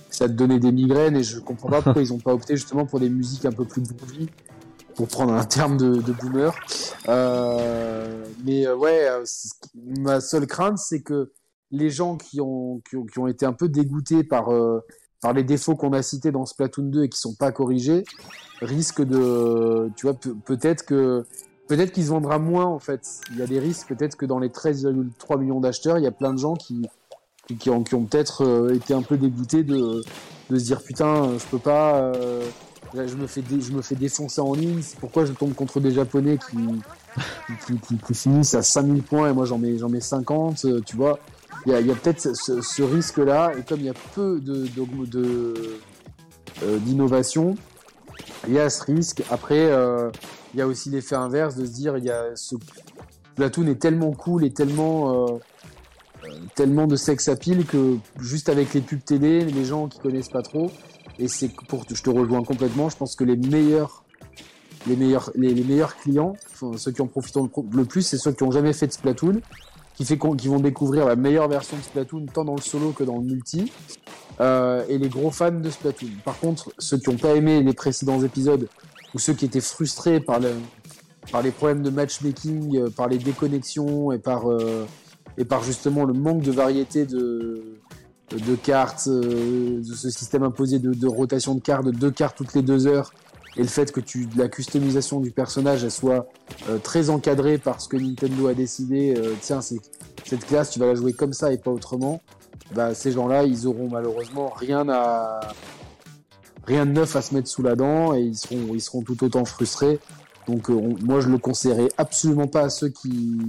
ça 0.10 0.28
te 0.28 0.34
donnait 0.34 0.60
des 0.60 0.72
migraines 0.72 1.16
et 1.16 1.24
je 1.24 1.40
comprends 1.40 1.70
pas 1.70 1.82
pourquoi 1.82 2.02
ils 2.02 2.12
ont 2.12 2.20
pas 2.20 2.34
opté 2.34 2.56
justement 2.56 2.86
pour 2.86 3.00
des 3.00 3.10
musiques 3.10 3.46
un 3.46 3.52
peu 3.52 3.64
plus 3.64 3.84
groovy 3.84 4.28
pour 4.96 5.08
prendre 5.08 5.34
un 5.34 5.46
terme 5.46 5.78
de, 5.78 5.96
de 5.96 6.12
boomer. 6.12 6.54
mais 8.44 8.68
ouais, 8.68 9.08
ma 9.98 10.20
seule 10.20 10.48
crainte, 10.48 10.78
c'est 10.78 11.02
que 11.02 11.32
les 11.72 11.90
gens 11.90 12.18
qui 12.18 12.42
ont, 12.42 12.82
qui 12.90 12.98
ont, 12.98 13.06
qui 13.06 13.20
ont 13.20 13.28
été 13.28 13.46
un 13.46 13.54
peu 13.54 13.70
dégoûtés 13.70 14.24
par 14.24 14.50
par 15.22 15.34
les 15.34 15.44
défauts 15.44 15.76
qu'on 15.76 15.94
a 15.94 16.02
cités 16.02 16.32
dans 16.32 16.46
Splatoon 16.46 16.84
2 16.84 17.04
et 17.04 17.10
qui 17.10 17.20
sont 17.20 17.36
pas 17.36 17.52
corrigés, 17.52 18.04
risque 18.62 19.02
de, 19.04 19.90
tu 19.96 20.06
vois, 20.06 20.16
peut-être 20.46 20.86
que 20.86 21.26
peut-être 21.68 21.92
qu'ils 21.92 22.06
vendra 22.06 22.40
moins 22.40 22.66
en 22.66 22.80
fait. 22.80 23.22
Il 23.32 23.38
y 23.38 23.42
a 23.42 23.48
des 23.48 23.60
risques 23.60 23.88
peut-être 23.88 24.16
que 24.16 24.26
dans 24.26 24.40
les 24.40 24.50
13,3 24.50 25.40
millions 25.40 25.60
d'acheteurs, 25.60 25.98
il 25.98 26.04
y 26.04 26.08
a 26.08 26.12
plein 26.12 26.34
de 26.34 26.40
gens 26.40 26.56
qui 26.56 26.88
qui 27.58 27.70
ont, 27.70 27.84
qui 27.84 27.96
ont 27.96 28.04
peut-être 28.04 28.46
euh, 28.46 28.76
été 28.76 28.94
un 28.94 29.02
peu 29.02 29.18
dégoûtés 29.18 29.64
de, 29.64 30.04
de 30.50 30.60
se 30.60 30.64
dire 30.66 30.84
putain, 30.84 31.38
je 31.38 31.46
peux 31.46 31.58
pas, 31.58 31.96
euh, 31.96 32.44
je 32.94 33.16
me 33.16 33.28
fais 33.28 33.44
je 33.50 33.72
me 33.72 33.82
fais 33.82 33.96
défoncer 33.96 34.42
en 34.42 34.54
ligne. 34.54 34.82
Pourquoi 35.00 35.26
je 35.26 35.34
tombe 35.34 35.54
contre 35.54 35.80
des 35.80 35.92
Japonais 35.92 36.38
qui 36.38 36.58
qui, 37.66 37.80
qui, 37.80 37.98
qui 37.98 38.14
finissent 38.14 38.54
à 38.54 38.62
5000 38.62 39.04
points 39.04 39.30
et 39.30 39.34
moi 39.34 39.46
j'en 39.46 39.58
mets 39.58 39.78
j'en 39.78 39.90
mets 39.90 40.00
50, 40.00 40.66
euh, 40.66 40.82
tu 40.86 40.96
vois. 40.96 41.20
Il 41.66 41.74
y 41.74 41.92
a, 41.92 41.96
peut-être 41.96 42.36
ce, 42.36 42.82
risque-là 42.82 43.52
et 43.58 43.64
comme 43.64 43.80
il 43.80 43.86
y 43.86 43.90
a 43.90 43.94
peu 44.16 44.40
de, 44.40 44.66
de, 44.68 45.06
de 45.06 45.80
d'innovation, 46.80 47.56
il 48.48 48.54
y 48.54 48.60
a 48.60 48.70
ce 48.70 48.84
risque. 48.84 49.24
Après, 49.30 49.72
euh, 49.72 50.10
il 50.54 50.60
y 50.60 50.62
a 50.62 50.68
aussi 50.68 50.90
l'effet 50.90 51.16
inverse 51.16 51.56
de 51.56 51.66
se 51.66 51.72
dire, 51.72 51.98
il 51.98 52.06
y 52.06 52.12
a 52.12 52.34
est 53.42 53.80
tellement 53.80 54.12
cool 54.12 54.44
et 54.44 54.52
tellement 54.52 55.28
euh, 55.28 55.38
tellement 56.56 56.88
de 56.88 56.96
sex 56.96 57.28
appeal 57.30 57.66
que 57.66 57.98
juste 58.20 58.50
avec 58.50 58.74
les 58.74 58.82
pubs 58.82 59.04
télé, 59.04 59.46
les 59.46 59.66
gens 59.66 59.88
qui 59.88 60.00
connaissent 60.00 60.30
pas 60.30 60.42
trop, 60.42 60.72
et 61.18 61.28
c'est 61.28 61.50
pour, 61.68 61.86
je 61.90 62.02
te 62.02 62.10
rejoins 62.10 62.44
complètement. 62.44 62.90
Je 62.90 62.98
pense 62.98 63.16
que 63.16 63.24
les 63.24 63.38
meilleurs 63.38 64.04
les 64.88 64.96
meilleurs 64.96 65.32
les, 65.36 65.54
meilleurs 65.64 65.96
clients, 65.98 66.36
ceux 66.78 66.92
qui 66.92 67.02
en 67.02 67.08
profitent 67.08 67.38
le, 67.72 67.86
plus, 67.86 68.02
c'est 68.02 68.18
ceux 68.18 68.32
qui 68.32 68.44
ont 68.44 68.52
jamais 68.52 68.74
fait 68.74 68.88
de 68.88 68.94
Splatoon, 68.94 69.42
qui 70.06 70.48
vont 70.48 70.60
découvrir 70.60 71.06
la 71.06 71.16
meilleure 71.16 71.48
version 71.48 71.78
de 71.78 71.82
Splatoon 71.82 72.26
tant 72.34 72.46
dans 72.46 72.56
le 72.56 72.62
solo 72.62 72.92
que 72.92 73.04
dans 73.04 73.18
le 73.18 73.24
multi. 73.24 73.72
euh, 74.42 74.86
et 74.88 74.98
les 74.98 75.10
gros 75.10 75.32
fans 75.32 75.52
de 75.52 75.70
Splatoon. 75.70 76.10
Par 76.24 76.40
contre, 76.40 76.72
ceux 76.78 76.98
qui 76.98 77.10
n'ont 77.10 77.18
pas 77.18 77.36
aimé 77.36 77.62
les 77.62 77.74
précédents 77.74 78.24
épisodes 78.24 78.68
ou 79.14 79.20
ceux 79.20 79.34
qui 79.34 79.46
étaient 79.46 79.60
frustrés 79.60 80.20
par, 80.20 80.40
le, 80.40 80.52
par 81.32 81.42
les 81.42 81.52
problèmes 81.52 81.84
de 81.84 81.90
matchmaking, 81.90 82.78
euh, 82.78 82.90
par 82.90 83.08
les 83.10 83.18
déconnexions 83.18 84.12
et 84.12 84.20
par, 84.20 84.50
euh, 84.50 84.86
et 85.38 85.46
par 85.46 85.64
justement 85.64 86.06
le 86.06 86.14
manque 86.14 86.42
de 86.42 86.52
variété 86.52 87.06
de, 87.06 87.76
cartes, 88.64 89.10
de 89.10 89.82
ce 89.84 90.10
système 90.10 90.44
imposé 90.44 90.80
de, 90.80 90.94
de 90.94 91.08
rotation 91.08 91.56
de 91.56 91.60
cartes, 91.62 91.86
de 91.86 91.92
deux 91.92 92.12
cartes 92.12 92.38
toutes 92.38 92.54
les 92.54 92.62
deux 92.62 92.88
heures, 92.88 93.12
et 93.58 93.62
le 93.62 93.68
fait 93.68 93.92
que 93.92 94.00
tu, 94.00 94.28
la 94.36 94.48
customisation 94.48 95.20
du 95.20 95.32
personnage 95.32 95.88
soit 95.90 96.28
euh, 96.70 96.78
très 96.78 97.10
encadrée 97.10 97.58
par 97.58 97.82
ce 97.82 97.88
que 97.88 97.98
Nintendo 97.98 98.48
a 98.48 98.54
décidé, 98.54 99.16
euh, 99.18 99.34
tiens, 99.42 99.62
cette 99.62 100.46
classe, 100.46 100.72
tu 100.72 100.80
vas 100.80 100.88
la 100.88 100.96
jouer 100.96 101.14
comme 101.14 101.34
ça 101.34 101.52
et 101.52 101.58
pas 101.58 101.72
autrement, 101.72 102.22
bah, 102.74 102.94
ces 102.94 103.12
gens-là, 103.12 103.44
ils 103.44 103.68
auront 103.68 103.90
malheureusement 103.90 104.50
rien 104.56 104.88
à 104.90 105.40
rien 106.68 106.86
de 106.86 106.92
neuf 106.92 107.16
à 107.16 107.22
se 107.22 107.34
mettre 107.34 107.48
sous 107.48 107.64
la 107.64 107.76
dent 107.76 108.14
et 108.14 108.22
ils 108.22 108.38
seront, 108.38 108.74
ils 108.74 108.82
seront 108.82 109.02
tout 109.02 109.24
autant 109.24 109.44
frustrés. 109.44 110.00
Donc 110.48 110.70
euh, 110.70 110.80
moi, 111.02 111.20
je 111.20 111.30
le 111.30 111.38
conseillerais 111.38 111.90
absolument 111.98 112.48
pas 112.48 112.62
à 112.62 112.70
ceux 112.70 112.90
qui 112.90 113.40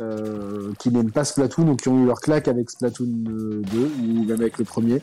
euh, 0.00 0.72
qui 0.78 0.90
n'aiment 0.90 1.12
pas 1.12 1.24
Splatoon 1.24 1.68
ou 1.68 1.76
qui 1.76 1.88
ont 1.88 2.02
eu 2.02 2.06
leur 2.06 2.20
claque 2.20 2.48
avec 2.48 2.70
Splatoon 2.70 3.24
euh, 3.28 3.62
2 3.72 3.90
ou 4.02 4.24
même 4.24 4.40
avec 4.40 4.58
le 4.58 4.64
premier. 4.64 5.02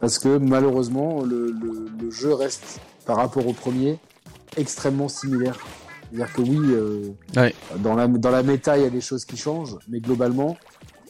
Parce 0.00 0.18
que 0.18 0.38
malheureusement, 0.38 1.22
le 1.22 2.10
jeu 2.10 2.34
reste, 2.34 2.80
par 3.06 3.16
rapport 3.16 3.46
au 3.46 3.52
premier, 3.52 3.98
extrêmement 4.56 5.08
similaire. 5.08 5.58
C'est-à-dire 6.10 6.32
que 6.34 6.42
oui, 6.42 6.58
euh, 6.60 7.10
Ouais. 7.36 7.54
dans, 7.78 7.94
la, 7.94 8.06
dans 8.08 8.30
la 8.30 8.42
méta, 8.42 8.76
il 8.78 8.84
y 8.84 8.86
a 8.86 8.90
des 8.90 9.00
choses 9.00 9.24
qui 9.24 9.36
changent, 9.36 9.76
mais 9.88 10.00
globalement, 10.00 10.56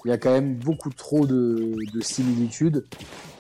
il 0.05 0.09
y 0.11 0.13
a 0.13 0.19
quand 0.19 0.31
même 0.33 0.55
beaucoup 0.55 0.91
trop 0.91 1.27
de, 1.27 1.77
de 1.93 2.01
similitudes. 2.01 2.85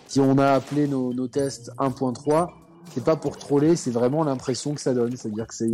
Si 0.08 0.20
on 0.20 0.38
a 0.38 0.48
appelé 0.52 0.86
nos, 0.86 1.12
nos 1.14 1.26
tests 1.28 1.70
1.3, 1.78 2.48
c'est 2.94 3.04
pas 3.04 3.16
pour 3.16 3.36
troller, 3.38 3.76
c'est 3.76 3.90
vraiment 3.90 4.24
l'impression 4.24 4.74
que 4.74 4.80
ça 4.80 4.92
donne. 4.94 5.16
C'est-à-dire 5.16 5.46
que 5.46 5.54
c'est 5.54 5.70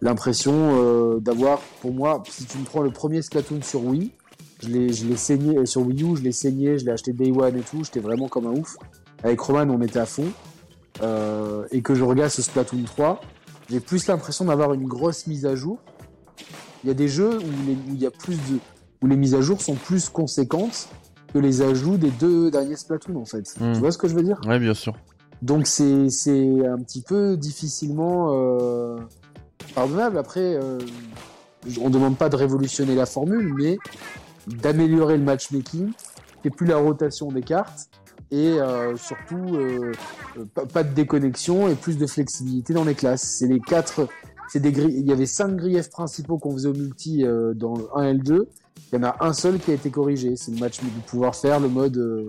l'impression 0.00 0.52
euh, 0.54 1.18
d'avoir, 1.20 1.58
pour 1.80 1.92
moi, 1.92 2.22
si 2.28 2.44
tu 2.44 2.58
me 2.58 2.64
prends 2.64 2.82
le 2.82 2.90
premier 2.90 3.22
Splatoon 3.22 3.62
sur 3.62 3.84
Wii, 3.84 4.12
je 4.62 4.68
l'ai, 4.68 4.92
je 4.92 5.06
l'ai 5.06 5.16
saigné 5.16 5.58
euh, 5.58 5.66
sur 5.66 5.82
Wii 5.86 6.02
U, 6.04 6.16
je 6.16 6.22
l'ai 6.22 6.32
saigné, 6.32 6.78
je 6.78 6.84
l'ai 6.84 6.92
acheté 6.92 7.12
Day 7.12 7.30
One 7.30 7.56
et 7.56 7.62
tout, 7.62 7.82
j'étais 7.84 8.00
vraiment 8.00 8.28
comme 8.28 8.46
un 8.46 8.52
ouf. 8.52 8.76
Avec 9.22 9.40
Roman, 9.40 9.66
on 9.74 9.80
était 9.82 9.98
à 9.98 10.06
fond. 10.06 10.26
Euh, 11.02 11.66
et 11.70 11.82
que 11.82 11.94
je 11.94 12.04
regarde 12.04 12.30
ce 12.30 12.42
Splatoon 12.42 12.82
3, 12.84 13.20
j'ai 13.70 13.80
plus 13.80 14.06
l'impression 14.06 14.44
d'avoir 14.46 14.74
une 14.74 14.86
grosse 14.86 15.26
mise 15.26 15.46
à 15.46 15.54
jour. 15.54 15.78
Il 16.84 16.88
y 16.88 16.90
a 16.90 16.94
des 16.94 17.08
jeux 17.08 17.38
où, 17.38 17.66
les- 17.66 17.74
où 17.74 17.94
il 17.94 18.00
y 18.00 18.06
a 18.06 18.10
plus 18.10 18.36
de, 18.36 18.58
où 19.02 19.06
les 19.06 19.16
mises 19.16 19.34
à 19.34 19.40
jour 19.40 19.60
sont 19.62 19.74
plus 19.76 20.08
conséquentes 20.08 20.88
que 21.32 21.38
les 21.38 21.62
ajouts 21.62 21.96
des 21.96 22.10
deux 22.10 22.50
derniers 22.50 22.76
Splatoon 22.76 23.16
en 23.16 23.24
fait. 23.24 23.54
Mm. 23.60 23.72
Tu 23.74 23.78
vois 23.78 23.92
ce 23.92 23.98
que 23.98 24.08
je 24.08 24.14
veux 24.14 24.22
dire? 24.22 24.40
Ouais, 24.46 24.58
bien 24.58 24.74
sûr. 24.74 24.94
Donc 25.42 25.66
c'est 25.66 26.10
c'est 26.10 26.66
un 26.66 26.78
petit 26.78 27.02
peu 27.02 27.36
difficilement 27.36 28.28
euh, 28.32 28.98
pardonnable. 29.74 30.18
Après, 30.18 30.56
euh, 30.56 30.78
on 31.80 31.88
demande 31.88 32.18
pas 32.18 32.28
de 32.28 32.36
révolutionner 32.36 32.94
la 32.94 33.06
formule, 33.06 33.54
mais 33.56 33.78
d'améliorer 34.46 35.16
le 35.16 35.24
matchmaking, 35.24 35.92
et 36.44 36.50
plus 36.50 36.66
la 36.66 36.76
rotation 36.78 37.30
des 37.30 37.42
cartes, 37.42 37.88
et 38.32 38.60
euh, 38.60 38.96
surtout 38.96 39.56
euh, 39.56 39.92
euh, 40.38 40.64
pas, 40.72 40.84
de 40.84 40.94
déconnexion 40.94 41.68
et 41.68 41.74
plus 41.74 41.98
de 41.98 42.06
flexibilité 42.06 42.72
dans 42.72 42.84
les 42.84 42.94
classes. 42.94 43.22
C'est 43.22 43.46
les 43.46 43.60
quatre, 43.60 44.08
c'est 44.48 44.60
des. 44.60 44.70
Il 44.70 45.06
y 45.06 45.12
avait 45.12 45.26
cinq 45.26 45.56
griefs 45.56 45.90
principaux 45.90 46.38
qu'on 46.38 46.52
faisait 46.52 46.68
au 46.68 46.74
multi 46.74 47.24
dans 47.54 47.74
le 47.74 47.88
1 47.94 48.02
et 48.04 48.12
le 48.14 48.20
2. 48.20 48.48
Il 48.92 48.96
y 48.96 48.98
en 48.98 49.04
a 49.04 49.16
un 49.20 49.32
seul 49.32 49.58
qui 49.58 49.70
a 49.70 49.74
été 49.74 49.90
corrigé. 49.90 50.36
C'est 50.36 50.52
le 50.52 50.58
match 50.58 50.80
de 50.80 50.88
pouvoir 51.06 51.34
faire 51.34 51.60
le 51.60 51.68
mode 51.68 52.28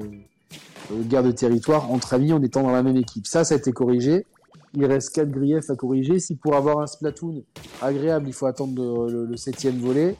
guerre 0.92 1.24
de 1.24 1.32
territoire 1.32 1.92
entre 1.92 2.14
amis 2.14 2.34
en 2.34 2.42
étant 2.42 2.64
dans 2.64 2.72
la 2.72 2.84
même 2.84 2.98
équipe. 2.98 3.28
Ça, 3.28 3.44
ça 3.44 3.56
a 3.56 3.58
été 3.58 3.72
corrigé. 3.72 4.26
Il 4.74 4.86
reste 4.86 5.14
quatre 5.14 5.32
griefs 5.32 5.70
à 5.70 5.76
corriger. 5.76 6.20
Si 6.20 6.36
pour 6.36 6.56
avoir 6.56 6.80
un 6.80 6.88
Splatoon 6.88 7.44
agréable, 7.82 8.28
il 8.28 8.34
faut 8.34 8.46
attendre 8.46 9.10
le, 9.10 9.38
septième 9.38 9.78
volet, 9.78 10.16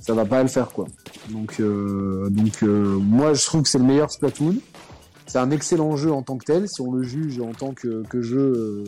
ça 0.00 0.14
va 0.14 0.24
pas 0.24 0.42
le 0.42 0.48
faire 0.48 0.68
quoi. 0.68 0.86
Donc, 1.30 1.56
euh, 1.60 2.28
donc 2.30 2.62
euh, 2.62 2.98
moi, 2.98 3.34
je 3.34 3.44
trouve 3.44 3.62
que 3.62 3.68
c'est 3.68 3.78
le 3.78 3.84
meilleur 3.84 4.10
Splatoon. 4.10 4.56
C'est 5.26 5.38
un 5.38 5.50
excellent 5.50 5.94
jeu 5.96 6.10
en 6.10 6.22
tant 6.22 6.38
que 6.38 6.44
tel. 6.44 6.68
Si 6.68 6.80
on 6.80 6.90
le 6.90 7.02
juge 7.02 7.38
en 7.40 7.52
tant 7.52 7.74
que, 7.74 8.02
que 8.08 8.22
jeu, 8.22 8.38
euh, 8.38 8.84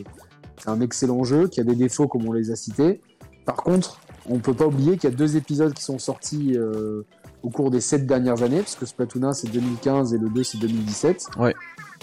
c'est 0.57 0.69
un 0.69 0.81
excellent 0.81 1.23
jeu 1.23 1.47
qui 1.47 1.59
a 1.59 1.63
des 1.63 1.75
défauts 1.75 2.07
comme 2.07 2.27
on 2.27 2.33
les 2.33 2.51
a 2.51 2.55
cités. 2.55 2.99
Par 3.45 3.57
contre, 3.57 3.99
on 4.27 4.39
peut 4.39 4.53
pas 4.53 4.65
oublier 4.65 4.97
qu'il 4.97 5.09
y 5.09 5.13
a 5.13 5.15
deux 5.15 5.37
épisodes 5.37 5.73
qui 5.73 5.83
sont 5.83 5.99
sortis 5.99 6.55
euh, 6.55 7.03
au 7.43 7.49
cours 7.49 7.71
des 7.71 7.81
sept 7.81 8.05
dernières 8.05 8.43
années, 8.43 8.59
parce 8.59 8.75
que 8.75 8.85
Splatoon 8.85 9.23
1 9.23 9.33
c'est 9.33 9.51
2015 9.51 10.13
et 10.13 10.17
le 10.17 10.29
2 10.29 10.43
c'est 10.43 10.57
2017. 10.59 11.27
Ouais. 11.37 11.55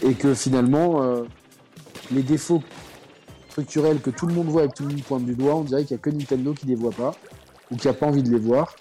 Et 0.03 0.15
que 0.15 0.35
finalement, 0.35 1.03
euh, 1.03 1.25
les 2.13 2.23
défauts 2.23 2.63
structurels 3.51 4.01
que 4.01 4.11
tout 4.11 4.27
le 4.27 4.35
monde 4.35 4.49
voit 4.49 4.65
et 4.65 4.69
que 4.69 4.75
tout 4.75 4.85
le 4.85 4.91
monde 4.91 5.03
pointe 5.03 5.25
du 5.25 5.35
doigt, 5.35 5.57
on 5.57 5.65
dirait 5.65 5.83
qu'il 5.83 5.97
y 5.97 5.99
a 5.99 6.03
que 6.03 6.11
Nintendo 6.11 6.53
qui 6.55 6.67
les 6.67 6.75
voit 6.75 6.93
pas, 6.93 7.15
ou 7.71 7.77
qui 7.77 7.89
a 7.89 7.93
pas 7.93 8.07
envie 8.07 8.23
de 8.23 8.31
les 8.31 8.39
voir. 8.39 8.77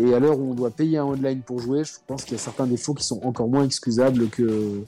Et 0.00 0.14
à 0.14 0.18
l'heure 0.20 0.38
où 0.38 0.50
on 0.50 0.54
doit 0.54 0.70
payer 0.70 0.98
un 0.98 1.04
online 1.04 1.40
pour 1.40 1.58
jouer, 1.60 1.84
je 1.84 1.92
pense 2.06 2.24
qu'il 2.24 2.32
y 2.32 2.36
a 2.36 2.42
certains 2.42 2.66
défauts 2.66 2.94
qui 2.94 3.04
sont 3.04 3.20
encore 3.24 3.48
moins 3.48 3.64
excusables 3.64 4.28
que 4.28 4.80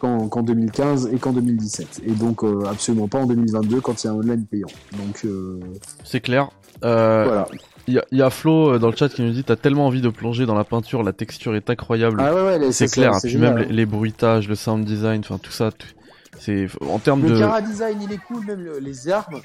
qu'en 0.00 0.28
qu'en 0.28 0.42
2015 0.42 1.10
et 1.12 1.18
qu'en 1.18 1.32
2017. 1.32 2.02
Et 2.06 2.12
donc 2.12 2.42
euh, 2.42 2.64
absolument 2.68 3.06
pas 3.08 3.18
en 3.18 3.26
2022 3.26 3.80
quand 3.80 4.02
il 4.02 4.06
y 4.06 4.10
a 4.10 4.12
un 4.12 4.16
online 4.16 4.44
payant. 4.46 4.68
Donc 4.96 5.24
euh, 5.24 5.60
C'est 6.04 6.20
clair. 6.20 6.50
Euh, 6.84 7.24
voilà. 7.24 7.48
Il 7.86 7.94
y, 7.94 7.98
a- 7.98 8.04
il 8.12 8.18
y 8.18 8.22
a 8.22 8.30
Flo 8.30 8.78
dans 8.78 8.88
le 8.90 8.96
chat 8.96 9.08
qui 9.08 9.22
nous 9.22 9.32
dit 9.32 9.42
t'as 9.42 9.56
tellement 9.56 9.86
envie 9.86 10.00
de 10.00 10.08
plonger 10.10 10.46
dans 10.46 10.54
la 10.54 10.64
peinture, 10.64 11.02
la 11.02 11.12
texture 11.12 11.54
est 11.56 11.68
incroyable. 11.70 12.18
Ah 12.20 12.32
ouais, 12.34 12.42
ouais, 12.42 12.58
les- 12.58 12.72
c'est 12.72 12.86
clair. 12.88 13.14
c'est 13.16 13.28
Puis 13.28 13.36
même 13.38 13.56
les, 13.58 13.66
les 13.66 13.86
bruitages, 13.86 14.48
le 14.48 14.54
sound 14.54 14.84
design, 14.84 15.20
enfin 15.20 15.38
tout 15.38 15.50
ça, 15.50 15.70
c'est 16.40 16.66
en 16.80 16.98
termes 16.98 17.22
Le 17.22 17.30
de. 17.30 17.38
Cara 17.38 17.60
design 17.60 18.00
il 18.02 18.12
est 18.12 18.18
cool, 18.26 18.44
même 18.46 18.60
le- 18.64 18.78
les 18.78 19.08
armes, 19.08 19.40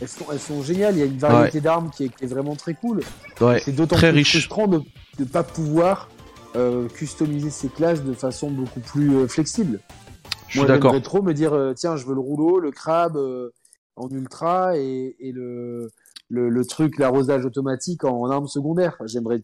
elles 0.00 0.08
sont, 0.08 0.26
elles 0.32 0.40
sont 0.40 0.62
géniales. 0.62 0.96
Il 0.96 1.00
y 1.00 1.02
a 1.02 1.06
une 1.06 1.16
variété 1.18 1.60
d'armes 1.60 1.90
qui 1.90 2.04
est, 2.04 2.08
qui 2.08 2.24
est 2.24 2.28
vraiment 2.28 2.56
très 2.56 2.74
cool. 2.74 3.00
Ouais, 3.40 3.60
C'est 3.64 3.72
d'autant 3.72 3.96
plus 3.96 4.08
riche. 4.10 4.30
frustrant 4.32 4.66
de 4.66 4.82
ne 5.18 5.24
pas 5.24 5.42
pouvoir 5.42 6.08
euh, 6.56 6.88
customiser 6.88 7.50
ses 7.50 7.68
classes 7.68 8.02
de 8.02 8.12
façon 8.12 8.50
beaucoup 8.50 8.80
plus 8.80 9.14
euh, 9.16 9.28
flexible. 9.28 9.80
je 10.48 10.50
suis 10.52 10.58
Moi, 10.60 10.66
d'accord. 10.66 11.00
trop 11.02 11.22
me 11.22 11.32
dire, 11.32 11.52
euh, 11.54 11.72
tiens, 11.74 11.96
je 11.96 12.04
veux 12.06 12.14
le 12.14 12.20
rouleau, 12.20 12.58
le 12.58 12.72
crabe 12.72 13.16
en 13.96 14.08
ultra 14.10 14.76
et, 14.76 15.14
et 15.20 15.30
le, 15.32 15.88
le, 16.30 16.48
le 16.48 16.64
truc, 16.64 16.98
l'arrosage 16.98 17.44
automatique 17.44 18.04
en, 18.04 18.20
en 18.22 18.30
arme 18.30 18.46
secondaire. 18.46 18.96
J'aimerais 19.06 19.42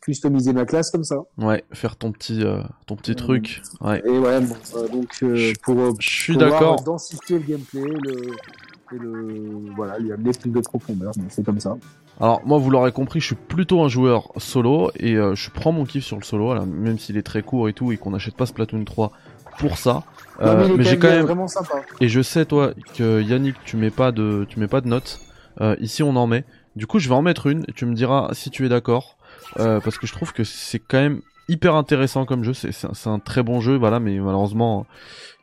customiser 0.00 0.52
ma 0.52 0.64
classe 0.64 0.90
comme 0.90 1.04
ça. 1.04 1.22
Ouais, 1.38 1.64
faire 1.72 1.96
ton 1.96 2.12
petit, 2.12 2.42
euh, 2.44 2.62
ton 2.86 2.96
petit 2.96 3.12
Euh, 3.12 3.14
truc. 3.14 3.62
Ouais. 3.80 4.02
Et 4.04 4.18
ouais, 4.18 4.40
bon, 4.40 4.56
euh, 4.76 4.88
donc 4.88 5.08
euh, 5.22 5.52
pour, 5.62 6.00
Je 6.00 6.08
suis 6.08 6.32
pouvoir 6.34 6.50
d'accord. 6.50 6.82
densifier 6.82 7.38
le 7.38 7.44
gameplay, 7.44 7.82
le, 7.84 8.22
et 8.92 8.98
le, 8.98 9.72
voilà, 9.76 9.98
lui 9.98 10.12
amener 10.12 10.32
plus 10.32 10.50
de 10.50 10.60
profondeur. 10.60 11.12
C'est 11.28 11.44
comme 11.44 11.60
ça. 11.60 11.76
Alors 12.18 12.42
moi, 12.44 12.58
vous 12.58 12.70
l'aurez 12.70 12.92
compris, 12.92 13.20
je 13.20 13.26
suis 13.26 13.34
plutôt 13.36 13.80
un 13.82 13.88
joueur 13.88 14.32
solo 14.36 14.90
et 14.98 15.14
je 15.14 15.50
prends 15.50 15.72
mon 15.72 15.84
kiff 15.84 16.04
sur 16.04 16.16
le 16.18 16.24
solo, 16.24 16.50
alors, 16.50 16.66
même 16.66 16.98
s'il 16.98 17.16
est 17.16 17.22
très 17.22 17.42
court 17.42 17.68
et 17.68 17.72
tout 17.72 17.92
et 17.92 17.96
qu'on 17.96 18.10
n'achète 18.10 18.34
pas 18.36 18.46
Splatoon 18.46 18.84
3 18.84 19.12
pour 19.58 19.78
ça. 19.78 20.02
Non, 20.42 20.76
mais 20.76 20.84
j'ai 20.84 20.98
quand 20.98 21.08
même 21.08 21.22
vraiment 21.24 21.46
sympa. 21.48 21.82
et 22.00 22.08
je 22.08 22.20
sais 22.20 22.44
toi 22.46 22.72
que 22.96 23.22
Yannick, 23.22 23.56
tu 23.64 23.76
mets 23.76 23.90
pas 23.90 24.10
de, 24.12 24.44
tu 24.48 24.58
mets 24.58 24.66
pas 24.68 24.80
de 24.80 24.88
notes. 24.88 25.18
Euh, 25.60 25.76
ici, 25.80 26.02
on 26.02 26.16
en 26.16 26.26
met. 26.26 26.44
Du 26.76 26.86
coup, 26.86 26.98
je 26.98 27.08
vais 27.08 27.14
en 27.14 27.22
mettre 27.22 27.46
une 27.46 27.64
et 27.68 27.72
tu 27.72 27.84
me 27.86 27.94
diras 27.94 28.30
si 28.32 28.50
tu 28.50 28.64
es 28.64 28.68
d'accord, 28.68 29.16
euh, 29.58 29.80
parce 29.80 29.98
que 29.98 30.06
je 30.06 30.12
trouve 30.12 30.32
que 30.32 30.44
c'est 30.44 30.78
quand 30.78 30.98
même 30.98 31.20
hyper 31.48 31.74
intéressant 31.74 32.24
comme 32.24 32.44
jeu. 32.44 32.54
C'est 32.54 33.08
un, 33.08 33.18
très 33.18 33.42
bon 33.42 33.60
jeu, 33.60 33.76
voilà, 33.76 34.00
mais 34.00 34.18
malheureusement 34.18 34.86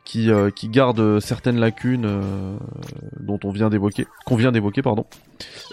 qui 0.04 0.30
euh, 0.30 0.50
qui 0.50 0.68
garde 0.70 1.20
certaines 1.20 1.58
lacunes 1.58 2.06
euh, 2.06 2.56
dont 3.20 3.38
on 3.44 3.50
vient 3.50 3.68
d'évoquer, 3.68 4.06
qu'on 4.24 4.36
vient 4.36 4.52
d'évoquer, 4.52 4.80
pardon. 4.80 5.04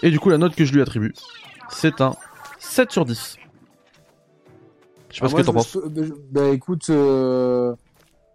Et 0.02 0.10
du 0.10 0.20
coup, 0.20 0.28
la 0.28 0.36
note 0.36 0.54
que 0.54 0.66
je 0.66 0.74
lui 0.74 0.82
attribue, 0.82 1.14
c'est 1.70 2.02
un 2.02 2.14
7 2.58 2.92
sur 2.92 3.06
10. 3.06 3.38
Je 5.08 5.14
sais 5.14 5.20
pas 5.20 5.26
Ah, 5.26 5.28
ce 5.28 5.32
moi, 5.32 5.40
que 5.40 5.46
t'en 5.46 5.52
penses. 5.54 5.72
je- 5.72 6.12
bah, 6.30 6.48
écoute, 6.50 6.90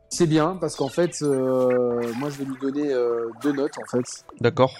c'est 0.09 0.27
bien 0.27 0.57
parce 0.59 0.75
qu'en 0.75 0.89
fait, 0.89 1.21
moi 1.21 2.29
je 2.31 2.37
vais 2.39 2.45
lui 2.45 2.57
donner 2.59 2.91
deux 3.43 3.51
notes 3.53 3.77
en 3.77 3.85
fait. 3.85 4.25
D'accord. 4.39 4.73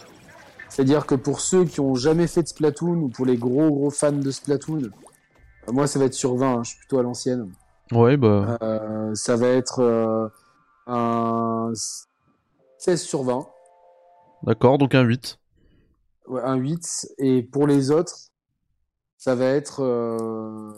C'est-à-dire 0.72 1.05
que 1.05 1.15
pour 1.15 1.41
ceux 1.41 1.65
qui 1.65 1.82
ont 1.82 1.95
jamais 1.95 2.28
fait 2.28 2.43
de 2.43 2.47
Splatoon 2.47 2.95
ou 2.95 3.09
pour 3.09 3.26
les 3.26 3.36
gros 3.36 3.69
gros 3.69 3.89
fans 3.89 4.13
de 4.13 4.32
Splatoon, 4.32 4.84
euh, 4.84 5.72
moi 5.74 5.86
ça 5.86 5.99
va 5.99 6.05
être 6.05 6.13
sur 6.13 6.36
20, 6.38 6.53
hein, 6.53 6.63
je 6.63 6.69
suis 6.69 6.78
plutôt 6.80 6.97
à 6.97 7.03
l'ancienne. 7.03 7.51
Ouais, 7.91 8.15
bah, 8.15 8.57
Euh, 8.61 9.13
ça 9.13 9.36
va 9.36 9.47
être 9.49 9.80
euh, 9.80 10.30
un 10.88 11.74
16 12.78 13.01
sur 13.01 13.24
20, 13.24 13.45
d'accord, 14.43 14.78
donc 14.78 14.95
un 14.95 15.01
8. 15.01 15.39
ouais, 16.28 16.41
un 16.41 16.55
8. 16.55 17.07
Et 17.17 17.43
pour 17.43 17.67
les 17.67 17.91
autres, 17.91 18.32
ça 19.17 19.36
va 19.36 19.47
être, 19.47 19.84
euh, 19.84 20.72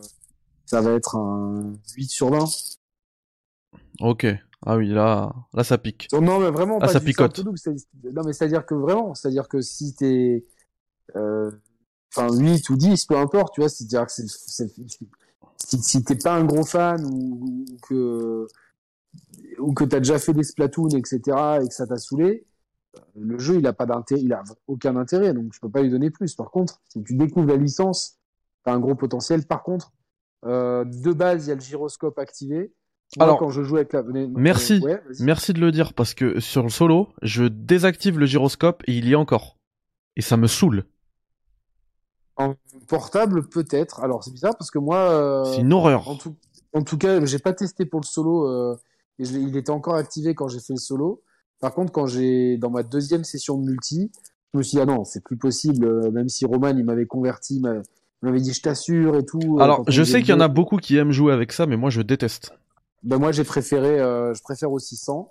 ça 0.65 0.81
va 0.81 0.89
être 0.93 1.15
un 1.17 1.71
8 1.95 2.07
sur 2.09 2.31
20. 2.31 2.45
Ok. 4.01 4.25
Ah 4.65 4.77
oui, 4.77 4.89
là, 4.89 5.33
là 5.53 5.63
ça 5.63 5.77
pique. 5.77 6.07
Non, 6.13 6.39
mais 6.39 6.51
vraiment, 6.51 6.79
pas 6.79 6.87
ça 6.87 6.99
picote. 6.99 7.43
Non, 7.43 8.23
mais 8.25 8.33
c'est-à-dire 8.33 8.65
que 8.65 8.75
vraiment, 8.75 9.13
c'est-à-dire 9.13 9.47
que 9.47 9.61
si 9.61 9.93
t'es, 9.93 10.45
euh, 11.15 11.51
enfin, 12.15 12.33
8 12.35 12.69
ou 12.69 12.77
10, 12.77 13.05
peu 13.05 13.17
importe, 13.17 13.53
tu 13.55 13.61
vois, 13.61 13.69
c'est-à-dire 13.69 14.05
que 14.05 14.11
c'est, 14.11 14.27
c'est- 14.27 14.73
si, 15.57 15.81
si 15.81 16.03
t'es 16.03 16.15
pas 16.15 16.35
un 16.35 16.43
gros 16.43 16.65
fan 16.65 17.03
ou, 17.05 17.65
ou 17.69 17.77
que 17.87 18.47
ou 19.59 19.73
que 19.73 19.83
t'as 19.83 19.99
déjà 19.99 20.19
fait 20.19 20.33
des 20.33 20.43
Splatoon, 20.43 20.89
etc., 20.89 21.59
et 21.63 21.67
que 21.67 21.73
ça 21.73 21.87
t'a 21.87 21.97
saoulé, 21.97 22.45
le 23.15 23.39
jeu 23.39 23.57
il 23.57 23.67
a 23.67 23.73
pas 23.73 23.85
d'intérêt, 23.85 24.21
il 24.21 24.33
a 24.33 24.43
aucun 24.67 24.95
intérêt, 24.95 25.33
donc 25.33 25.53
je 25.53 25.59
peux 25.59 25.69
pas 25.69 25.81
lui 25.81 25.89
donner 25.89 26.09
plus. 26.11 26.35
Par 26.35 26.51
contre, 26.51 26.81
si 26.89 27.03
tu 27.03 27.15
découvres 27.15 27.47
la 27.47 27.57
licence, 27.57 28.17
t'as 28.63 28.73
un 28.73 28.79
gros 28.79 28.95
potentiel. 28.95 29.45
Par 29.45 29.63
contre, 29.63 29.91
euh, 30.45 30.83
de 30.85 31.11
base, 31.13 31.45
il 31.45 31.49
y 31.49 31.51
a 31.51 31.55
le 31.55 31.61
gyroscope 31.61 32.19
activé. 32.19 32.73
Moi, 33.17 33.25
Alors, 33.25 33.37
quand 33.39 33.49
je 33.49 33.63
joue 33.63 33.75
avec 33.77 33.93
la, 33.93 34.03
merci. 34.03 34.79
Ouais. 34.79 35.01
Merci 35.19 35.53
de 35.53 35.59
le 35.59 35.71
dire 35.71 35.93
parce 35.93 36.13
que 36.13 36.39
sur 36.39 36.63
le 36.63 36.69
solo, 36.69 37.09
je 37.21 37.43
désactive 37.45 38.17
le 38.19 38.25
gyroscope 38.25 38.83
et 38.87 38.93
il 38.97 39.07
y 39.07 39.11
est 39.13 39.15
encore. 39.15 39.57
Et 40.15 40.21
ça 40.21 40.37
me 40.37 40.47
saoule. 40.47 40.85
En 42.35 42.55
portable, 42.87 43.47
peut-être. 43.47 43.99
Alors, 44.03 44.23
c'est 44.23 44.31
bizarre 44.31 44.55
parce 44.57 44.71
que 44.71 44.79
moi, 44.79 44.97
euh, 44.97 45.43
C'est 45.45 45.61
une 45.61 45.73
horreur. 45.73 46.07
en 46.07 46.15
tout, 46.15 46.35
en 46.73 46.81
tout 46.83 46.97
cas, 46.97 47.23
j'ai 47.25 47.39
pas 47.39 47.53
testé 47.53 47.85
pour 47.85 47.99
le 48.01 48.05
solo. 48.05 48.47
euh, 48.47 48.75
et 49.19 49.25
je 49.25 49.37
il 49.37 49.55
était 49.55 49.69
encore 49.69 49.93
activé 49.95 50.33
quand 50.33 50.47
j'ai 50.47 50.59
fait 50.59 50.73
le 50.73 50.79
solo. 50.79 51.21
Par 51.59 51.73
contre, 51.73 51.91
quand 51.91 52.07
j'ai 52.07 52.57
dans 52.57 52.71
ma 52.71 52.81
deuxième 52.81 53.23
session 53.23 53.57
de 53.59 53.65
multi, 53.65 54.11
je 54.53 54.57
me 54.57 54.63
suis 54.63 54.77
dit 54.77 54.81
ah 54.81 54.85
non, 54.85 55.03
c'est 55.03 55.23
plus 55.23 55.37
possible. 55.37 55.85
euh, 55.85 56.09
même 56.11 56.29
si 56.29 56.45
Roman 56.45 56.69
il 56.69 56.83
m'avait 56.83 57.05
converti, 57.05 57.57
il 57.57 57.61
m'a- 57.61 57.75
il 57.75 58.25
m'avait 58.25 58.41
dit 58.41 58.53
je 58.53 58.61
t'assure 58.61 59.15
et 59.17 59.23
tout. 59.25 59.59
Alors, 59.61 59.83
je 59.87 60.03
sais 60.03 60.21
qu'il 60.21 60.31
y 60.31 60.33
en 60.33 60.39
a 60.39 60.47
beaucoup 60.47 60.77
qui 60.77 60.97
aiment 60.97 61.11
jouer 61.11 61.31
avec 61.33 61.51
ça, 61.51 61.67
mais 61.67 61.77
moi 61.77 61.91
je 61.91 62.01
déteste. 62.01 62.53
Ben 63.03 63.17
moi 63.19 63.31
j'ai 63.31 63.43
préféré, 63.43 63.99
euh, 63.99 64.33
je 64.33 64.41
préfère 64.43 64.71
aussi 64.71 64.95
100. 64.97 65.29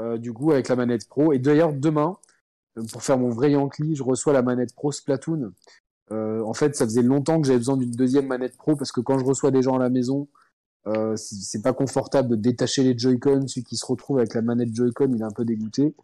euh, 0.00 0.18
du 0.18 0.32
coup 0.32 0.52
avec 0.52 0.68
la 0.68 0.76
manette 0.76 1.08
pro. 1.08 1.32
Et 1.32 1.38
d'ailleurs 1.38 1.72
demain, 1.72 2.16
euh, 2.78 2.82
pour 2.92 3.02
faire 3.02 3.18
mon 3.18 3.30
vrai 3.30 3.52
Yankee, 3.52 3.94
je 3.96 4.02
reçois 4.02 4.32
la 4.32 4.42
manette 4.42 4.74
pro 4.74 4.92
Splatoon. 4.92 5.52
Euh, 6.12 6.42
en 6.42 6.54
fait, 6.54 6.76
ça 6.76 6.84
faisait 6.86 7.02
longtemps 7.02 7.40
que 7.40 7.46
j'avais 7.46 7.58
besoin 7.58 7.76
d'une 7.76 7.92
deuxième 7.92 8.26
manette 8.26 8.56
pro 8.56 8.76
parce 8.76 8.92
que 8.92 9.00
quand 9.00 9.18
je 9.18 9.24
reçois 9.24 9.50
des 9.50 9.62
gens 9.62 9.76
à 9.76 9.78
la 9.78 9.90
maison, 9.90 10.28
euh, 10.86 11.16
c'est 11.16 11.62
pas 11.62 11.72
confortable 11.72 12.30
de 12.30 12.36
détacher 12.36 12.82
les 12.84 12.98
Joy-Con. 12.98 13.46
Celui 13.48 13.64
qui 13.64 13.76
se 13.76 13.86
retrouve 13.86 14.18
avec 14.18 14.34
la 14.34 14.42
manette 14.42 14.74
Joy-Con, 14.74 15.10
il 15.14 15.20
est 15.20 15.24
un 15.24 15.30
peu 15.30 15.44
dégoûté. 15.44 15.94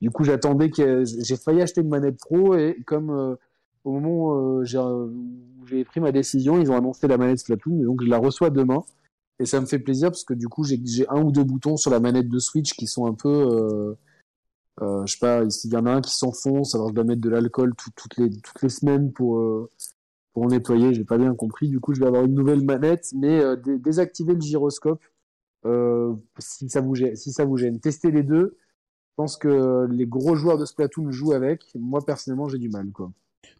Du 0.00 0.10
coup, 0.10 0.24
j'attendais 0.24 0.70
que 0.70 1.04
j'ai 1.04 1.36
failli 1.36 1.62
acheter 1.62 1.80
une 1.82 1.88
manette 1.88 2.18
pro 2.18 2.54
et 2.56 2.76
comme 2.86 3.10
euh, 3.10 3.36
au 3.84 3.92
moment 3.92 4.36
euh, 4.60 4.64
euh, 4.74 5.06
où 5.60 5.66
j'ai 5.66 5.84
pris 5.84 6.00
ma 6.00 6.12
décision, 6.12 6.60
ils 6.60 6.70
ont 6.70 6.76
annoncé 6.76 7.06
la 7.08 7.16
manette 7.18 7.38
Splatoon, 7.38 7.80
et 7.80 7.84
donc 7.84 8.02
je 8.02 8.08
la 8.08 8.18
reçois 8.18 8.50
demain. 8.50 8.84
Et 9.40 9.46
ça 9.46 9.60
me 9.60 9.66
fait 9.66 9.78
plaisir 9.78 10.10
parce 10.10 10.24
que 10.24 10.34
du 10.34 10.48
coup, 10.48 10.64
j'ai 10.64 10.80
un 11.08 11.22
ou 11.22 11.32
deux 11.32 11.44
boutons 11.44 11.76
sur 11.76 11.90
la 11.90 12.00
manette 12.00 12.28
de 12.28 12.38
Switch 12.38 12.74
qui 12.74 12.86
sont 12.86 13.06
un 13.06 13.14
peu, 13.14 13.28
euh, 13.28 13.94
euh, 14.82 15.06
je 15.06 15.12
sais 15.12 15.18
pas, 15.18 15.42
il 15.44 15.72
y 15.72 15.76
en 15.76 15.86
a 15.86 15.92
un 15.92 16.00
qui 16.00 16.12
s'enfonce, 16.14 16.74
alors 16.74 16.88
je 16.90 16.94
dois 16.94 17.04
mettre 17.04 17.20
de 17.20 17.30
l'alcool 17.30 17.74
tout- 17.76 17.90
toutes 17.96 18.16
les 18.16 18.30
toutes 18.30 18.62
les 18.62 18.68
semaines 18.68 19.12
pour 19.12 19.38
euh, 19.38 19.70
pour 20.34 20.46
nettoyer. 20.48 20.94
J'ai 20.94 21.04
pas 21.04 21.18
bien 21.18 21.34
compris. 21.34 21.68
Du 21.68 21.80
coup, 21.80 21.94
je 21.94 22.00
vais 22.00 22.06
avoir 22.06 22.24
une 22.24 22.34
nouvelle 22.34 22.64
manette, 22.64 23.08
mais 23.14 23.40
euh, 23.40 23.56
dé- 23.56 23.78
désactiver 23.78 24.34
le 24.34 24.40
gyroscope 24.40 25.02
si 26.38 26.68
ça 26.68 26.80
vous 26.80 26.94
gêne. 26.94 27.16
Si 27.16 27.32
ça 27.32 27.44
vous 27.44 27.56
gêne, 27.56 27.80
tester 27.80 28.10
les 28.10 28.22
deux. 28.22 28.56
Je 29.10 29.22
pense 29.22 29.36
que 29.36 29.86
les 29.90 30.06
gros 30.06 30.34
joueurs 30.34 30.58
de 30.58 30.64
Splatoon 30.64 31.12
jouent 31.12 31.32
avec. 31.34 31.62
Moi, 31.76 32.04
personnellement, 32.04 32.48
j'ai 32.48 32.58
du 32.58 32.68
mal, 32.68 32.90
quoi. 32.90 33.12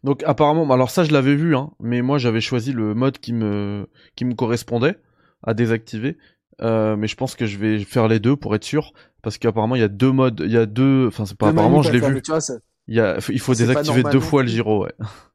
Donc 0.03 0.21
apparemment, 0.23 0.69
alors 0.71 0.89
ça 0.89 1.03
je 1.03 1.11
l'avais 1.13 1.35
vu, 1.35 1.55
hein, 1.55 1.71
mais 1.79 2.01
moi 2.01 2.17
j'avais 2.17 2.41
choisi 2.41 2.73
le 2.73 2.93
mode 2.93 3.19
qui 3.19 3.33
me 3.33 3.87
qui 4.15 4.25
me 4.25 4.33
correspondait 4.33 4.97
à 5.45 5.53
désactiver. 5.53 6.17
Euh, 6.61 6.95
mais 6.95 7.07
je 7.07 7.15
pense 7.17 7.35
que 7.35 7.45
je 7.45 7.57
vais 7.57 7.79
faire 7.83 8.07
les 8.07 8.19
deux 8.19 8.35
pour 8.37 8.55
être 8.55 8.63
sûr, 8.63 8.93
parce 9.21 9.37
qu'apparemment 9.37 9.75
il 9.75 9.81
y 9.81 9.83
a 9.83 9.89
deux 9.89 10.11
modes, 10.11 10.41
il 10.45 10.51
y 10.51 10.57
a 10.57 10.65
deux, 10.65 11.07
enfin 11.07 11.25
c'est 11.25 11.37
pas 11.37 11.49
apparemment, 11.49 11.81
je 11.81 11.91
l'ai 11.91 11.99
vu. 11.99 12.23
vois, 12.27 12.39
Il 12.87 12.95
y 12.95 13.01
a, 13.01 13.17
il 13.29 13.39
faut 13.41 13.55
désactiver 13.55 14.03
normal 14.03 14.03
deux 14.05 14.21
fois 14.21 14.43
le 14.43 14.49
gyro, 14.49 14.85
ouais. 14.85 14.93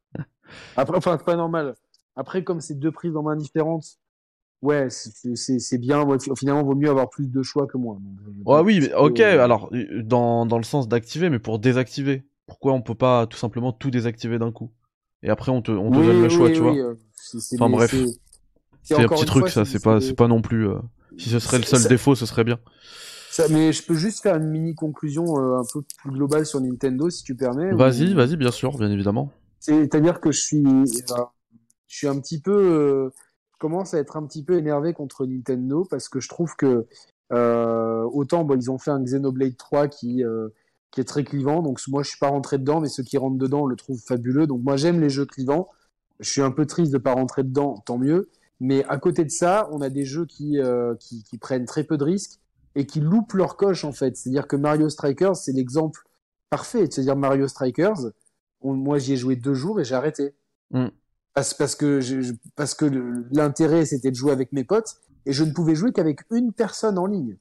Après, 0.76 0.96
enfin, 0.96 1.16
c'est 1.18 1.24
pas 1.24 1.36
normal. 1.36 1.74
Après, 2.16 2.42
comme 2.44 2.60
c'est 2.60 2.74
deux 2.78 2.90
prises 2.92 3.16
en 3.16 3.22
main 3.22 3.36
différentes, 3.36 3.98
ouais, 4.62 4.90
c'est- 4.90 5.78
bien. 5.78 6.04
Ouais, 6.04 6.18
fi- 6.20 6.30
finalement, 6.36 6.64
vaut 6.64 6.74
mieux 6.76 6.90
avoir 6.90 7.10
plus 7.10 7.28
de 7.30 7.42
choix 7.42 7.66
que 7.68 7.78
moins. 7.78 7.96
Donc, 7.96 8.18
je 8.24 8.30
vais 8.30 8.46
pas 8.50 8.56
Ouais, 8.56 8.60
oui, 8.60 8.80
mais 8.80 8.92
ok, 8.94 9.20
euh, 9.20 9.40
alors 9.40 9.68
euh, 9.72 10.02
dans 10.02 10.46
dans 10.46 10.56
le 10.58 10.64
sens 10.64 10.88
d'activer, 10.88 11.28
mais 11.30 11.38
pour 11.38 11.58
désactiver, 11.58 12.24
pourquoi 12.46 12.72
on 12.72 12.80
peut 12.82 12.94
pas 12.94 13.26
tout 13.26 13.36
simplement 13.36 13.72
tout 13.72 13.90
désactiver 13.90 14.38
d'un 14.38 14.50
coup? 14.52 14.72
Et 15.22 15.28
après 15.30 15.50
on 15.52 15.60
te 15.62 15.70
on 15.72 15.92
te 15.92 16.00
oui, 16.00 16.00
donne 16.00 16.20
le 16.20 16.28
choix, 16.30 16.50
oui, 16.50 16.50
tu 16.50 16.62
oui, 16.62 16.62
vois. 16.62 16.80
euh, 16.80 16.94
Enfin, 17.58 17.70
bref. 17.70 18.08
C'est- 18.82 18.94
un 18.94 19.08
petit 19.08 19.24
truc, 19.26 19.42
fois, 19.42 19.50
ça. 19.50 19.64
C'est 19.64 19.82
pas 19.82 20.00
c'est 20.00 20.14
pas 20.14 20.28
non 20.28 20.42
plus. 20.42 20.68
euh, 20.68 20.76
Si 21.18 21.28
ce 21.28 21.38
serait 21.38 21.58
le 21.58 21.64
seul 21.64 21.80
ça- 21.80 21.88
défaut, 21.88 22.14
ce 22.14 22.24
serait 22.26 22.44
bien. 22.44 22.58
ça- 23.30 23.48
mais 23.48 23.72
je 23.72 23.84
peux 23.84 23.94
juste 23.94 24.22
faire 24.22 24.36
une 24.36 24.48
mini 24.48 24.74
conclusion 24.74 25.24
euh, 25.38 25.58
un 25.58 25.64
peu 25.72 25.82
plus 25.98 26.10
globale 26.12 26.46
sur 26.46 26.60
Nintendo, 26.60 27.10
si 27.10 27.22
tu 27.24 27.34
permets. 27.34 27.72
Vas-y, 27.72 28.12
ou- 28.12 28.16
vas-y, 28.16 28.36
bien 28.36 28.50
sûr, 28.50 28.76
bien 28.78 28.90
évidemment. 28.90 29.30
C'est-à-dire 29.58 30.20
que 30.20 30.32
je 30.32 30.40
suis, 30.40 30.64
euh, 30.66 30.84
je 31.88 31.96
suis 31.96 32.06
un 32.06 32.18
petit 32.20 32.40
peu, 32.40 33.10
je 33.52 33.58
commence 33.58 33.92
à 33.94 33.98
être 33.98 34.16
un 34.16 34.24
petit 34.26 34.42
peu 34.44 34.56
énervé 34.56 34.94
contre 34.94 35.26
Nintendo 35.26 35.86
parce 35.90 36.08
que 36.08 36.20
je 36.20 36.28
trouve 36.28 36.56
que 36.56 36.86
autant 38.12 38.44
bon, 38.44 38.56
ils 38.58 38.70
ont 38.70 38.78
fait 38.78 38.90
un 38.90 39.02
Xenoblade 39.02 39.56
3 39.56 39.88
qui 39.88 40.22
qui 40.92 41.00
est 41.00 41.04
très 41.04 41.22
clivant, 41.22 41.62
donc 41.62 41.78
moi 41.86 42.02
je 42.02 42.08
suis 42.08 42.18
pas 42.18 42.28
rentré 42.30 42.58
dedans, 42.58 42.80
mais 42.80 42.88
ceux 42.88 43.04
qui 43.04 43.16
rentrent 43.16 43.38
dedans 43.38 43.64
le 43.66 43.76
trouvent 43.76 44.00
fabuleux. 44.04 44.46
Donc 44.48 44.62
moi 44.64 44.76
j'aime 44.76 45.00
les 45.00 45.08
jeux 45.10 45.24
clivants. 45.26 45.68
Je 46.18 46.28
suis 46.28 46.42
un 46.42 46.50
peu 46.50 46.66
triste 46.66 46.92
de 46.92 46.98
pas 46.98 47.12
rentrer 47.14 47.44
dedans, 47.44 47.80
tant 47.86 47.96
mieux. 47.96 48.28
Mais 48.60 48.84
à 48.84 48.98
côté 48.98 49.24
de 49.24 49.30
ça, 49.30 49.68
on 49.72 49.80
a 49.80 49.88
des 49.88 50.04
jeux 50.04 50.26
qui 50.26 50.58
euh, 50.58 50.94
qui, 50.96 51.22
qui 51.24 51.38
prennent 51.38 51.64
très 51.64 51.84
peu 51.84 51.96
de 51.96 52.04
risques 52.04 52.38
et 52.74 52.86
qui 52.86 53.00
loupent 53.00 53.32
leur 53.32 53.56
coche 53.56 53.84
en 53.84 53.92
fait. 53.92 54.16
C'est-à-dire 54.16 54.46
que 54.46 54.56
Mario 54.56 54.88
Strikers 54.90 55.36
c'est 55.36 55.52
l'exemple 55.52 56.02
parfait. 56.50 56.86
C'est-à-dire 56.90 57.16
Mario 57.16 57.48
Strikers, 57.48 57.98
on- 58.60 58.74
moi 58.74 58.98
j'y 58.98 59.14
ai 59.14 59.16
joué 59.16 59.36
deux 59.36 59.54
jours 59.54 59.80
et 59.80 59.84
j'ai 59.84 59.94
arrêté. 59.94 60.34
Mm. 60.72 60.88
Parce, 61.32 61.54
parce 61.54 61.74
que, 61.76 62.00
je- 62.00 62.32
parce 62.56 62.74
que 62.74 62.84
l'intérêt 63.32 63.86
c'était 63.86 64.10
de 64.10 64.16
jouer 64.16 64.32
avec 64.32 64.52
mes 64.52 64.64
potes 64.64 64.96
et 65.26 65.32
je 65.32 65.44
ne 65.44 65.52
pouvais 65.52 65.74
jouer 65.74 65.92
qu'avec 65.92 66.20
une 66.30 66.52
personne 66.52 66.98
en 66.98 67.06
ligne. 67.06 67.36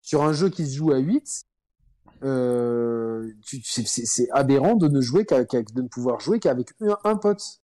Sur 0.00 0.22
un 0.22 0.32
jeu 0.32 0.48
qui 0.50 0.66
se 0.66 0.76
joue 0.76 0.92
à 0.92 0.98
8, 0.98 1.44
euh, 2.22 3.30
c'est- 3.64 4.30
aberrant 4.32 4.74
de 4.76 4.88
ne 4.88 5.00
jouer 5.00 5.24
qu'avec, 5.26 5.52
de 5.74 5.82
ne 5.82 5.88
pouvoir 5.88 6.20
jouer 6.20 6.38
qu'avec 6.40 6.70
un, 6.80 6.96
un 7.04 7.16
pote. 7.16 7.60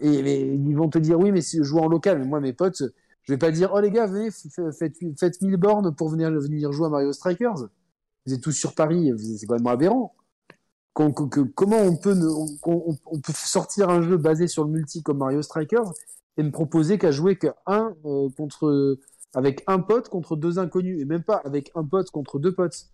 Et 0.00 0.52
ils 0.54 0.76
vont 0.76 0.88
te 0.88 0.98
dire 0.98 1.18
oui, 1.18 1.32
mais 1.32 1.40
si 1.40 1.58
je 1.58 1.62
joue 1.64 1.78
en 1.78 1.88
local, 1.88 2.18
mais 2.18 2.26
moi 2.26 2.40
mes 2.40 2.52
potes, 2.52 2.82
je 3.22 3.32
vais 3.32 3.38
pas 3.38 3.50
dire 3.50 3.70
oh 3.74 3.80
les 3.80 3.90
gars, 3.90 4.06
venez, 4.06 4.30
faites, 4.30 4.96
faites 5.18 5.42
1000 5.42 5.56
bornes 5.56 5.94
pour 5.94 6.08
venir, 6.08 6.30
venir 6.30 6.72
jouer 6.72 6.86
à 6.86 6.90
Mario 6.90 7.12
Strikers. 7.12 7.68
Vous 8.26 8.34
êtes 8.34 8.40
tous 8.40 8.52
sur 8.52 8.74
Paris, 8.74 9.12
c'est 9.38 9.46
quand 9.46 9.56
même 9.56 9.66
aberrant. 9.66 10.14
Comment 10.94 11.78
on 11.78 11.96
peut, 11.96 12.18
on, 12.64 13.20
peut 13.20 13.32
sortir 13.32 13.88
un 13.88 14.02
jeu 14.02 14.16
basé 14.16 14.48
sur 14.48 14.64
le 14.64 14.70
multi 14.70 15.02
comme 15.02 15.18
Mario 15.18 15.42
Strikers 15.42 15.92
et 16.36 16.42
me 16.42 16.50
proposer 16.50 16.98
qu'à 16.98 17.12
jouer 17.12 17.36
qu'un 17.36 17.94
euh, 18.04 18.28
contre 18.36 18.98
avec 19.34 19.62
un 19.66 19.78
pote 19.78 20.08
contre 20.08 20.34
deux 20.34 20.58
inconnus 20.58 21.00
et 21.00 21.04
même 21.04 21.22
pas 21.22 21.36
avec 21.44 21.70
un 21.74 21.84
pote 21.84 22.10
contre 22.10 22.38
deux 22.38 22.52
potes. 22.52 22.86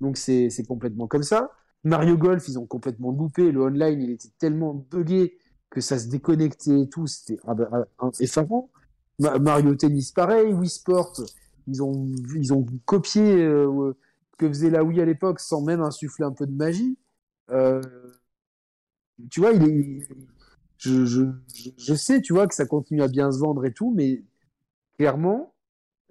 Donc 0.00 0.16
c'est 0.16 0.50
c'est 0.50 0.64
complètement 0.64 1.08
comme 1.08 1.24
ça. 1.24 1.50
Mario 1.84 2.16
Golf, 2.16 2.46
ils 2.48 2.58
ont 2.58 2.66
complètement 2.66 3.10
loupé. 3.10 3.50
Le 3.50 3.62
online, 3.62 4.02
il 4.02 4.10
était 4.10 4.30
tellement 4.38 4.74
buggé 4.74 5.38
que 5.70 5.80
ça 5.80 5.98
se 5.98 6.08
déconnectait 6.08 6.82
et 6.82 6.88
tout. 6.88 7.06
C'était 7.06 7.38
effarant. 8.20 8.70
Ma- 9.18 9.38
Mario 9.38 9.74
Tennis, 9.74 10.12
pareil. 10.12 10.52
Wii 10.52 10.68
Sport, 10.70 11.14
ils 11.66 11.82
ont, 11.82 12.06
ils 12.36 12.52
ont 12.52 12.64
copié 12.84 13.22
euh, 13.44 13.92
que 14.38 14.48
faisait 14.48 14.70
la 14.70 14.84
Wii 14.84 15.00
à 15.00 15.04
l'époque 15.04 15.40
sans 15.40 15.62
même 15.62 15.82
insuffler 15.82 16.24
un 16.24 16.32
peu 16.32 16.46
de 16.46 16.52
magie. 16.52 16.96
Euh, 17.50 17.80
tu 19.30 19.40
vois, 19.40 19.52
je, 20.78 21.04
je, 21.04 21.24
je- 21.76 21.94
sais, 21.94 22.20
tu 22.20 22.32
vois, 22.32 22.46
que 22.46 22.54
ça 22.54 22.66
continue 22.66 23.02
à 23.02 23.08
bien 23.08 23.32
se 23.32 23.38
vendre 23.38 23.64
et 23.64 23.72
tout, 23.72 23.92
mais 23.94 24.22
clairement, 24.98 25.54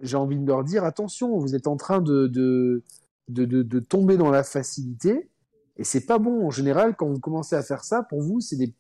j'ai 0.02 0.18
envie 0.18 0.40
de 0.40 0.48
leur 0.48 0.64
dire 0.64 0.84
attention, 0.86 1.38
vous 1.40 1.56
êtes 1.56 1.68
en 1.68 1.78
train 1.78 2.02
de, 2.02 2.28
de, 2.28 2.84
de, 3.30 3.46
de, 3.46 3.64
de 3.64 3.80
tomber 3.80 4.18
dans 4.18 4.32
la 4.32 4.44
facilité 4.44 5.30
et 5.78 5.84
c'est 5.84 6.06
pas 6.06 6.20
bon. 6.20 6.48
En 6.48 6.52
général, 6.52 6.96
quand 6.98 7.08
vous 7.10 7.20
commencez 7.20 7.56
à 7.56 7.64
faire 7.64 7.84
ça, 7.84 8.04
pour 8.04 8.22
vous, 8.22 8.42
c'est 8.42 8.58
des, 8.58 8.74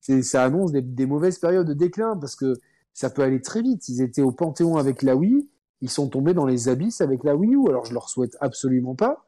ça 0.00 0.44
annonce 0.44 0.72
des, 0.72 0.82
des 0.82 1.06
mauvaises 1.06 1.38
périodes 1.38 1.66
de 1.66 1.74
déclin 1.74 2.16
parce 2.16 2.36
que 2.36 2.54
ça 2.92 3.10
peut 3.10 3.22
aller 3.22 3.40
très 3.40 3.62
vite. 3.62 3.88
Ils 3.88 4.00
étaient 4.00 4.22
au 4.22 4.32
Panthéon 4.32 4.76
avec 4.76 5.02
la 5.02 5.16
Wii, 5.16 5.48
ils 5.80 5.90
sont 5.90 6.08
tombés 6.08 6.32
dans 6.34 6.46
les 6.46 6.68
abysses 6.68 7.00
avec 7.00 7.24
la 7.24 7.36
Wii 7.36 7.54
U. 7.54 7.68
Alors 7.68 7.84
je 7.84 7.92
leur 7.92 8.08
souhaite 8.08 8.36
absolument 8.40 8.94
pas, 8.94 9.26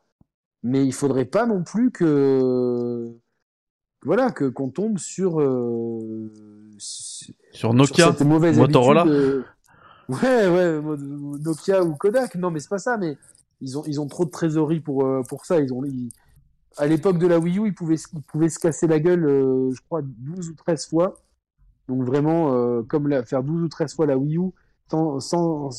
mais 0.62 0.84
il 0.86 0.92
faudrait 0.92 1.24
pas 1.26 1.46
non 1.46 1.62
plus 1.62 1.90
que 1.90 3.12
voilà 4.04 4.30
que 4.30 4.44
qu'on 4.48 4.68
tombe 4.70 4.98
sur 4.98 5.40
euh, 5.40 6.30
sur 6.78 7.34
Sur 7.52 7.74
Nokia, 7.74 8.14
mauvaise 8.24 8.56
Motorola. 8.58 9.04
Ouais, 10.08 10.48
ouais, 10.48 10.80
Nokia 10.80 11.84
ou 11.84 11.94
Kodak. 11.96 12.36
Non, 12.36 12.50
mais 12.50 12.60
c'est 12.60 12.68
pas 12.70 12.78
ça. 12.78 12.96
Mais 12.96 13.18
ils 13.60 13.76
ont 13.76 13.82
ils 13.86 14.00
ont 14.00 14.06
trop 14.06 14.24
de 14.24 14.30
trésorerie 14.30 14.80
pour 14.80 15.04
euh, 15.04 15.22
pour 15.28 15.44
ça. 15.44 15.60
Ils 15.60 15.72
ont 15.74 15.84
ils- 15.84 16.10
à 16.76 16.86
l'époque 16.86 17.18
de 17.18 17.26
la 17.26 17.38
Wii 17.38 17.58
U, 17.58 17.66
ils 17.66 17.74
pouvaient 17.74 17.96
ils 18.12 18.22
pouvaient 18.22 18.48
se 18.48 18.58
casser 18.58 18.86
la 18.86 19.00
gueule, 19.00 19.24
euh, 19.24 19.70
je 19.72 19.80
crois 19.82 20.02
12 20.02 20.50
ou 20.50 20.54
13 20.54 20.88
fois. 20.88 21.14
Donc 21.88 22.02
vraiment 22.02 22.52
euh, 22.52 22.82
comme 22.82 23.10
faire 23.24 23.42
12 23.42 23.62
ou 23.62 23.68
13 23.68 23.94
fois 23.94 24.06
la 24.06 24.18
Wii 24.18 24.36
U 24.36 24.50
sans, 24.90 25.70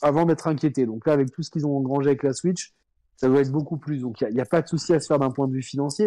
avant 0.00 0.24
d'être 0.24 0.46
inquiété. 0.46 0.86
Donc 0.86 1.06
là, 1.06 1.12
avec 1.12 1.32
tout 1.32 1.42
ce 1.42 1.50
qu'ils 1.50 1.66
ont 1.66 1.76
engrangé 1.76 2.08
avec 2.08 2.22
la 2.22 2.32
Switch, 2.32 2.74
ça 3.16 3.28
doit 3.28 3.40
être 3.40 3.52
beaucoup 3.52 3.76
plus. 3.76 4.00
Donc 4.00 4.20
il 4.20 4.34
n'y 4.34 4.40
a, 4.40 4.46
pas 4.46 4.62
de 4.62 4.68
souci 4.68 4.92
à 4.94 5.00
se 5.00 5.06
faire 5.06 5.18
d'un 5.18 5.30
point 5.30 5.48
de 5.48 5.52
vue 5.52 5.62
financier, 5.62 6.06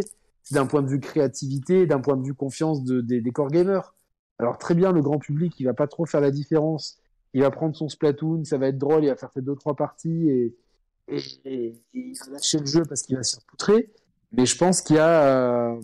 d'un 0.52 0.66
point 0.66 0.82
de 0.82 0.90
vue 0.90 1.00
créativité, 1.00 1.86
d'un 1.86 2.00
point 2.00 2.18
de 2.18 2.26
vue 2.26 2.34
confiance 2.34 2.84
de, 2.84 3.02
des, 3.02 3.22
des 3.22 3.32
core 3.32 3.50
gamers. 3.50 3.94
Alors 4.40 4.58
très 4.58 4.76
bien, 4.76 4.92
le 4.92 5.02
grand 5.02 5.20
public, 5.20 5.54
il 5.60 5.66
va 5.66 5.74
pas 5.74 5.88
trop 5.88 6.06
faire 6.06 6.22
la 6.22 6.32
différence. 6.32 7.00
Il 7.34 7.42
va 7.42 7.52
prendre 7.52 7.76
son 7.76 7.90
Splatoon, 7.90 8.46
ça 8.46 8.58
va 8.58 8.68
être 8.68 8.78
drôle, 8.78 9.04
il 9.04 9.10
va 9.10 9.16
faire 9.16 9.32
ses 9.32 9.42
deux 9.42 9.56
trois 9.56 9.76
parties 9.76 10.30
et, 10.30 10.56
il 11.08 12.18
va 12.26 12.32
lâcher 12.32 12.60
le 12.60 12.66
jeu 12.66 12.84
parce 12.84 13.04
qu'il 13.04 13.16
va 13.16 13.24
se 13.24 13.38
repoutrer. 13.38 13.94
Mais 14.32 14.46
je 14.46 14.58
pense 14.58 14.82
qu'il 14.82 14.98
y 14.98 15.00
a, 15.00 15.24
euh, 15.24 15.82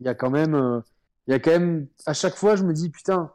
il 0.00 0.06
y 0.06 0.08
a 0.08 0.14
quand 0.14 0.30
même, 0.30 0.54
euh, 0.54 0.80
il 1.26 1.32
y 1.32 1.34
a 1.34 1.38
quand 1.38 1.50
même, 1.50 1.86
à 2.06 2.12
chaque 2.12 2.34
fois, 2.34 2.56
je 2.56 2.64
me 2.64 2.72
dis 2.72 2.90
putain, 2.90 3.32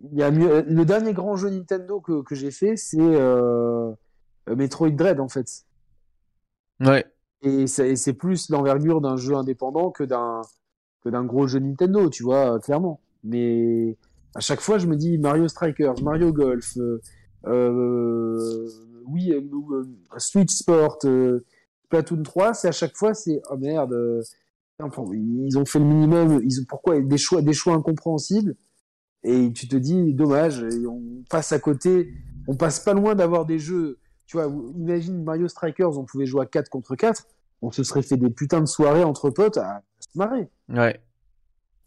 il 0.00 0.18
y 0.18 0.22
a 0.22 0.30
mieux. 0.30 0.62
Le 0.62 0.84
dernier 0.84 1.12
grand 1.12 1.36
jeu 1.36 1.50
Nintendo 1.50 2.00
que, 2.00 2.22
que 2.22 2.34
j'ai 2.34 2.50
fait, 2.50 2.76
c'est 2.76 2.98
euh, 3.00 3.92
Metroid 4.48 4.90
Dread 4.90 5.20
en 5.20 5.28
fait. 5.28 5.64
Ouais. 6.80 7.04
Et 7.42 7.66
c'est 7.66 8.12
plus 8.12 8.50
l'envergure 8.50 9.00
d'un 9.00 9.16
jeu 9.16 9.34
indépendant 9.34 9.90
que 9.90 10.04
d'un 10.04 10.42
que 11.02 11.08
d'un 11.08 11.24
gros 11.24 11.48
jeu 11.48 11.58
Nintendo, 11.58 12.08
tu 12.08 12.22
vois, 12.22 12.60
clairement. 12.60 13.00
Mais 13.24 13.96
à 14.36 14.40
chaque 14.40 14.60
fois, 14.60 14.78
je 14.78 14.86
me 14.86 14.96
dis 14.96 15.18
Mario 15.18 15.48
Strikers, 15.48 16.00
Mario 16.02 16.32
Golf, 16.32 16.76
oui, 19.06 19.32
Switch 20.18 20.52
Sport, 20.52 20.98
euh, 21.04 21.44
Splatoon 21.92 22.22
3, 22.22 22.54
c'est 22.54 22.68
à 22.68 22.72
chaque 22.72 22.96
fois, 22.96 23.12
c'est 23.12 23.42
oh 23.50 23.56
merde, 23.58 23.92
euh, 23.92 24.22
ils 24.80 25.58
ont 25.58 25.66
fait 25.66 25.78
le 25.78 25.84
minimum, 25.84 26.40
ils 26.42 26.60
ont 26.60 26.64
pourquoi 26.66 26.98
des 26.98 27.18
choix, 27.18 27.74
incompréhensibles. 27.74 28.56
Et 29.24 29.52
tu 29.52 29.68
te 29.68 29.76
dis 29.76 30.14
dommage, 30.14 30.64
on 30.88 31.22
passe 31.28 31.52
à 31.52 31.58
côté, 31.58 32.14
on 32.48 32.56
passe 32.56 32.80
pas 32.80 32.94
loin 32.94 33.14
d'avoir 33.14 33.44
des 33.44 33.58
jeux. 33.58 33.98
Tu 34.26 34.38
vois, 34.38 34.46
imagine 34.74 35.22
Mario 35.22 35.48
Strikers, 35.48 35.98
on 35.98 36.04
pouvait 36.04 36.24
jouer 36.24 36.42
à 36.42 36.46
4 36.46 36.70
contre 36.70 36.96
4, 36.96 37.26
on 37.60 37.70
se 37.70 37.84
serait 37.84 38.02
fait 38.02 38.16
des 38.16 38.30
putains 38.30 38.62
de 38.62 38.66
soirées 38.66 39.04
entre 39.04 39.28
potes 39.28 39.58
à 39.58 39.82
se 40.00 40.18
marrer. 40.18 40.48
Ouais. 40.70 40.98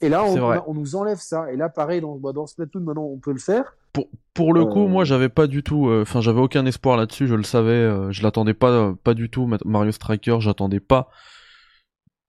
Et 0.02 0.10
là, 0.10 0.24
on, 0.26 0.36
vrai. 0.36 0.62
on 0.68 0.74
nous 0.74 0.96
enlève 0.96 1.20
ça. 1.20 1.52
Et 1.52 1.56
là, 1.56 1.70
pareil, 1.70 2.02
dans, 2.02 2.16
bah, 2.18 2.34
dans 2.34 2.46
Splatoon, 2.48 2.82
maintenant, 2.82 3.04
on 3.06 3.18
peut 3.18 3.32
le 3.32 3.40
faire. 3.40 3.76
Pour, 3.94 4.08
pour 4.34 4.54
le 4.54 4.66
coup, 4.66 4.84
Euh, 4.84 4.88
moi 4.90 5.06
j'avais 5.06 5.30
pas 5.30 5.48
du 5.48 5.64
tout, 5.64 5.88
euh, 5.88 6.02
enfin 6.02 6.20
j'avais 6.20 6.42
aucun 6.42 6.66
espoir 6.66 6.98
là-dessus, 6.98 7.28
je 7.28 7.36
le 7.36 7.44
savais, 7.44 7.70
euh, 7.72 8.12
je 8.12 8.24
l'attendais 8.24 8.54
pas, 8.54 8.70
euh, 8.70 8.94
pas 8.94 9.14
du 9.14 9.30
tout 9.30 9.46
Ma- 9.46 9.58
Mario 9.64 9.94
Striker, 9.94 10.36
j'attendais 10.42 10.82
pas 10.82 11.10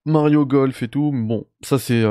Mario 0.05 0.47
Golf 0.47 0.81
et 0.85 0.89
tout. 0.89 1.11
Bon, 1.13 1.45
ça 1.63 1.81
c'est, 1.81 2.05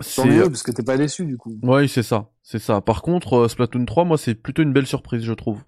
c'est, 0.00 0.24
mieux, 0.26 0.42
parce 0.48 0.64
que 0.64 0.72
t'es 0.72 0.82
pas 0.82 0.96
déçu, 0.96 1.24
du 1.24 1.36
coup. 1.36 1.56
ouais 1.62 1.86
c'est 1.86 2.02
ça, 2.02 2.30
c'est 2.42 2.58
ça. 2.58 2.80
Par 2.80 3.02
contre, 3.02 3.46
Splatoon 3.46 3.84
3, 3.84 4.04
moi 4.04 4.18
c'est 4.18 4.34
plutôt 4.34 4.62
une 4.62 4.72
belle 4.72 4.86
surprise, 4.88 5.22
je 5.22 5.32
trouve. 5.32 5.62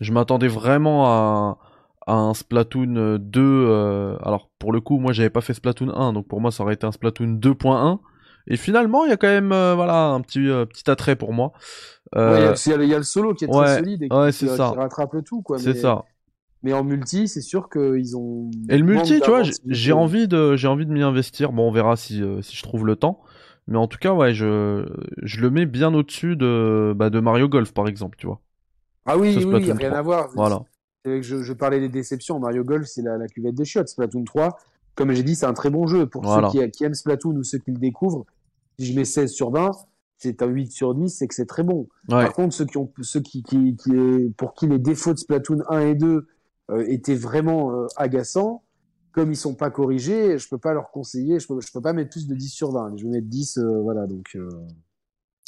Je 0.00 0.12
m'attendais 0.12 0.48
vraiment 0.48 1.06
à 1.06 1.58
un 2.06 2.34
Splatoon 2.34 2.96
euh, 2.96 3.18
2. 3.18 3.40
euh, 3.42 4.16
alors 4.22 4.50
pour 4.58 4.72
le 4.72 4.80
coup, 4.80 4.98
moi 4.98 5.12
j'avais 5.12 5.30
pas 5.30 5.40
fait 5.40 5.54
Splatoon 5.54 5.90
1, 5.94 6.12
donc 6.12 6.28
pour 6.28 6.40
moi 6.40 6.50
ça 6.50 6.62
aurait 6.62 6.74
été 6.74 6.86
un 6.86 6.92
Splatoon 6.92 7.28
2.1. 7.38 8.00
Et 8.48 8.56
finalement, 8.56 9.04
il 9.04 9.10
y 9.10 9.12
a 9.12 9.16
quand 9.16 9.26
même, 9.26 9.50
euh, 9.50 9.74
voilà, 9.74 10.06
un 10.10 10.20
petit, 10.20 10.48
euh, 10.48 10.66
petit 10.66 10.88
attrait 10.88 11.16
pour 11.16 11.32
moi. 11.32 11.52
Euh, 12.14 12.30
Ouais, 12.32 12.38
il 12.40 12.44
y 12.44 12.46
a- 12.46 12.54
il 12.54 12.70
y, 12.70 12.72
a 12.72 12.76
le- 12.76 12.84
il 12.84 12.90
y 12.90 12.94
a 12.94 12.98
le 12.98 13.02
solo 13.02 13.34
qui 13.34 13.44
est 13.44 13.48
très 13.48 13.56
ouais, 13.58 13.78
solide 13.78 14.02
et 14.02 14.08
ouais, 14.08 14.30
qui, 14.30 14.38
c'est 14.38 14.46
qui 14.46 14.56
ça. 14.56 14.70
rattrape 14.70 15.12
le 15.14 15.22
tout, 15.22 15.42
quoi. 15.42 15.58
c'est 15.58 15.74
ça. 15.74 16.04
Mais 16.62 16.72
en 16.72 16.84
multi, 16.84 17.28
c'est 17.28 17.40
sûr 17.40 17.68
qu'ils 17.68 18.16
ont. 18.16 18.50
Et 18.68 18.78
le 18.78 18.84
multi, 18.84 19.20
tu 19.20 19.30
vois, 19.30 19.42
j'ai- 19.68 19.92
envie 19.92 20.26
de, 20.28 20.56
j'ai 20.56 20.68
envie 20.68 20.86
de 20.86 20.92
m'y 20.92 21.02
investir. 21.02 21.52
Bon, 21.52 21.68
on 21.68 21.70
verra 21.72 21.96
si, 21.96 22.22
euh, 22.22 22.40
si 22.42 22.56
je 22.56 22.62
trouve 22.62 22.86
le 22.86 22.96
temps. 22.96 23.20
Mais 23.68 23.78
en 23.78 23.88
tout 23.88 23.98
cas, 23.98 24.12
ouais, 24.12 24.32
je, 24.32 24.86
je 25.22 25.40
le 25.40 25.50
mets 25.50 25.66
bien 25.66 25.92
au-dessus 25.92 26.36
de, 26.36 26.92
bah, 26.96 27.10
de 27.10 27.18
Mario 27.20 27.48
Golf, 27.48 27.72
par 27.72 27.88
exemple, 27.88 28.16
tu 28.16 28.26
vois. 28.26 28.40
Ah 29.04 29.16
oui, 29.16 29.44
oui, 29.44 29.70
rien 29.72 29.90
3. 29.90 29.98
à 29.98 30.02
voir. 30.02 30.28
Voilà. 30.34 30.62
Que 31.06 31.22
je, 31.22 31.42
je 31.42 31.52
parlais 31.52 31.78
des 31.78 31.88
déceptions. 31.88 32.38
Mario 32.40 32.64
Golf, 32.64 32.86
c'est 32.86 33.02
la, 33.02 33.16
la 33.16 33.28
cuvette 33.28 33.54
des 33.54 33.64
chiottes. 33.64 33.88
Splatoon 33.88 34.24
3, 34.24 34.58
comme 34.96 35.12
j'ai 35.12 35.22
dit, 35.22 35.36
c'est 35.36 35.46
un 35.46 35.52
très 35.54 35.70
bon 35.70 35.86
jeu. 35.86 36.06
Pour 36.06 36.22
Voilà. 36.22 36.50
ceux 36.50 36.58
qui, 36.64 36.70
qui 36.72 36.84
aiment 36.84 36.94
Splatoon 36.94 37.36
ou 37.36 37.44
ceux 37.44 37.58
qui 37.58 37.70
le 37.70 37.78
découvrent, 37.78 38.26
si 38.78 38.86
je 38.86 38.98
mets 38.98 39.04
16 39.04 39.30
sur 39.30 39.50
20, 39.52 39.70
c'est 40.18 40.42
un 40.42 40.46
8 40.46 40.72
sur 40.72 40.94
10, 40.96 41.08
c'est 41.10 41.28
que 41.28 41.34
c'est 41.34 41.46
très 41.46 41.62
bon. 41.62 41.88
Ouais. 42.08 42.24
Par 42.24 42.32
contre, 42.32 42.54
ceux 42.54 42.64
qui 42.66 42.76
ont, 42.78 42.90
ceux 43.02 43.20
qui, 43.20 43.42
qui, 43.44 43.76
qui 43.76 43.92
est, 43.92 44.34
pour 44.36 44.54
qui 44.54 44.66
les 44.66 44.78
défauts 44.80 45.12
de 45.12 45.18
Splatoon 45.18 45.58
1 45.68 45.80
et 45.80 45.94
2 45.94 46.26
euh, 46.70 46.84
étaient 46.88 47.14
vraiment 47.14 47.70
euh, 47.72 47.86
agaçants, 47.96 48.64
comme 49.12 49.30
ils 49.30 49.36
sont 49.36 49.54
pas 49.54 49.70
corrigés, 49.70 50.38
je 50.38 50.48
peux 50.48 50.58
pas 50.58 50.74
leur 50.74 50.90
conseiller, 50.90 51.38
je 51.38 51.46
peux, 51.46 51.60
je 51.60 51.70
peux 51.72 51.80
pas 51.80 51.92
mettre 51.92 52.10
plus 52.10 52.26
de 52.26 52.34
10 52.34 52.48
sur 52.48 52.72
20. 52.72 52.96
Je 52.96 53.04
vais 53.04 53.10
mettre 53.10 53.28
10, 53.28 53.58
euh, 53.58 53.80
voilà, 53.80 54.06
donc, 54.06 54.26
euh, 54.34 54.48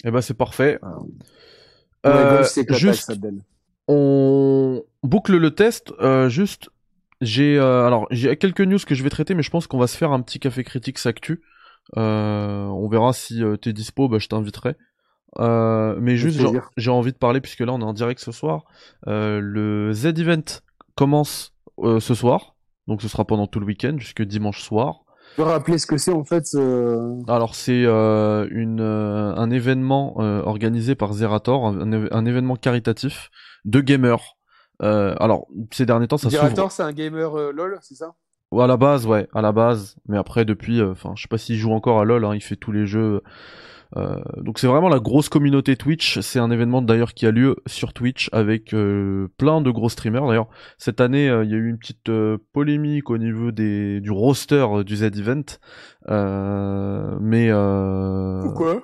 Et 0.04 0.10
bah, 0.12 0.22
c'est 0.22 0.34
parfait. 0.34 0.78
Ouais, 2.04 2.12
Golf, 2.12 2.78
juste, 2.78 3.18
Ben. 3.18 3.42
On 3.88 4.82
boucle 5.02 5.36
le 5.36 5.50
test. 5.54 5.92
Euh, 6.00 6.28
juste, 6.28 6.70
j'ai, 7.20 7.58
euh, 7.58 7.86
alors, 7.86 8.06
j'ai 8.10 8.36
quelques 8.36 8.60
news 8.60 8.78
que 8.86 8.94
je 8.94 9.02
vais 9.02 9.10
traiter, 9.10 9.34
mais 9.34 9.42
je 9.42 9.50
pense 9.50 9.66
qu'on 9.66 9.78
va 9.78 9.86
se 9.86 9.96
faire 9.96 10.12
un 10.12 10.20
petit 10.20 10.38
café 10.38 10.62
critique 10.64 10.98
s'actu. 10.98 11.42
Euh, 11.96 12.64
on 12.66 12.88
verra 12.88 13.12
si 13.12 13.42
euh, 13.42 13.56
t'es 13.56 13.72
dispo, 13.72 14.08
bah, 14.08 14.18
je 14.18 14.28
t'inviterai. 14.28 14.76
Euh, 15.38 15.96
mais 16.00 16.16
juste, 16.16 16.38
j'ai- 16.76 16.90
envie 16.90 17.12
de 17.12 17.18
parler 17.18 17.40
puisque 17.40 17.60
là 17.60 17.72
on 17.72 17.80
est 17.80 17.84
en 17.84 17.92
direct 17.92 18.20
ce 18.20 18.32
soir. 18.32 18.64
Euh, 19.06 19.40
le 19.42 19.92
Z 19.92 20.06
Event 20.18 20.42
commence 20.96 21.54
euh, 21.80 22.00
ce 22.00 22.14
soir, 22.14 22.56
donc 22.86 23.02
ce 23.02 23.08
sera 23.08 23.24
pendant 23.26 23.46
tout 23.46 23.60
le 23.60 23.66
week-end 23.66 23.96
jusque 23.98 24.22
dimanche 24.22 24.62
soir. 24.62 25.00
Tu 25.38 25.44
peux 25.44 25.50
rappeler 25.50 25.78
ce 25.78 25.86
que 25.86 25.98
c'est 25.98 26.10
en 26.10 26.24
fait 26.24 26.46
euh, 26.56 27.14
Alors 27.28 27.54
c'est 27.54 27.84
euh, 27.84 28.48
une 28.50 28.80
euh, 28.80 29.32
un 29.36 29.52
événement 29.52 30.16
euh, 30.18 30.42
organisé 30.42 30.96
par 30.96 31.12
Zerator, 31.12 31.64
un, 31.64 32.26
événement 32.26 32.56
caritatif 32.56 33.30
de 33.64 33.80
gamers. 33.80 34.36
Euh, 34.82 35.14
alors 35.20 35.46
ces 35.70 35.86
derniers 35.86 36.08
temps 36.08 36.16
ça 36.16 36.28
s'ouvre. 36.28 36.42
Director, 36.42 36.72
c'est 36.72 36.82
un 36.82 36.90
gamer 36.90 37.38
euh, 37.38 37.52
LOL, 37.52 37.78
c'est 37.82 37.94
ça? 37.94 38.16
Ouais, 38.50 38.64
à 38.64 38.66
la 38.66 38.76
base, 38.76 39.06
ouais, 39.06 39.28
à 39.32 39.40
la 39.40 39.52
base. 39.52 39.94
Mais 40.08 40.18
après, 40.18 40.44
depuis, 40.44 40.80
euh, 40.80 40.90
enfin, 40.90 41.12
je 41.14 41.22
sais 41.22 41.28
pas 41.28 41.38
s'il 41.38 41.56
joue 41.56 41.70
encore 41.70 42.00
à 42.00 42.04
LoL. 42.04 42.24
Hein, 42.24 42.34
il 42.34 42.42
fait 42.42 42.56
tous 42.56 42.72
les 42.72 42.86
jeux. 42.86 43.22
Euh, 43.96 44.20
donc 44.36 44.58
c'est 44.58 44.66
vraiment 44.66 44.88
la 44.88 45.00
grosse 45.00 45.28
communauté 45.28 45.76
Twitch. 45.76 46.20
C'est 46.20 46.38
un 46.38 46.50
événement 46.50 46.82
d'ailleurs 46.82 47.14
qui 47.14 47.26
a 47.26 47.30
lieu 47.30 47.56
sur 47.66 47.92
Twitch 47.92 48.28
avec 48.32 48.74
euh, 48.74 49.28
plein 49.38 49.60
de 49.60 49.70
gros 49.70 49.88
streamers. 49.88 50.26
D'ailleurs, 50.26 50.48
cette 50.76 51.00
année, 51.00 51.28
euh, 51.28 51.44
il 51.44 51.50
y 51.50 51.54
a 51.54 51.56
eu 51.56 51.68
une 51.68 51.78
petite 51.78 52.10
polémique 52.52 53.10
au 53.10 53.18
niveau 53.18 53.50
des 53.50 54.00
du 54.00 54.10
roster 54.10 54.66
du 54.84 54.96
Z 54.96 55.04
Event. 55.18 55.44
Euh, 56.08 57.16
mais 57.20 57.48
euh, 57.50 58.40
Pourquoi? 58.42 58.82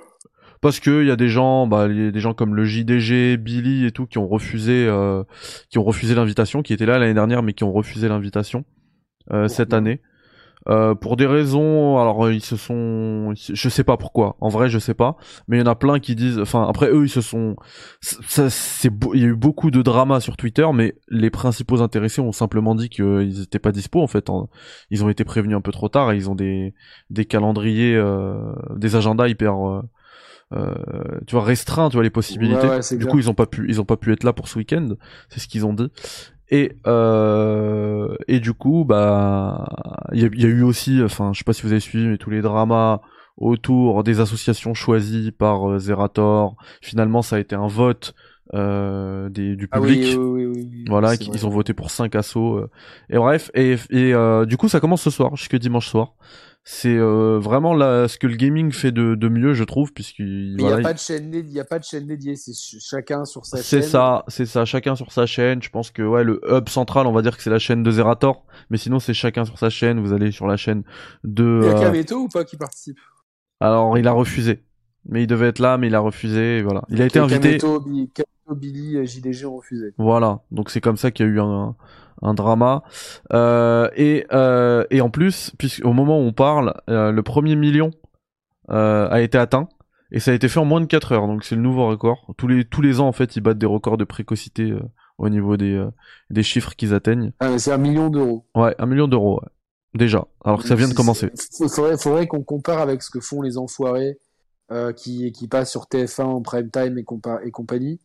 parce 0.60 0.80
que 0.80 1.02
il 1.02 1.08
y 1.08 1.10
a 1.10 1.16
des 1.16 1.28
gens, 1.28 1.66
bah, 1.66 1.88
y 1.88 2.06
a 2.06 2.10
des 2.10 2.20
gens 2.20 2.32
comme 2.32 2.54
le 2.54 2.64
JDG, 2.64 3.36
Billy 3.36 3.84
et 3.84 3.90
tout 3.90 4.06
qui 4.06 4.16
ont 4.16 4.26
refusé, 4.26 4.86
euh, 4.88 5.22
qui 5.68 5.76
ont 5.76 5.84
refusé 5.84 6.14
l'invitation, 6.14 6.62
qui 6.62 6.72
étaient 6.72 6.86
là 6.86 6.98
l'année 6.98 7.12
dernière 7.12 7.42
mais 7.42 7.52
qui 7.52 7.64
ont 7.64 7.72
refusé 7.72 8.08
l'invitation 8.08 8.64
euh, 9.30 9.46
cette 9.46 9.74
année. 9.74 10.00
Euh, 10.68 10.94
pour 10.94 11.16
des 11.16 11.26
raisons, 11.26 11.98
alors 11.98 12.24
euh, 12.24 12.32
ils 12.32 12.42
se 12.42 12.56
sont, 12.56 13.34
je 13.34 13.68
sais 13.68 13.84
pas 13.84 13.98
pourquoi. 13.98 14.36
En 14.40 14.48
vrai, 14.48 14.70
je 14.70 14.78
sais 14.78 14.94
pas. 14.94 15.16
Mais 15.46 15.58
il 15.58 15.60
y 15.60 15.62
en 15.62 15.66
a 15.66 15.74
plein 15.74 15.98
qui 15.98 16.14
disent, 16.14 16.38
enfin 16.38 16.66
après 16.66 16.90
eux, 16.90 17.04
ils 17.04 17.10
se 17.10 17.20
sont, 17.20 17.56
ça, 18.00 18.48
c'est, 18.48 18.90
il 19.12 19.20
y 19.20 19.24
a 19.24 19.28
eu 19.28 19.36
beaucoup 19.36 19.70
de 19.70 19.82
drama 19.82 20.20
sur 20.20 20.36
Twitter, 20.38 20.66
mais 20.72 20.94
les 21.08 21.30
principaux 21.30 21.82
intéressés 21.82 22.22
ont 22.22 22.32
simplement 22.32 22.74
dit 22.74 22.88
qu'ils 22.88 23.42
étaient 23.42 23.58
pas 23.58 23.72
dispo 23.72 24.00
en 24.00 24.06
fait. 24.06 24.30
Ils 24.90 25.04
ont 25.04 25.10
été 25.10 25.24
prévenus 25.24 25.56
un 25.56 25.60
peu 25.60 25.72
trop 25.72 25.88
tard 25.88 26.12
et 26.12 26.16
ils 26.16 26.30
ont 26.30 26.34
des 26.34 26.74
des 27.10 27.26
calendriers, 27.26 27.94
euh, 27.94 28.54
des 28.76 28.96
agendas 28.96 29.28
hyper, 29.28 29.68
euh, 29.68 29.82
euh, 30.52 30.74
tu 31.26 31.34
vois, 31.34 31.44
restreints, 31.44 31.88
tu 31.88 31.94
vois 31.94 32.02
les 32.04 32.10
possibilités. 32.10 32.66
Ouais, 32.66 32.76
ouais, 32.76 32.80
du 32.90 32.98
clair. 32.98 33.08
coup, 33.10 33.18
ils 33.18 33.30
ont 33.30 33.34
pas 33.34 33.46
pu, 33.46 33.66
ils 33.68 33.80
ont 33.80 33.84
pas 33.84 33.96
pu 33.96 34.12
être 34.12 34.24
là 34.24 34.32
pour 34.32 34.48
ce 34.48 34.58
week-end. 34.58 34.88
C'est 35.28 35.40
ce 35.40 35.48
qu'ils 35.48 35.66
ont 35.66 35.72
dit. 35.74 35.90
Et 36.50 36.72
euh, 36.86 38.16
et 38.28 38.40
du 38.40 38.52
coup, 38.52 38.84
bah, 38.84 39.66
il 40.12 40.20
y, 40.20 40.24
a- 40.24 40.28
il 40.32 40.40
y 40.42 40.44
a 40.44 40.48
eu 40.48 40.62
aussi, 40.62 41.02
enfin, 41.02 41.32
je 41.32 41.38
sais 41.38 41.44
pas 41.44 41.52
si 41.54 41.62
vous 41.62 41.72
avez 41.72 41.80
suivi, 41.80 42.06
mais 42.06 42.18
tous 42.18 42.30
les 42.30 42.42
dramas 42.42 43.00
autour 43.36 44.04
des 44.04 44.20
associations 44.20 44.74
choisies 44.74 45.32
par 45.32 45.70
euh, 45.70 45.78
Zerator. 45.78 46.56
Finalement, 46.82 47.22
ça 47.22 47.36
a 47.36 47.38
été 47.40 47.54
un 47.56 47.66
vote 47.66 48.14
euh, 48.54 49.28
des, 49.30 49.56
du 49.56 49.68
Ah 49.70 49.80
public. 49.80 50.02
oui, 50.02 50.14
oui, 50.14 50.44
oui, 50.46 50.46
oui, 50.46 50.88
oui, 50.88 50.88
Voilà, 50.88 51.14
vrai. 51.26 51.34
ils 51.34 51.46
ont 51.46 51.50
voté 51.50 51.72
pour 51.74 51.90
5 51.90 52.14
assos. 52.14 52.58
euh. 52.58 52.70
Et 53.10 53.16
bref, 53.18 53.50
et, 53.54 53.76
et 53.90 54.14
euh, 54.14 54.44
du 54.46 54.56
coup, 54.58 54.68
ça 54.68 54.80
commence 54.80 55.02
ce 55.02 55.10
soir, 55.10 55.34
jusque 55.36 55.56
dimanche 55.56 55.88
soir. 55.88 56.14
C'est 56.66 56.96
euh, 56.96 57.38
vraiment 57.38 57.74
là, 57.74 58.08
ce 58.08 58.16
que 58.16 58.26
le 58.26 58.36
gaming 58.36 58.72
fait 58.72 58.90
de, 58.90 59.14
de 59.14 59.28
mieux, 59.28 59.52
je 59.52 59.64
trouve, 59.64 59.92
puisqu'il 59.92 60.56
il 60.58 60.64
n'y 60.64 60.72
a 60.72 60.78
pas 60.78 60.94
de 60.94 60.98
chaîne, 60.98 61.30
dé- 61.30 61.40
il 61.40 61.52
y 61.52 61.60
a 61.60 61.64
pas 61.64 61.78
de 61.78 61.84
chaîne 61.84 62.06
dédiée, 62.06 62.36
c'est 62.36 62.54
ch- 62.54 62.82
chacun 62.82 63.26
sur 63.26 63.44
sa 63.44 63.58
chaîne. 63.58 63.82
c'est 63.82 63.86
ça, 63.86 64.24
c'est 64.28 64.46
ça, 64.46 64.64
chacun 64.64 64.96
sur 64.96 65.12
sa 65.12 65.26
chaîne. 65.26 65.62
Je 65.62 65.68
pense 65.68 65.90
que 65.90 66.00
ouais, 66.00 66.24
le 66.24 66.40
hub 66.50 66.70
central, 66.70 67.06
on 67.06 67.12
va 67.12 67.20
dire 67.20 67.36
que 67.36 67.42
c'est 67.42 67.50
la 67.50 67.58
chaîne 67.58 67.82
de 67.82 67.90
Zerator, 67.90 68.46
mais 68.70 68.78
sinon 68.78 68.98
c'est 68.98 69.12
chacun 69.12 69.44
sur 69.44 69.58
sa 69.58 69.68
chaîne. 69.68 70.00
Vous 70.00 70.14
allez 70.14 70.32
sur 70.32 70.46
la 70.46 70.56
chaîne 70.56 70.84
de. 71.22 71.42
Il 71.42 71.66
y 71.66 71.68
a 71.68 71.72
euh, 71.72 71.80
Kameto 71.80 72.16
ou 72.18 72.28
pas 72.28 72.44
qui 72.44 72.56
participe? 72.56 72.98
Alors 73.60 73.98
il 73.98 74.08
a 74.08 74.12
refusé, 74.12 74.62
mais 75.06 75.22
il 75.22 75.26
devait 75.26 75.48
être 75.48 75.58
là, 75.58 75.76
mais 75.76 75.88
il 75.88 75.94
a 75.94 76.00
refusé. 76.00 76.62
Voilà, 76.62 76.82
il 76.88 77.02
a 77.02 77.06
été 77.06 77.18
invité. 77.18 77.58
Kameto, 77.58 77.80
Bi- 77.80 78.10
Kameto, 78.14 78.54
Billy, 78.54 79.06
JDG 79.06 79.44
ont 79.46 79.56
refusé. 79.56 79.92
Voilà, 79.98 80.40
donc 80.50 80.70
c'est 80.70 80.80
comme 80.80 80.96
ça 80.96 81.10
qu'il 81.10 81.26
y 81.26 81.28
a 81.28 81.32
eu 81.32 81.40
un, 81.40 81.44
un 81.44 81.76
drama. 82.22 82.82
Euh, 83.32 83.88
et, 83.96 84.26
euh, 84.32 84.84
et 84.90 85.00
en 85.00 85.10
plus, 85.10 85.52
puisqu'au 85.58 85.92
moment 85.92 86.18
où 86.18 86.22
on 86.22 86.32
parle, 86.32 86.74
euh, 86.88 87.10
le 87.10 87.22
premier 87.22 87.56
million 87.56 87.90
a 88.68 89.20
été 89.20 89.36
atteint. 89.36 89.68
Et 90.10 90.20
ça 90.20 90.30
a 90.30 90.34
été 90.34 90.48
fait 90.48 90.60
en 90.60 90.64
moins 90.64 90.80
de 90.80 90.86
4 90.86 91.12
heures, 91.12 91.26
donc 91.26 91.44
c'est 91.44 91.56
le 91.56 91.60
nouveau 91.60 91.88
record. 91.88 92.32
Tous 92.38 92.46
les, 92.46 92.64
tous 92.64 92.80
les 92.80 93.00
ans, 93.00 93.08
en 93.08 93.12
fait, 93.12 93.36
ils 93.36 93.40
battent 93.40 93.58
des 93.58 93.66
records 93.66 93.96
de 93.96 94.04
précocité 94.04 94.72
au 95.18 95.28
niveau 95.28 95.56
des, 95.56 95.84
des 96.30 96.42
chiffres 96.42 96.74
qu'ils 96.76 96.94
atteignent. 96.94 97.32
Ah, 97.40 97.50
mais 97.50 97.58
c'est 97.58 97.72
un 97.72 97.78
million 97.78 98.10
d'euros. 98.10 98.46
Ouais, 98.54 98.74
un 98.78 98.86
million 98.86 99.08
d'euros. 99.08 99.40
ouais. 99.40 99.48
Déjà, 99.94 100.26
alors 100.44 100.62
que 100.62 100.68
ça 100.68 100.76
vient 100.76 100.88
de 100.88 100.94
commencer. 100.94 101.30
Il 101.60 101.68
faudrait, 101.68 101.98
faudrait 101.98 102.26
qu'on 102.26 102.42
compare 102.42 102.80
avec 102.80 103.02
ce 103.02 103.10
que 103.10 103.20
font 103.20 103.42
les 103.42 103.58
enfoirés 103.58 104.18
qui, 104.96 105.32
qui 105.32 105.48
passent 105.48 105.70
sur 105.70 105.84
TF1 105.84 106.22
en 106.22 106.42
prime 106.42 106.70
time 106.70 106.96
et, 106.96 107.04
et 107.44 107.50
compagnie. 107.50 108.00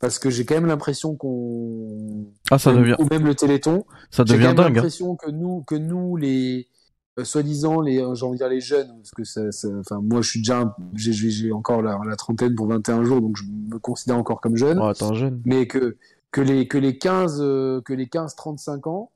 Parce 0.00 0.18
que 0.18 0.30
j'ai 0.30 0.44
quand 0.44 0.54
même 0.54 0.66
l'impression 0.66 1.16
qu'on. 1.16 2.26
Ah, 2.50 2.58
ça 2.58 2.72
devient. 2.72 2.96
Ou 2.98 3.06
même 3.10 3.24
le 3.24 3.34
Téléthon. 3.34 3.84
Ça 4.10 4.24
devient 4.24 4.52
dingue. 4.54 4.56
J'ai 4.56 4.62
hein. 4.62 4.68
l'impression 4.70 5.16
que 5.16 5.30
nous, 5.30 5.62
que 5.62 5.74
nous, 5.74 6.16
les. 6.16 6.68
Euh, 7.18 7.24
soi-disant, 7.24 7.80
les, 7.80 7.98
j'ai 8.14 8.26
envie 8.26 8.32
de 8.32 8.38
dire 8.38 8.48
les 8.48 8.60
jeunes, 8.60 8.88
parce 8.96 9.12
que 9.12 9.22
ça, 9.22 9.68
enfin, 9.78 10.00
moi, 10.02 10.20
je 10.20 10.30
suis 10.30 10.40
déjà, 10.40 10.76
j'ai, 10.96 11.52
encore 11.52 11.80
la, 11.80 11.96
la, 12.04 12.16
trentaine 12.16 12.56
pour 12.56 12.66
21 12.66 13.04
jours, 13.04 13.20
donc 13.20 13.36
je 13.36 13.44
me 13.44 13.78
considère 13.78 14.18
encore 14.18 14.40
comme 14.40 14.56
jeune. 14.56 14.80
Oh, 14.80 14.86
attends, 14.86 15.14
jeune. 15.14 15.40
Mais 15.44 15.68
que, 15.68 15.96
que 16.32 16.40
les, 16.40 16.66
que 16.66 16.76
les 16.76 16.98
15, 16.98 17.38
euh, 17.40 17.80
que 17.82 17.92
les 17.92 18.08
15, 18.08 18.34
35 18.34 18.88
ans, 18.88 19.12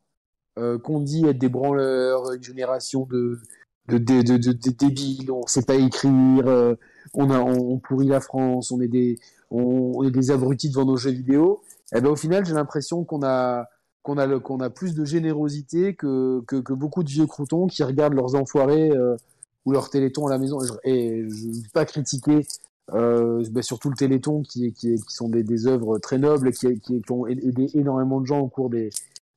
euh, 0.58 0.78
qu'on 0.78 1.00
dit 1.00 1.26
être 1.26 1.38
des 1.38 1.48
branleurs, 1.48 2.32
une 2.32 2.42
génération 2.42 3.06
de, 3.10 3.40
de, 3.88 3.98
de, 3.98 4.22
de, 4.22 4.36
de 4.36 4.70
débiles, 4.70 5.30
on 5.32 5.46
sait 5.46 5.64
pas 5.64 5.74
écrire, 5.74 6.46
euh, 6.46 6.74
on, 7.14 7.30
a, 7.30 7.40
on, 7.40 7.78
pourrit 7.78 8.06
la 8.06 8.20
France, 8.20 8.70
on 8.70 8.80
est 8.80 8.88
des, 8.88 9.18
on, 9.50 10.02
est 10.04 10.10
des 10.10 10.30
abrutis 10.30 10.70
devant 10.70 10.84
nos 10.84 10.96
jeux 10.96 11.10
vidéo. 11.10 11.62
Et 11.92 11.98
eh 11.98 12.00
ben 12.00 12.10
au 12.10 12.16
final, 12.16 12.44
j'ai 12.44 12.54
l'impression 12.54 13.04
qu'on 13.04 13.22
a, 13.22 13.66
qu'on 14.02 14.18
a, 14.18 14.38
qu'on 14.40 14.60
a 14.60 14.70
plus 14.70 14.94
de 14.94 15.04
générosité 15.04 15.94
que, 15.94 16.42
que, 16.46 16.72
beaucoup 16.72 17.02
de 17.02 17.08
vieux 17.08 17.26
croutons 17.26 17.66
qui 17.66 17.82
regardent 17.82 18.14
leurs 18.14 18.34
enfoirés 18.34 18.90
euh, 18.90 19.16
ou 19.64 19.72
leurs 19.72 19.90
télétons 19.90 20.26
à 20.26 20.30
la 20.30 20.38
maison. 20.38 20.58
Et 20.84 21.26
je 21.28 21.46
ne 21.46 21.54
vais 21.54 21.68
pas 21.72 21.86
critiquer 21.86 22.46
euh, 22.94 23.44
bah, 23.50 23.62
surtout 23.62 23.90
le 23.90 23.96
Téléthon 23.96 24.42
qui, 24.42 24.72
qui, 24.72 24.96
qui 24.96 25.14
sont 25.14 25.28
des, 25.28 25.66
œuvres 25.66 25.98
très 25.98 26.18
nobles 26.18 26.52
qui, 26.52 26.80
qui, 26.80 27.02
qui, 27.02 27.12
ont 27.12 27.26
aidé 27.26 27.68
énormément 27.74 28.20
de 28.20 28.26
gens 28.26 28.40
au 28.40 28.48
cours 28.48 28.70
des, 28.70 28.90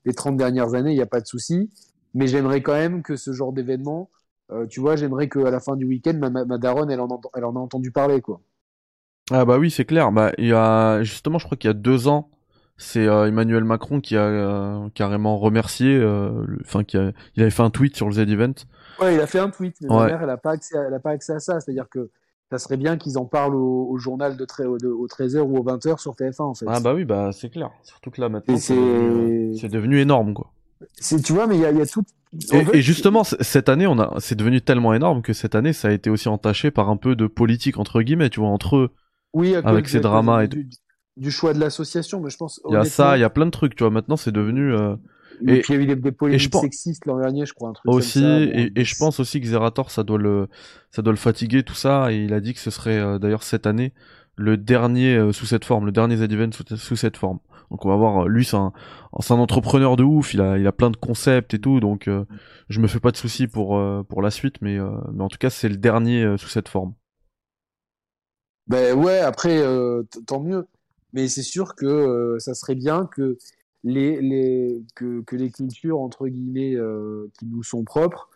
des 0.05 0.13
30 0.13 0.37
dernières 0.37 0.73
années, 0.73 0.91
il 0.91 0.95
n'y 0.95 1.01
a 1.01 1.07
pas 1.07 1.21
de 1.21 1.27
souci. 1.27 1.69
Mais 2.13 2.27
j'aimerais 2.27 2.61
quand 2.61 2.73
même 2.73 3.03
que 3.03 3.15
ce 3.15 3.31
genre 3.31 3.53
d'événement, 3.53 4.09
euh, 4.51 4.65
tu 4.67 4.79
vois, 4.79 4.95
j'aimerais 4.95 5.29
qu'à 5.29 5.49
la 5.49 5.59
fin 5.59 5.75
du 5.75 5.85
week-end, 5.85 6.13
ma, 6.13 6.29
ma, 6.29 6.57
daronne, 6.57 6.91
elle 6.91 6.99
en, 6.99 7.21
elle 7.35 7.45
en 7.45 7.55
a 7.55 7.59
entendu 7.59 7.91
parler, 7.91 8.21
quoi. 8.21 8.41
Ah 9.31 9.45
bah 9.45 9.57
oui, 9.57 9.71
c'est 9.71 9.85
clair. 9.85 10.11
Bah, 10.11 10.31
il 10.37 10.47
y 10.47 10.53
a, 10.53 11.03
justement, 11.03 11.39
je 11.39 11.45
crois 11.45 11.57
qu'il 11.57 11.69
y 11.69 11.71
a 11.71 11.73
deux 11.73 12.07
ans, 12.07 12.29
c'est 12.77 13.07
euh, 13.07 13.27
Emmanuel 13.27 13.63
Macron 13.63 14.01
qui 14.01 14.17
a 14.17 14.23
euh, 14.23 14.89
carrément 14.93 15.37
remercié, 15.37 15.95
euh, 15.95 16.45
enfin, 16.61 16.83
qui 16.83 16.97
a, 16.97 17.11
il 17.35 17.41
avait 17.41 17.51
fait 17.51 17.63
un 17.63 17.69
tweet 17.69 17.95
sur 17.95 18.07
le 18.07 18.13
Z-Event. 18.13 18.53
Ouais, 18.99 19.15
il 19.15 19.21
a 19.21 19.27
fait 19.27 19.39
un 19.39 19.49
tweet, 19.49 19.75
mais 19.81 19.87
ma 19.87 20.05
mère, 20.05 20.23
elle 20.23 20.29
a 20.29 20.37
pas 20.37 20.51
accès, 20.51 20.75
elle 20.75 20.93
a 20.93 20.99
pas 20.99 21.11
accès 21.11 21.33
à 21.33 21.39
ça. 21.39 21.59
C'est-à-dire 21.59 21.87
que 21.89 22.09
ça 22.51 22.59
serait 22.59 22.77
bien 22.77 22.97
qu'ils 22.97 23.17
en 23.17 23.25
parlent 23.25 23.55
au, 23.55 23.97
journal 23.97 24.35
de, 24.35 24.45
de, 24.45 24.87
au 24.87 25.07
13h 25.07 25.39
ou 25.39 25.57
au 25.57 25.63
20h 25.63 25.99
sur 25.99 26.13
TF1 26.13 26.41
en 26.41 26.53
fait. 26.53 26.65
Ah 26.67 26.79
bah 26.81 26.93
oui, 26.93 27.05
bah 27.05 27.31
c'est 27.31 27.49
clair. 27.49 27.71
Surtout 27.83 28.11
que 28.11 28.19
là 28.19 28.27
maintenant 28.27 28.57
c'est 28.57 28.75
devenu, 28.75 30.01
énorme 30.01 30.33
quoi. 30.33 30.51
C'est 30.95 31.21
tu 31.21 31.31
vois 31.31 31.47
mais 31.47 31.55
il 31.55 31.61
y 31.61 31.65
a, 31.65 31.71
y 31.71 31.81
a, 31.81 31.85
tout 31.85 32.03
et, 32.73 32.81
justement 32.81 33.23
cette 33.23 33.69
année 33.69 33.85
on 33.85 33.99
a 33.99 34.15
c'est 34.19 34.35
devenu 34.35 34.61
tellement 34.61 34.93
énorme 34.95 35.21
que 35.21 35.31
cette 35.31 35.53
année 35.53 35.73
ça 35.73 35.89
a 35.89 35.91
été 35.91 36.09
aussi 36.09 36.27
entaché 36.27 36.71
par 36.71 36.89
un 36.89 36.97
peu 36.97 37.15
de 37.15 37.27
politique 37.27 37.77
entre 37.77 38.01
guillemets, 38.01 38.29
tu 38.29 38.39
vois 38.39 38.49
entre 38.49 38.91
Oui, 39.33 39.55
avec 39.55 39.87
ces 39.87 39.99
dramas 39.99 40.43
et 40.43 40.47
du, 40.47 40.69
du 41.17 41.31
choix 41.31 41.53
de 41.53 41.59
l'association, 41.59 42.21
mais 42.21 42.29
je 42.29 42.37
pense 42.37 42.61
Il 42.69 42.73
y 42.73 42.77
a 42.77 42.85
ça, 42.85 43.17
il 43.17 43.21
y 43.21 43.23
a 43.23 43.29
plein 43.29 43.45
de 43.45 43.51
trucs, 43.51 43.75
tu 43.75 43.83
vois, 43.83 43.91
maintenant 43.91 44.17
c'est 44.17 44.31
devenu 44.31 44.73
euh, 44.73 44.95
et, 45.47 45.61
puis 45.61 45.73
il 45.73 45.77
y 45.77 45.79
a 45.79 45.93
eu 45.93 45.95
des, 45.95 46.11
polémiques 46.11 46.55
sexistes 46.55 47.05
l'an 47.05 47.19
dernier, 47.19 47.45
je 47.45 47.53
crois. 47.53 47.69
Un 47.69 47.73
truc 47.73 47.91
aussi, 47.91 48.21
comme 48.21 48.29
ça, 48.29 48.41
et, 48.41 48.71
et, 48.75 48.83
je 48.83 48.95
pense 48.95 49.19
aussi 49.19 49.41
que 49.41 49.47
Zerator, 49.47 49.91
ça 49.91 50.03
doit 50.03 50.17
le, 50.17 50.47
ça 50.91 51.01
doit 51.01 51.13
le 51.13 51.17
fatiguer 51.17 51.63
tout 51.63 51.73
ça. 51.73 52.11
Et 52.11 52.23
il 52.23 52.33
a 52.33 52.39
dit 52.39 52.53
que 52.53 52.59
ce 52.59 52.69
serait 52.69 52.99
euh, 52.99 53.19
d'ailleurs 53.19 53.43
cette 53.43 53.65
année 53.65 53.93
le 54.35 54.57
dernier 54.57 55.15
euh, 55.15 55.31
sous 55.31 55.45
cette 55.45 55.65
forme, 55.65 55.85
le 55.85 55.91
dernier 55.91 56.17
Z-Event 56.17 56.51
sous, 56.51 56.75
sous, 56.75 56.95
cette 56.95 57.17
forme. 57.17 57.39
Donc 57.69 57.85
on 57.85 57.89
va 57.89 57.95
voir. 57.95 58.27
Lui, 58.27 58.45
c'est 58.45 58.57
un, 58.57 58.71
c'est 59.19 59.33
un 59.33 59.39
entrepreneur 59.39 59.95
de 59.95 60.03
ouf. 60.03 60.33
Il 60.33 60.41
a, 60.41 60.57
il 60.57 60.67
a 60.67 60.71
plein 60.71 60.91
de 60.91 60.97
concepts 60.97 61.53
et 61.53 61.59
tout. 61.59 61.79
Donc 61.79 62.07
euh, 62.07 62.25
je 62.69 62.79
me 62.79 62.87
fais 62.87 62.99
pas 62.99 63.11
de 63.11 63.17
soucis 63.17 63.47
pour 63.47 63.81
pour 64.07 64.21
la 64.21 64.31
suite, 64.31 64.55
mais 64.61 64.77
mais 65.13 65.23
en 65.23 65.29
tout 65.29 65.37
cas 65.37 65.49
c'est 65.49 65.69
le 65.69 65.77
dernier 65.77 66.35
sous 66.37 66.49
cette 66.49 66.69
forme. 66.69 66.93
Ben 68.71 68.97
ouais. 68.97 69.19
Après, 69.19 69.63
tant 70.25 70.39
mieux. 70.39 70.67
Mais 71.13 71.27
c'est 71.27 71.43
sûr 71.43 71.75
que 71.75 72.37
ça 72.39 72.53
serait 72.53 72.75
bien 72.75 73.05
que 73.05 73.37
les, 73.83 74.21
les, 74.21 74.83
que, 74.95 75.21
que 75.21 75.35
les 75.35 75.51
cultures, 75.51 75.99
entre 75.99 76.27
guillemets, 76.27 76.75
euh, 76.75 77.31
qui 77.37 77.45
nous 77.45 77.63
sont 77.63 77.83
propres. 77.83 78.29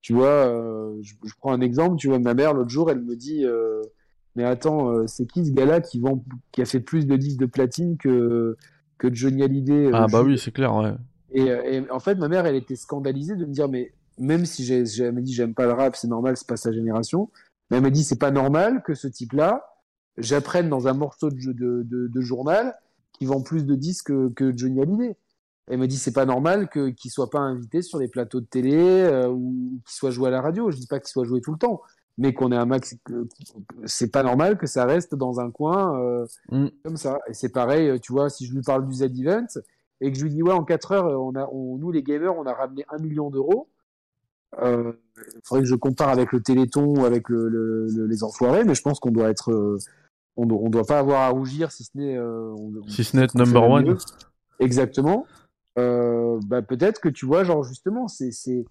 Tu 0.00 0.12
vois, 0.12 0.26
euh, 0.28 0.96
je, 1.02 1.14
je, 1.24 1.32
prends 1.38 1.52
un 1.52 1.60
exemple, 1.60 1.96
tu 1.96 2.08
vois, 2.08 2.18
ma 2.18 2.34
mère, 2.34 2.54
l'autre 2.54 2.70
jour, 2.70 2.90
elle 2.90 3.02
me 3.02 3.16
dit, 3.16 3.44
euh, 3.44 3.82
mais 4.36 4.44
attends, 4.44 4.90
euh, 4.90 5.06
c'est 5.06 5.26
qui 5.26 5.44
ce 5.44 5.52
gars-là 5.52 5.80
qui, 5.80 6.00
vend, 6.00 6.24
qui 6.52 6.62
a 6.62 6.64
fait 6.64 6.80
plus 6.80 7.06
de 7.06 7.16
disques 7.16 7.40
de 7.40 7.46
platine 7.46 7.96
que, 7.96 8.56
que 8.96 9.12
Johnny 9.12 9.42
Hallyday 9.42 9.86
euh, 9.86 9.90
Ah 9.94 10.06
bah 10.10 10.22
oui, 10.22 10.38
c'est 10.38 10.52
clair, 10.52 10.74
ouais. 10.74 10.94
Et, 11.32 11.42
et, 11.42 11.90
en 11.90 11.98
fait, 11.98 12.14
ma 12.14 12.28
mère, 12.28 12.46
elle 12.46 12.54
était 12.54 12.76
scandalisée 12.76 13.36
de 13.36 13.44
me 13.44 13.52
dire, 13.52 13.68
mais 13.68 13.92
même 14.18 14.46
si 14.46 14.64
j'ai, 14.64 14.84
elle 15.00 15.12
m'a 15.12 15.20
dit, 15.20 15.34
j'aime 15.34 15.54
pas 15.54 15.66
le 15.66 15.72
rap, 15.72 15.94
c'est 15.96 16.08
normal, 16.08 16.36
c'est 16.36 16.48
pas 16.48 16.56
sa 16.56 16.72
génération. 16.72 17.30
Mais 17.70 17.76
elle 17.76 17.82
m'a 17.82 17.90
dit, 17.90 18.02
c'est 18.02 18.18
pas 18.18 18.30
normal 18.30 18.82
que 18.82 18.94
ce 18.94 19.08
type-là, 19.08 19.62
j'apprenne 20.18 20.68
dans 20.68 20.88
un 20.88 20.94
morceau 20.94 21.30
de, 21.30 21.52
de, 21.52 21.82
de, 21.82 22.08
de 22.08 22.20
journal 22.20 22.74
qui 23.12 23.26
vend 23.26 23.42
plus 23.42 23.64
de 23.64 23.74
disques 23.74 24.12
que, 24.34 24.56
Johnny 24.56 24.80
Hallyday. 24.80 25.16
Elle 25.70 25.78
m'a 25.78 25.86
dit 25.86 25.98
c'est 25.98 26.12
pas 26.12 26.24
normal 26.24 26.68
que 26.68 26.88
qu'il 26.88 27.10
soit 27.10 27.28
pas 27.28 27.40
invité 27.40 27.82
sur 27.82 27.98
les 27.98 28.08
plateaux 28.08 28.40
de 28.40 28.46
télé 28.46 28.76
euh, 28.76 29.28
ou 29.28 29.80
qu'il 29.84 29.94
soit 29.94 30.10
joué 30.10 30.28
à 30.28 30.30
la 30.30 30.40
radio. 30.40 30.70
Je 30.70 30.78
dis 30.78 30.86
pas 30.86 30.98
qu'il 30.98 31.10
soit 31.10 31.24
joué 31.24 31.42
tout 31.42 31.52
le 31.52 31.58
temps, 31.58 31.82
mais 32.16 32.32
qu'on 32.32 32.52
ait 32.52 32.56
un 32.56 32.64
max. 32.64 32.96
C'est 33.84 34.10
pas 34.10 34.22
normal 34.22 34.56
que 34.56 34.66
ça 34.66 34.86
reste 34.86 35.14
dans 35.14 35.40
un 35.40 35.50
coin 35.50 36.00
euh, 36.00 36.26
mm. 36.50 36.68
comme 36.84 36.96
ça. 36.96 37.18
Et 37.28 37.34
c'est 37.34 37.50
pareil, 37.50 38.00
tu 38.00 38.12
vois, 38.12 38.30
si 38.30 38.46
je 38.46 38.54
lui 38.54 38.62
parle 38.62 38.86
du 38.86 38.94
Z 38.94 39.02
Event 39.02 39.46
et 40.00 40.10
que 40.10 40.16
je 40.16 40.24
lui 40.24 40.30
dis 40.30 40.42
ouais 40.42 40.52
en 40.52 40.64
4 40.64 40.92
heures, 40.92 41.20
on 41.20 41.34
a, 41.34 41.46
on, 41.52 41.76
nous 41.76 41.90
les 41.90 42.02
gamers, 42.02 42.34
on 42.34 42.46
a 42.46 42.54
ramené 42.54 42.86
un 42.88 42.98
million 42.98 43.28
d'euros. 43.28 43.68
Euh, 44.62 44.92
il 45.16 45.40
faudrait 45.44 45.62
que 45.62 45.68
je 45.68 45.74
compare 45.74 46.08
avec 46.08 46.32
le 46.32 46.40
Téléthon 46.40 46.86
ou 46.86 47.04
avec 47.04 47.28
le, 47.28 47.48
le, 47.48 48.06
les 48.06 48.24
enfoirés, 48.24 48.64
mais 48.64 48.74
je 48.74 48.82
pense 48.82 48.98
qu'on 49.00 49.10
doit 49.10 49.28
être 49.28 49.52
euh, 49.52 49.78
on 50.38 50.46
ne 50.46 50.70
doit 50.70 50.84
pas 50.84 50.98
avoir 50.98 51.22
à 51.22 51.28
rougir 51.30 51.72
si 51.72 51.84
ce 51.84 51.90
n'est 51.94 52.16
euh, 52.16 52.54
si 52.86 53.04
ce 53.04 53.16
n'est 53.16 53.26
number 53.34 53.68
one. 53.68 53.98
Exactement. 54.60 55.26
Euh, 55.78 56.38
bah, 56.46 56.62
peut-être 56.62 57.00
que 57.00 57.08
tu 57.08 57.26
vois, 57.26 57.44
genre 57.44 57.62
justement, 57.64 58.08
c'est 58.08 58.30
c'est 58.30 58.64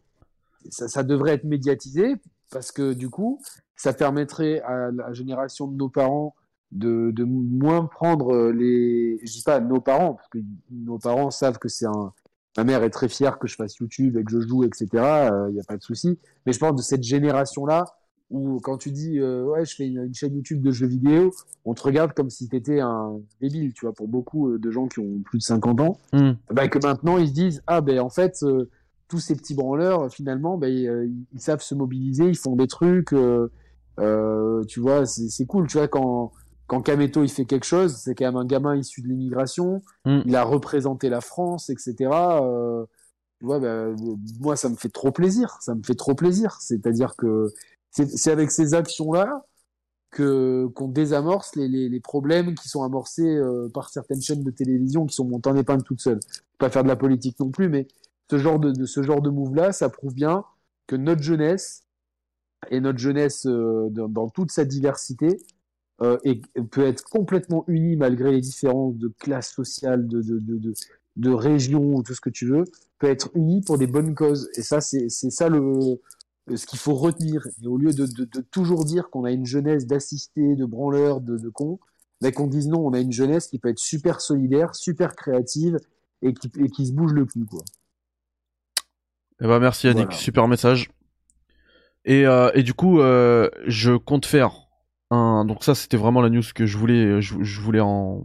ça, 0.70 0.88
ça, 0.88 1.03
devrait 1.03 1.34
être 1.34 1.43
médiatisé 1.43 2.15
parce 2.51 2.72
que 2.72 2.93
du 2.93 3.09
coup, 3.09 3.41
ça 3.76 3.93
permettrait 3.93 4.61
à 4.61 4.91
la 4.91 5.13
génération 5.13 5.68
de 5.68 5.76
nos 5.76 5.89
parents 5.89 6.36
de, 6.72 7.11
de 7.11 7.24
moins 7.24 7.86
prendre 7.86 8.51
les. 8.51 9.20
Je 9.24 9.32
dis 9.32 9.43
pas 9.43 9.59
nos 9.59 9.82
parents 9.82 10.15
parce 10.15 10.28
que 10.30 10.39
nos 10.72 10.97
parents 10.97 11.32
savent 11.32 11.59
que 11.59 11.70
c'est 11.70 11.86
un. 11.86 12.13
Ma 12.57 12.63
mère 12.63 12.84
est 12.84 12.89
très 12.89 13.07
fière 13.07 13.38
que 13.38 13.47
je 13.47 13.55
fasse 13.55 13.76
YouTube 13.78 14.18
et 14.18 14.24
que 14.24 14.32
je 14.32 14.41
joue, 14.41 14.63
etc. 14.63 14.88
Il 14.93 14.97
euh, 14.97 15.51
n'y 15.51 15.59
a 15.59 15.63
pas 15.63 15.78
de 15.78 15.84
souci. 15.84 16.20
Mais 16.45 16.53
je 16.53 16.59
pense 16.59 16.76
de 16.76 16.82
cette 16.82 17.03
génération-là 17.03 17.86
ou 18.30 18.59
quand 18.59 18.78
tu 18.78 18.91
dis 18.91 19.19
euh, 19.19 19.43
ouais 19.43 19.65
je 19.65 19.75
fais 19.75 19.88
une, 19.88 20.13
chaîne 20.13 20.36
YouTube 20.36 20.61
de 20.61 20.71
jeux 20.71 20.88
vidéo, 20.88 21.34
on 21.65 21.73
te 21.73 21.82
regarde 21.84 22.13
comme 22.13 22.30
si 22.30 22.49
t'étais 22.49 22.80
un 22.82 23.19
débile, 23.41 23.73
tu 23.73 23.86
vois, 23.86 23.93
pour 23.93 24.07
beaucoup 24.07 24.49
euh, 24.49 24.59
de 24.59 24.69
gens 24.69 24.88
qui 24.88 24.99
ont 24.99 25.21
plus 25.23 25.39
de 25.39 25.43
50 25.43 25.82
ans, 25.82 25.97
mm. 26.13 26.32
bah, 26.51 26.67
que 26.67 26.80
maintenant 26.80 27.17
ils 27.17 27.30
se 27.30 27.34
disent 27.34 27.63
ah 27.67 27.82
ben 27.82 27.99
en 27.99 28.09
fait 28.09 28.39
euh, 28.43 28.69
tous 29.07 29.19
ces 29.19 29.36
petits 29.36 29.55
branleurs 29.55 30.11
finalement 30.11 30.57
ben, 30.57 30.67
ils, 30.67 31.39
savent 31.39 31.61
se 31.61 31.73
mobiliser, 31.73 32.25
ils 32.25 32.38
font 32.38 32.57
des 32.57 32.67
trucs, 32.67 33.15
tu 34.67 34.80
vois, 34.80 35.05
c'est 35.05 35.45
cool, 35.45 35.67
tu 35.67 35.78
vois 35.78 35.88
quand 35.88 36.32
quand 36.67 36.82
Kameto 36.82 37.23
il 37.23 37.30
fait 37.30 37.45
quelque 37.45 37.65
chose, 37.65 37.95
c'est 37.95 38.13
quand 38.13 38.25
même 38.25 38.36
un 38.36 38.43
gamin 38.43 38.75
issu 38.75 39.01
de 39.01 39.07
l'immigration, 39.07 39.82
mm. 40.03 40.23
il 40.25 40.36
a 40.36 40.43
représenté 40.43 41.07
la 41.07 41.21
France, 41.21 41.69
etc. 41.69 41.95
tu 41.95 43.45
vois, 43.45 43.59
ben, 43.61 43.95
moi 44.41 44.57
ça 44.57 44.67
me 44.67 44.75
fait 44.75 44.89
trop 44.89 45.11
plaisir, 45.13 45.55
ça 45.61 45.75
me 45.75 45.82
fait 45.82 45.95
trop 45.95 46.13
plaisir, 46.13 46.57
c'est-à-dire 46.59 47.15
que 47.15 47.53
c'est 48.05 48.31
avec 48.31 48.51
ces 48.51 48.73
actions-là 48.73 49.45
que 50.11 50.67
qu'on 50.73 50.87
désamorce 50.87 51.55
les, 51.55 51.67
les, 51.67 51.99
problèmes 51.99 52.55
qui 52.55 52.69
sont 52.69 52.83
amorcés 52.83 53.35
euh, 53.35 53.69
par 53.73 53.89
certaines 53.89 54.21
chaînes 54.21 54.43
de 54.43 54.51
télévision 54.51 55.05
qui 55.05 55.15
sont 55.15 55.25
montées 55.25 55.49
en 55.49 55.55
épingle 55.55 55.83
toutes 55.83 56.01
seules. 56.01 56.19
Pas 56.59 56.69
faire 56.69 56.83
de 56.83 56.87
la 56.87 56.95
politique 56.95 57.39
non 57.39 57.49
plus, 57.49 57.69
mais 57.69 57.87
ce 58.29 58.37
genre 58.37 58.59
de, 58.59 58.71
de 58.71 58.85
ce 58.85 59.03
genre 59.03 59.21
de 59.21 59.29
move-là, 59.29 59.73
ça 59.73 59.89
prouve 59.89 60.13
bien 60.13 60.43
que 60.87 60.95
notre 60.95 61.21
jeunesse 61.21 61.83
et 62.71 62.79
notre 62.79 62.99
jeunesse 62.99 63.45
euh, 63.45 63.89
dans, 63.89 64.29
toute 64.29 64.51
sa 64.51 64.65
diversité 64.65 65.37
euh, 66.01 66.17
et, 66.23 66.41
peut 66.71 66.85
être 66.85 67.03
complètement 67.03 67.63
unie 67.67 67.97
malgré 67.97 68.31
les 68.31 68.41
différences 68.41 68.95
de 68.95 69.11
classe 69.19 69.51
sociale, 69.51 70.07
de, 70.07 70.21
de, 70.21 70.39
de, 70.39 70.57
de, 70.57 70.73
de 71.17 71.31
région, 71.31 72.01
tout 72.01 72.13
ce 72.13 72.21
que 72.21 72.29
tu 72.29 72.47
veux, 72.47 72.63
peut 72.99 73.07
être 73.07 73.29
unie 73.35 73.61
pour 73.61 73.77
des 73.77 73.87
bonnes 73.87 74.15
causes. 74.15 74.49
Et 74.55 74.61
ça, 74.61 74.81
c'est 74.81 75.09
ça 75.09 75.49
le, 75.49 75.99
ce 76.55 76.65
qu'il 76.65 76.79
faut 76.79 76.95
retenir. 76.95 77.45
Et 77.63 77.67
au 77.67 77.77
lieu 77.77 77.93
de, 77.93 78.05
de, 78.05 78.25
de 78.25 78.41
toujours 78.41 78.85
dire 78.85 79.09
qu'on 79.09 79.25
a 79.25 79.31
une 79.31 79.45
jeunesse 79.45 79.85
d'assistés, 79.85 80.55
de 80.55 80.65
branleurs, 80.65 81.21
de, 81.21 81.37
de 81.37 81.49
cons, 81.49 81.79
ben 82.21 82.31
qu'on 82.31 82.47
dise 82.47 82.67
non, 82.67 82.85
on 82.85 82.93
a 82.93 82.99
une 82.99 83.11
jeunesse 83.11 83.47
qui 83.47 83.59
peut 83.59 83.69
être 83.69 83.79
super 83.79 84.21
solidaire, 84.21 84.75
super 84.75 85.15
créative 85.15 85.77
et 86.21 86.33
qui, 86.33 86.51
et 86.57 86.69
qui 86.69 86.87
se 86.87 86.93
bouge 86.93 87.13
le 87.13 87.25
cul, 87.25 87.45
quoi. 87.45 87.63
Eh 89.39 89.45
ben 89.45 89.59
merci 89.59 89.87
Yannick, 89.87 90.13
super 90.13 90.47
message. 90.47 90.89
Et, 92.05 92.25
euh, 92.25 92.49
et 92.55 92.63
du 92.63 92.73
coup, 92.73 93.01
euh, 93.01 93.49
je 93.65 93.95
compte 93.95 94.25
faire 94.25 94.66
un, 95.10 95.45
donc 95.45 95.64
ça 95.64 95.74
c'était 95.74 95.95
vraiment 95.97 96.22
la 96.22 96.30
news 96.30 96.43
que 96.53 96.66
je 96.66 96.78
voulais, 96.78 97.22
je, 97.22 97.36
je 97.41 97.62
voulais 97.62 97.80
en, 97.80 98.24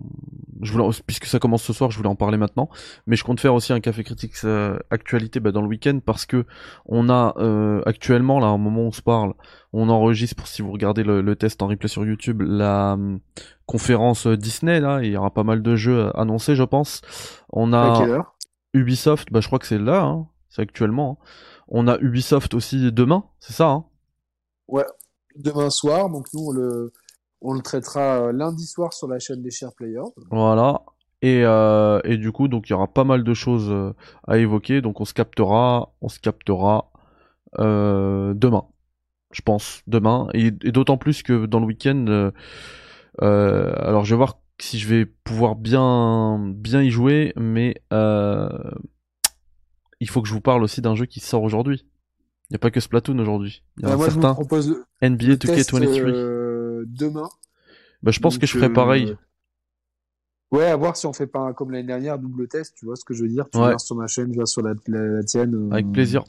je 0.62 0.72
voulais, 0.72 0.88
puisque 1.06 1.26
ça 1.26 1.38
commence 1.38 1.62
ce 1.62 1.72
soir, 1.72 1.90
je 1.92 1.96
voulais 1.96 2.08
en 2.08 2.16
parler 2.16 2.38
maintenant. 2.38 2.68
Mais 3.06 3.14
je 3.16 3.22
compte 3.24 3.38
faire 3.40 3.54
aussi 3.54 3.72
un 3.72 3.80
café 3.80 4.02
critique 4.02 4.32
euh, 4.44 4.78
actualité 4.90 5.38
bah, 5.40 5.52
dans 5.52 5.62
le 5.62 5.68
week-end 5.68 6.00
parce 6.04 6.26
que 6.26 6.44
on 6.86 7.08
a 7.08 7.34
euh, 7.38 7.82
actuellement 7.86 8.40
là, 8.40 8.48
au 8.48 8.58
moment 8.58 8.82
où 8.82 8.86
on 8.86 8.92
se 8.92 9.02
parle, 9.02 9.34
on 9.72 9.88
enregistre 9.88 10.36
pour 10.36 10.48
si 10.48 10.62
vous 10.62 10.72
regardez 10.72 11.04
le, 11.04 11.20
le 11.20 11.36
test 11.36 11.62
en 11.62 11.68
replay 11.68 11.88
sur 11.88 12.04
YouTube 12.04 12.42
la 12.42 12.94
hum, 12.94 13.20
conférence 13.66 14.26
Disney 14.26 14.80
là, 14.80 15.02
il 15.02 15.12
y 15.12 15.16
aura 15.16 15.32
pas 15.32 15.44
mal 15.44 15.62
de 15.62 15.76
jeux 15.76 16.10
annoncés, 16.18 16.56
je 16.56 16.64
pense. 16.64 17.00
On 17.50 17.72
a 17.72 18.08
Ubisoft, 18.74 19.30
bah 19.32 19.40
je 19.40 19.46
crois 19.46 19.58
que 19.60 19.66
c'est 19.66 19.78
là, 19.78 20.02
hein, 20.02 20.26
c'est 20.48 20.62
actuellement. 20.62 21.18
hein. 21.20 21.24
On 21.68 21.88
a 21.88 21.98
Ubisoft 21.98 22.54
aussi 22.54 22.90
demain, 22.92 23.24
c'est 23.40 23.52
ça. 23.54 23.68
Hein? 23.68 23.84
Ouais, 24.68 24.84
demain 25.36 25.70
soir. 25.70 26.10
Donc 26.10 26.26
nous, 26.32 26.48
on 26.48 26.52
le, 26.52 26.92
on 27.40 27.54
le 27.54 27.60
traitera 27.60 28.22
euh, 28.22 28.32
lundi 28.32 28.66
soir 28.66 28.92
sur 28.92 29.08
la 29.08 29.18
chaîne 29.18 29.42
des 29.42 29.50
Chers 29.50 29.74
Players. 29.74 30.10
Voilà. 30.30 30.82
Et, 31.20 31.42
euh, 31.44 32.00
et 32.04 32.16
du 32.16 32.32
coup, 32.32 32.48
donc 32.48 32.68
il 32.68 32.72
y 32.72 32.74
aura 32.74 32.88
pas 32.88 33.04
mal 33.04 33.22
de 33.22 33.34
choses 33.34 33.70
euh, 33.70 33.92
à 34.26 34.38
évoquer. 34.38 34.80
Donc 34.80 35.00
on 35.00 35.04
se 35.04 35.14
captera, 35.14 35.92
on 36.00 36.08
se 36.08 36.18
captera 36.18 36.88
demain, 37.58 38.64
je 39.30 39.42
pense, 39.42 39.82
demain. 39.86 40.28
Et, 40.32 40.50
d'autant 40.50 40.96
plus 40.96 41.22
que 41.22 41.44
dans 41.44 41.60
le 41.60 41.66
week-end, 41.66 42.30
alors 43.18 44.04
je 44.04 44.14
vais 44.14 44.16
voir 44.16 44.38
si 44.58 44.78
je 44.78 44.88
vais 44.88 45.04
pouvoir 45.04 45.54
bien 45.54 46.38
bien 46.54 46.80
y 46.82 46.88
jouer, 46.90 47.34
mais 47.36 47.74
il 50.00 50.08
faut 50.08 50.22
que 50.22 50.28
je 50.28 50.32
vous 50.32 50.40
parle 50.40 50.62
aussi 50.62 50.80
d'un 50.80 50.94
jeu 50.94 51.04
qui 51.04 51.20
sort 51.20 51.42
aujourd'hui. 51.42 51.84
Il 52.52 52.56
n'y 52.56 52.56
a 52.56 52.58
pas 52.58 52.70
que 52.70 52.80
Splatoon 52.80 53.18
aujourd'hui. 53.18 53.62
Il 53.78 53.84
y 53.84 53.86
a 53.86 53.88
Bah, 53.88 53.94
un 53.94 53.96
moi, 53.96 54.10
certain 54.10 54.36
NBA 55.00 55.24
le 55.26 55.38
test 55.38 55.72
2K23. 55.72 56.10
euh, 56.10 56.84
demain. 56.86 57.30
Bah, 58.02 58.10
je 58.10 58.20
pense 58.20 58.34
Donc, 58.34 58.42
que 58.42 58.46
je 58.46 58.52
ferai 58.52 58.66
euh, 58.66 58.72
pareil. 58.74 59.16
Ouais, 60.50 60.66
à 60.66 60.76
voir 60.76 60.94
si 60.98 61.06
on 61.06 61.14
fait 61.14 61.26
pas 61.26 61.54
comme 61.54 61.70
l'année 61.70 61.86
dernière, 61.86 62.18
double 62.18 62.48
test, 62.48 62.74
tu 62.76 62.84
vois 62.84 62.96
ce 62.96 63.06
que 63.06 63.14
je 63.14 63.22
veux 63.22 63.30
dire. 63.30 63.48
Tu 63.48 63.56
Ouais. 63.56 63.68
viens 63.68 63.78
sur 63.78 63.96
ma 63.96 64.06
chaîne, 64.06 64.28
je 64.28 64.34
viens 64.34 64.44
sur 64.44 64.60
la, 64.60 64.74
la, 64.86 65.00
la 65.02 65.22
tienne. 65.24 65.54
euh, 65.54 65.72
Avec 65.72 65.90
plaisir. 65.92 66.24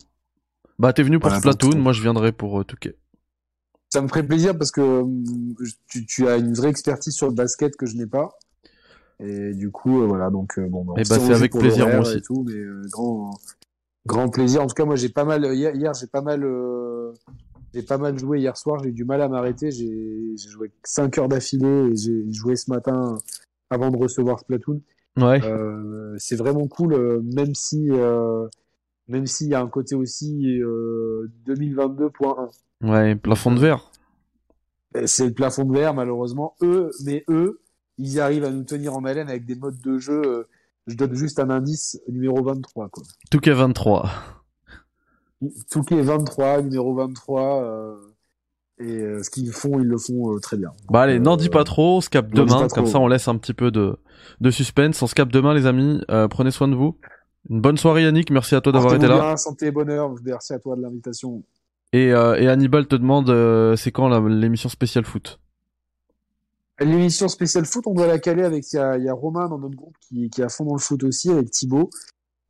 Bah, 0.79 0.93
t'es 0.93 1.03
venu 1.03 1.19
pour 1.19 1.27
Voilà, 1.27 1.41
Splatoon, 1.41 1.71
donc, 1.71 1.79
moi 1.81 1.91
je 1.91 2.01
viendrai 2.01 2.31
pour 2.31 2.57
euh, 2.57 2.63
2K. 2.63 2.93
Ça 3.91 4.01
me 4.01 4.07
ferait 4.07 4.25
plaisir 4.25 4.57
parce 4.57 4.71
que 4.71 5.03
tu, 5.89 6.05
tu 6.05 6.25
as 6.29 6.37
une 6.37 6.53
vraie 6.53 6.69
expertise 6.69 7.13
sur 7.13 7.27
le 7.27 7.33
basket 7.33 7.75
que 7.75 7.85
je 7.85 7.97
n'ai 7.97 8.07
pas. 8.07 8.29
Et 9.19 9.53
du 9.53 9.71
coup, 9.71 10.01
euh, 10.01 10.07
voilà, 10.07 10.29
donc 10.29 10.57
euh, 10.57 10.67
bon. 10.69 10.83
Eh 10.83 10.91
on 10.91 10.95
bah, 10.95 11.03
s'en 11.03 11.19
c'est 11.27 11.33
avec 11.33 11.51
plaisir, 11.51 11.89
moi 11.89 11.99
aussi. 11.99 12.19
Et 12.19 12.21
tout, 12.21 12.45
mais 12.47 12.53
euh, 12.55 12.81
grand, 12.89 13.29
grand 14.05 14.29
plaisir. 14.29 14.61
En 14.61 14.67
tout 14.67 14.75
cas, 14.75 14.85
moi, 14.85 14.95
j'ai 14.95 15.09
pas 15.09 15.25
mal. 15.25 15.45
Hier, 15.53 15.75
hier 15.75 15.93
j'ai 15.93 16.07
pas 16.07 16.21
mal. 16.21 16.43
euh, 16.43 17.11
j'ai 17.73 17.81
pas 17.83 17.97
mal 17.97 18.17
joué 18.19 18.39
hier 18.39 18.55
soir. 18.55 18.79
J'ai 18.83 18.89
eu 18.89 18.93
du 18.93 19.03
mal 19.05 19.21
à 19.21 19.27
m'arrêter. 19.27 19.71
J'ai 19.71 20.35
joué 20.37 20.71
5 20.83 21.17
heures 21.17 21.27
d'affilée 21.29 21.89
et 21.91 21.95
j'ai 21.95 22.31
joué 22.31 22.55
ce 22.55 22.69
matin 22.69 23.17
avant 23.69 23.89
de 23.89 23.97
recevoir 23.97 24.39
Splatoon. 24.39 24.81
Ouais. 25.17 25.43
Euh, 25.43 26.15
c'est 26.17 26.35
vraiment 26.35 26.67
cool, 26.67 26.93
euh, 26.93 27.21
même 27.35 27.53
si 27.55 27.87
euh, 27.91 28.47
même 29.07 29.27
s'il 29.27 29.47
y 29.47 29.53
a 29.53 29.61
un 29.61 29.67
côté 29.67 29.95
aussi 29.95 30.59
euh, 30.61 31.29
2022.1. 31.45 32.49
Ouais, 32.83 33.15
plafond 33.15 33.51
de 33.53 33.59
verre. 33.59 33.91
C'est 35.05 35.25
le 35.25 35.33
plafond 35.33 35.65
de 35.65 35.73
verre, 35.73 35.93
malheureusement. 35.93 36.55
Eux, 36.61 36.91
mais 37.05 37.23
eux, 37.29 37.59
ils 37.97 38.19
arrivent 38.19 38.43
à 38.45 38.51
nous 38.51 38.63
tenir 38.63 38.95
en 38.95 39.03
haleine 39.05 39.29
avec 39.29 39.45
des 39.45 39.55
modes 39.55 39.79
de 39.81 39.97
jeu. 39.97 40.45
Je 40.87 40.95
donne 40.95 41.13
juste 41.15 41.39
un 41.39 41.49
indice, 41.49 41.99
numéro 42.09 42.43
23, 42.43 42.89
quoi. 42.89 43.03
2K23. 43.31 44.09
Tout 45.71 45.81
qui 45.83 45.93
est 45.95 46.01
23, 46.01 46.61
numéro 46.61 46.93
23. 46.95 47.63
euh, 47.63 47.95
et 48.79 48.99
euh, 49.01 49.21
ce 49.23 49.29
qu'ils 49.29 49.51
font, 49.51 49.79
ils 49.79 49.85
le 49.87 49.97
font 49.97 50.33
euh, 50.33 50.39
très 50.39 50.57
bien. 50.57 50.71
Bah 50.89 51.01
allez, 51.01 51.19
n'en 51.19 51.33
euh, 51.33 51.37
dis 51.37 51.49
pas 51.49 51.63
trop, 51.63 51.97
on 51.97 52.01
se 52.01 52.09
capte 52.09 52.33
demain, 52.33 52.67
comme 52.69 52.87
ça 52.87 52.99
on 52.99 53.07
laisse 53.07 53.27
un 53.27 53.37
petit 53.37 53.53
peu 53.53 53.69
de, 53.71 53.97
de 54.41 54.51
suspense. 54.51 55.01
On 55.01 55.07
se 55.07 55.15
capte 55.15 55.31
demain 55.33 55.53
les 55.53 55.65
amis, 55.67 56.01
Euh, 56.09 56.27
prenez 56.27 56.51
soin 56.51 56.67
de 56.67 56.75
vous. 56.75 56.97
Une 57.49 57.61
bonne 57.61 57.77
soirée 57.77 58.03
Yannick, 58.03 58.31
merci 58.31 58.55
à 58.55 58.61
toi 58.61 58.71
d'avoir 58.71 58.95
été 58.95 59.07
là. 59.07 59.19
bien, 59.19 59.37
santé 59.37 59.67
et 59.67 59.71
bonheur. 59.71 60.13
Merci 60.23 60.53
à 60.53 60.59
toi 60.59 60.75
de 60.75 60.81
l'invitation. 60.81 61.43
Et, 61.91 62.11
euh, 62.11 62.35
et 62.35 62.47
Hannibal 62.47 62.87
te 62.87 62.95
demande 62.95 63.29
euh, 63.29 63.75
c'est 63.75 63.91
quand 63.91 64.09
l'émission 64.27 64.69
spéciale 64.69 65.05
foot? 65.05 65.39
L'émission 66.79 67.27
spéciale 67.27 67.65
foot, 67.65 67.85
on 67.87 67.93
doit 67.93 68.07
la 68.07 68.19
caler 68.19 68.43
avec 68.43 68.71
il 68.73 68.77
y 68.77 68.79
a, 68.79 68.97
il 68.97 69.03
y 69.03 69.09
a 69.09 69.13
Romain 69.13 69.47
dans 69.47 69.59
notre 69.59 69.75
groupe 69.75 69.95
qui, 70.01 70.29
qui 70.29 70.41
est 70.41 70.43
à 70.43 70.49
fond 70.49 70.65
dans 70.65 70.73
le 70.73 70.79
foot 70.79 71.03
aussi 71.03 71.29
avec 71.29 71.51
Thibaut. 71.51 71.89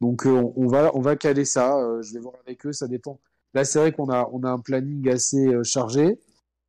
Donc 0.02 0.26
euh, 0.26 0.30
on, 0.32 0.54
on 0.56 0.68
va 0.68 0.92
on 0.96 1.02
va 1.02 1.16
caler 1.16 1.46
ça. 1.46 1.78
euh, 1.78 2.02
je 2.02 2.14
vais 2.14 2.20
voir 2.20 2.36
avec 2.46 2.66
eux, 2.66 2.72
ça 2.74 2.88
dépend. 2.88 3.20
Là 3.54 3.66
c'est 3.66 3.80
vrai 3.80 3.92
qu'on 3.92 4.10
a 4.10 4.30
on 4.32 4.44
a 4.44 4.50
un 4.50 4.60
planning 4.60 5.10
assez 5.10 5.48
euh, 5.48 5.64
chargé. 5.64 6.20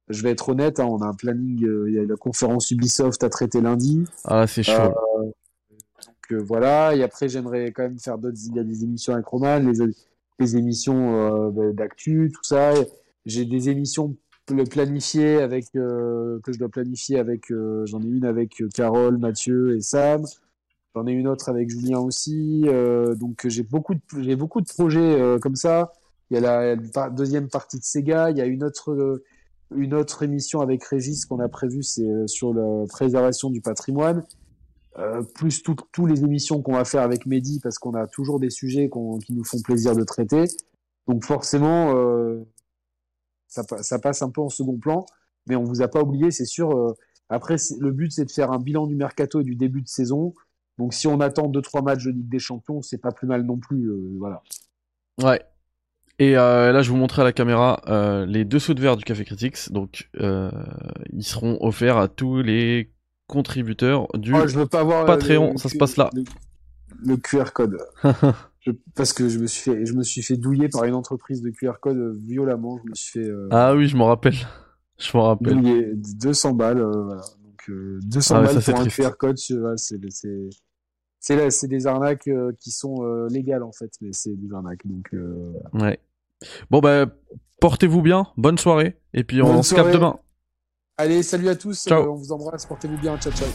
Je 0.09 0.23
vais 0.23 0.31
être 0.33 0.49
honnête, 0.51 0.81
hein, 0.81 0.87
on 0.91 1.01
a 1.01 1.07
un 1.07 1.15
planning. 1.15 1.59
Il 1.89 1.95
y 1.95 1.99
a 1.99 2.05
la 2.05 2.17
conférence 2.17 2.71
Ubisoft 2.71 3.23
à 3.25 3.31
traiter 3.31 3.61
lundi. 3.61 4.05
Ah 4.25 4.47
c'est 4.47 4.63
chaud. 4.63 4.73
Euh, 4.73 5.31
Donc 6.31 6.43
voilà. 6.43 6.95
Et 6.95 7.03
après 7.03 7.29
j'aimerais 7.29 7.71
quand 7.73 7.85
même 7.85 7.99
faire 7.99 8.19
d'autres. 8.19 8.37
Il 8.47 8.57
y 8.57 8.59
a 8.59 8.65
des 8.65 8.83
émissions 8.85 9.15
avec 9.15 9.27
Romain, 9.27 9.61
les 9.61 9.79
les 10.41 10.57
émissions 10.57 11.53
euh, 11.57 11.73
d'actu, 11.73 12.31
tout 12.35 12.43
ça. 12.43 12.73
J'ai 13.25 13.45
des 13.45 13.69
émissions 13.71 14.17
pl- 14.47 14.69
planifiées 14.69 15.39
avec 15.41 15.67
euh, 15.77 16.39
que 16.43 16.53
je 16.53 16.59
dois 16.59 16.69
planifier 16.69 17.19
avec. 17.19 17.51
euh, 17.51 17.85
J'en 17.87 18.01
ai 18.03 18.07
une 18.07 18.25
avec 18.25 18.61
euh, 18.61 18.69
Carole, 18.75 19.19
Mathieu 19.19 19.77
et 19.77 19.81
Sam. 19.81 20.25
J'en 20.95 21.07
ai 21.07 21.13
une 21.13 21.27
autre 21.29 21.49
avec 21.49 21.69
Julien 21.71 21.99
aussi. 21.99 22.65
donc 23.19 23.47
j'ai 23.49 23.65
beaucoup 23.65 23.95
de 23.95 24.01
j'ai 24.21 24.37
beaucoup 24.37 24.61
de 24.61 24.69
projets 24.69 25.19
comme 25.43 25.57
ça. 25.57 25.91
Il 26.31 26.35
y 26.35 26.45
a 26.47 26.77
la, 26.77 27.11
deuxième 27.11 27.49
partie 27.49 27.79
de 27.81 27.85
Sega. 27.85 28.31
Il 28.31 28.39
y 28.39 28.41
a 28.41 28.45
une 28.47 28.63
autre 28.63 29.21
une 29.75 29.93
autre 29.93 30.23
émission 30.23 30.61
avec 30.61 30.85
Régis 30.85 31.25
qu'on 31.27 31.41
a 31.41 31.49
prévue, 31.49 31.83
c'est 31.83 32.29
sur 32.29 32.55
la 32.55 32.87
préservation 32.87 33.51
du 33.51 33.61
patrimoine. 33.61 34.23
Plus 35.35 35.65
tout- 35.65 35.75
tous 35.91 36.07
les 36.07 36.23
émissions 36.23 36.63
qu'on 36.63 36.75
va 36.75 36.85
faire 36.85 37.03
avec 37.03 37.27
Mehdi 37.27 37.59
parce 37.61 37.79
qu'on 37.79 37.95
a 37.95 38.07
toujours 38.07 38.39
des 38.39 38.51
sujets 38.51 38.89
qui 39.27 39.33
nous 39.35 39.43
font 39.45 39.61
plaisir 39.63 39.97
de 39.97 40.05
traiter. 40.05 40.45
Donc 41.09 41.25
forcément, 41.25 41.93
ça, 43.55 43.65
pa- 43.65 43.83
ça 43.83 43.99
passe 43.99 44.23
un 44.23 44.31
peu 44.31 44.41
en 44.41 44.49
second 44.49 44.77
plan, 44.79 45.07
mais 45.47 45.57
on 45.57 45.65
vous 45.65 45.81
a 45.83 45.89
pas 45.89 46.01
oublié, 46.03 46.31
c'est 46.31 46.45
sûr. 46.45 46.71
euh, 46.77 46.93
après, 47.29 47.57
le 47.79 47.91
but 47.93 48.11
c'est 48.13 48.25
de 48.25 48.31
faire 48.31 48.51
un 48.53 48.59
bilan 48.59 48.87
du 48.87 48.97
mercato 48.97 49.41
et 49.41 49.45
du 49.45 49.55
début 49.57 49.81
de 49.83 49.89
saison. 49.89 50.35
Donc 50.79 50.93
si 50.93 51.07
on 51.07 51.21
attend 51.21 51.47
deux 51.49 51.63
trois 51.63 51.83
matchs 51.83 52.05
de 52.05 52.11
Ligue 52.11 52.29
des 52.29 52.39
Champions, 52.41 52.83
c'est 52.83 52.99
pas 52.99 53.13
plus 53.13 53.27
mal 53.29 53.43
non 53.45 53.57
plus. 53.59 53.87
euh, 53.91 54.17
voilà. 54.19 54.43
Ouais. 55.23 55.41
Et 56.19 56.37
euh, 56.37 56.73
là 56.73 56.83
je 56.83 56.91
vous 56.91 56.97
montrer 56.97 57.23
à 57.23 57.25
la 57.25 57.33
caméra 57.33 57.81
euh, 57.89 58.27
les 58.27 58.45
dessous 58.45 58.75
de 58.75 58.81
verre 58.81 58.97
du 58.97 59.05
Café 59.05 59.25
Critics. 59.25 59.71
Donc 59.73 60.09
ils 61.13 61.25
seront 61.25 61.59
offerts 61.61 61.97
à 61.99 62.09
tous 62.09 62.43
les 62.43 62.91
contributeurs 63.27 64.07
du... 64.15 64.35
Oh, 64.35 64.47
je 64.47 64.59
veux 64.59 64.67
pas 64.67 64.83
voir 64.85 65.07
Patreon, 65.07 65.53
le- 65.53 65.59
ça 65.59 65.69
se 65.69 65.79
passe 65.79 65.97
là. 65.97 66.11
Le, 66.15 66.25
le 67.05 67.17
QR 67.17 67.53
code. 67.55 67.79
Je- 68.67 68.73
parce 68.95 69.13
que 69.13 69.29
je 69.29 69.39
me 69.39 69.47
suis 69.47 69.63
fait, 69.71 69.85
je 69.87 69.93
me 69.93 70.03
suis 70.03 70.23
fait 70.23 70.37
douiller 70.37 70.69
par 70.69 70.85
une 70.85 70.95
entreprise 70.95 71.43
de 71.43 71.51
QR 71.51 71.75
code 71.81 71.97
euh, 71.99 72.19
violemment. 72.27 72.79
Je 72.85 72.91
me 72.91 72.95
suis 72.95 73.21
fait 73.21 73.29
euh, 73.29 73.49
ah 73.51 73.75
oui 73.75 73.87
je 73.89 73.97
m'en 73.97 74.07
rappelle. 74.07 74.35
Je 74.99 75.17
m'en 75.17 75.25
rappelle. 75.25 75.55
douiller 75.55 75.93
200 75.97 76.53
balles. 76.53 76.79
euh, 76.79 77.03
voilà. 77.03 77.23
Donc 77.43 77.69
euh, 77.69 77.99
200 78.05 78.35
Ah 78.37 78.41
ouais, 78.41 78.47
balles 78.47 78.63
ça, 78.63 78.73
pour 78.73 78.81
un. 78.81 78.87
QR 78.87 79.11
code, 79.19 79.37
c'est 79.39 79.55
ouais, 79.55 79.77
c'est 79.77 79.99
c'est 80.09 81.51
c'est 81.51 81.67
des 81.69 81.87
arnaques 81.89 82.29
euh, 82.29 82.53
qui 82.61 82.71
sont 82.71 83.03
euh, 83.05 83.27
légales 83.29 83.65
en 83.65 83.73
fait, 83.73 83.91
mais 84.01 84.11
c'est 84.13 84.35
des 84.37 84.53
arnaques. 84.55 84.87
Donc 84.87 85.13
euh, 85.15 85.53
Ouais. 85.73 85.99
Bon 86.71 86.79
bah 86.81 87.07
portez-vous 87.61 88.03
bien, 88.03 88.27
bonne 88.37 88.59
soirée 88.59 88.97
et 89.15 89.25
puis 89.25 89.43
on 89.43 89.53
Bonne 89.55 89.63
se 89.65 89.75
capte 89.75 89.93
demain. 89.93 90.19
allez, 90.97 91.23
salut 91.25 91.49
à 91.49 91.57
tous. 91.57 91.83
Ciao. 91.89 92.03
euh, 92.05 92.09
on 92.11 92.15
vous 92.15 92.31
embrasse. 92.33 92.67
Portez-vous 92.67 92.99
bien. 92.99 93.19
Ciao 93.19 93.33
ciao. 93.33 93.49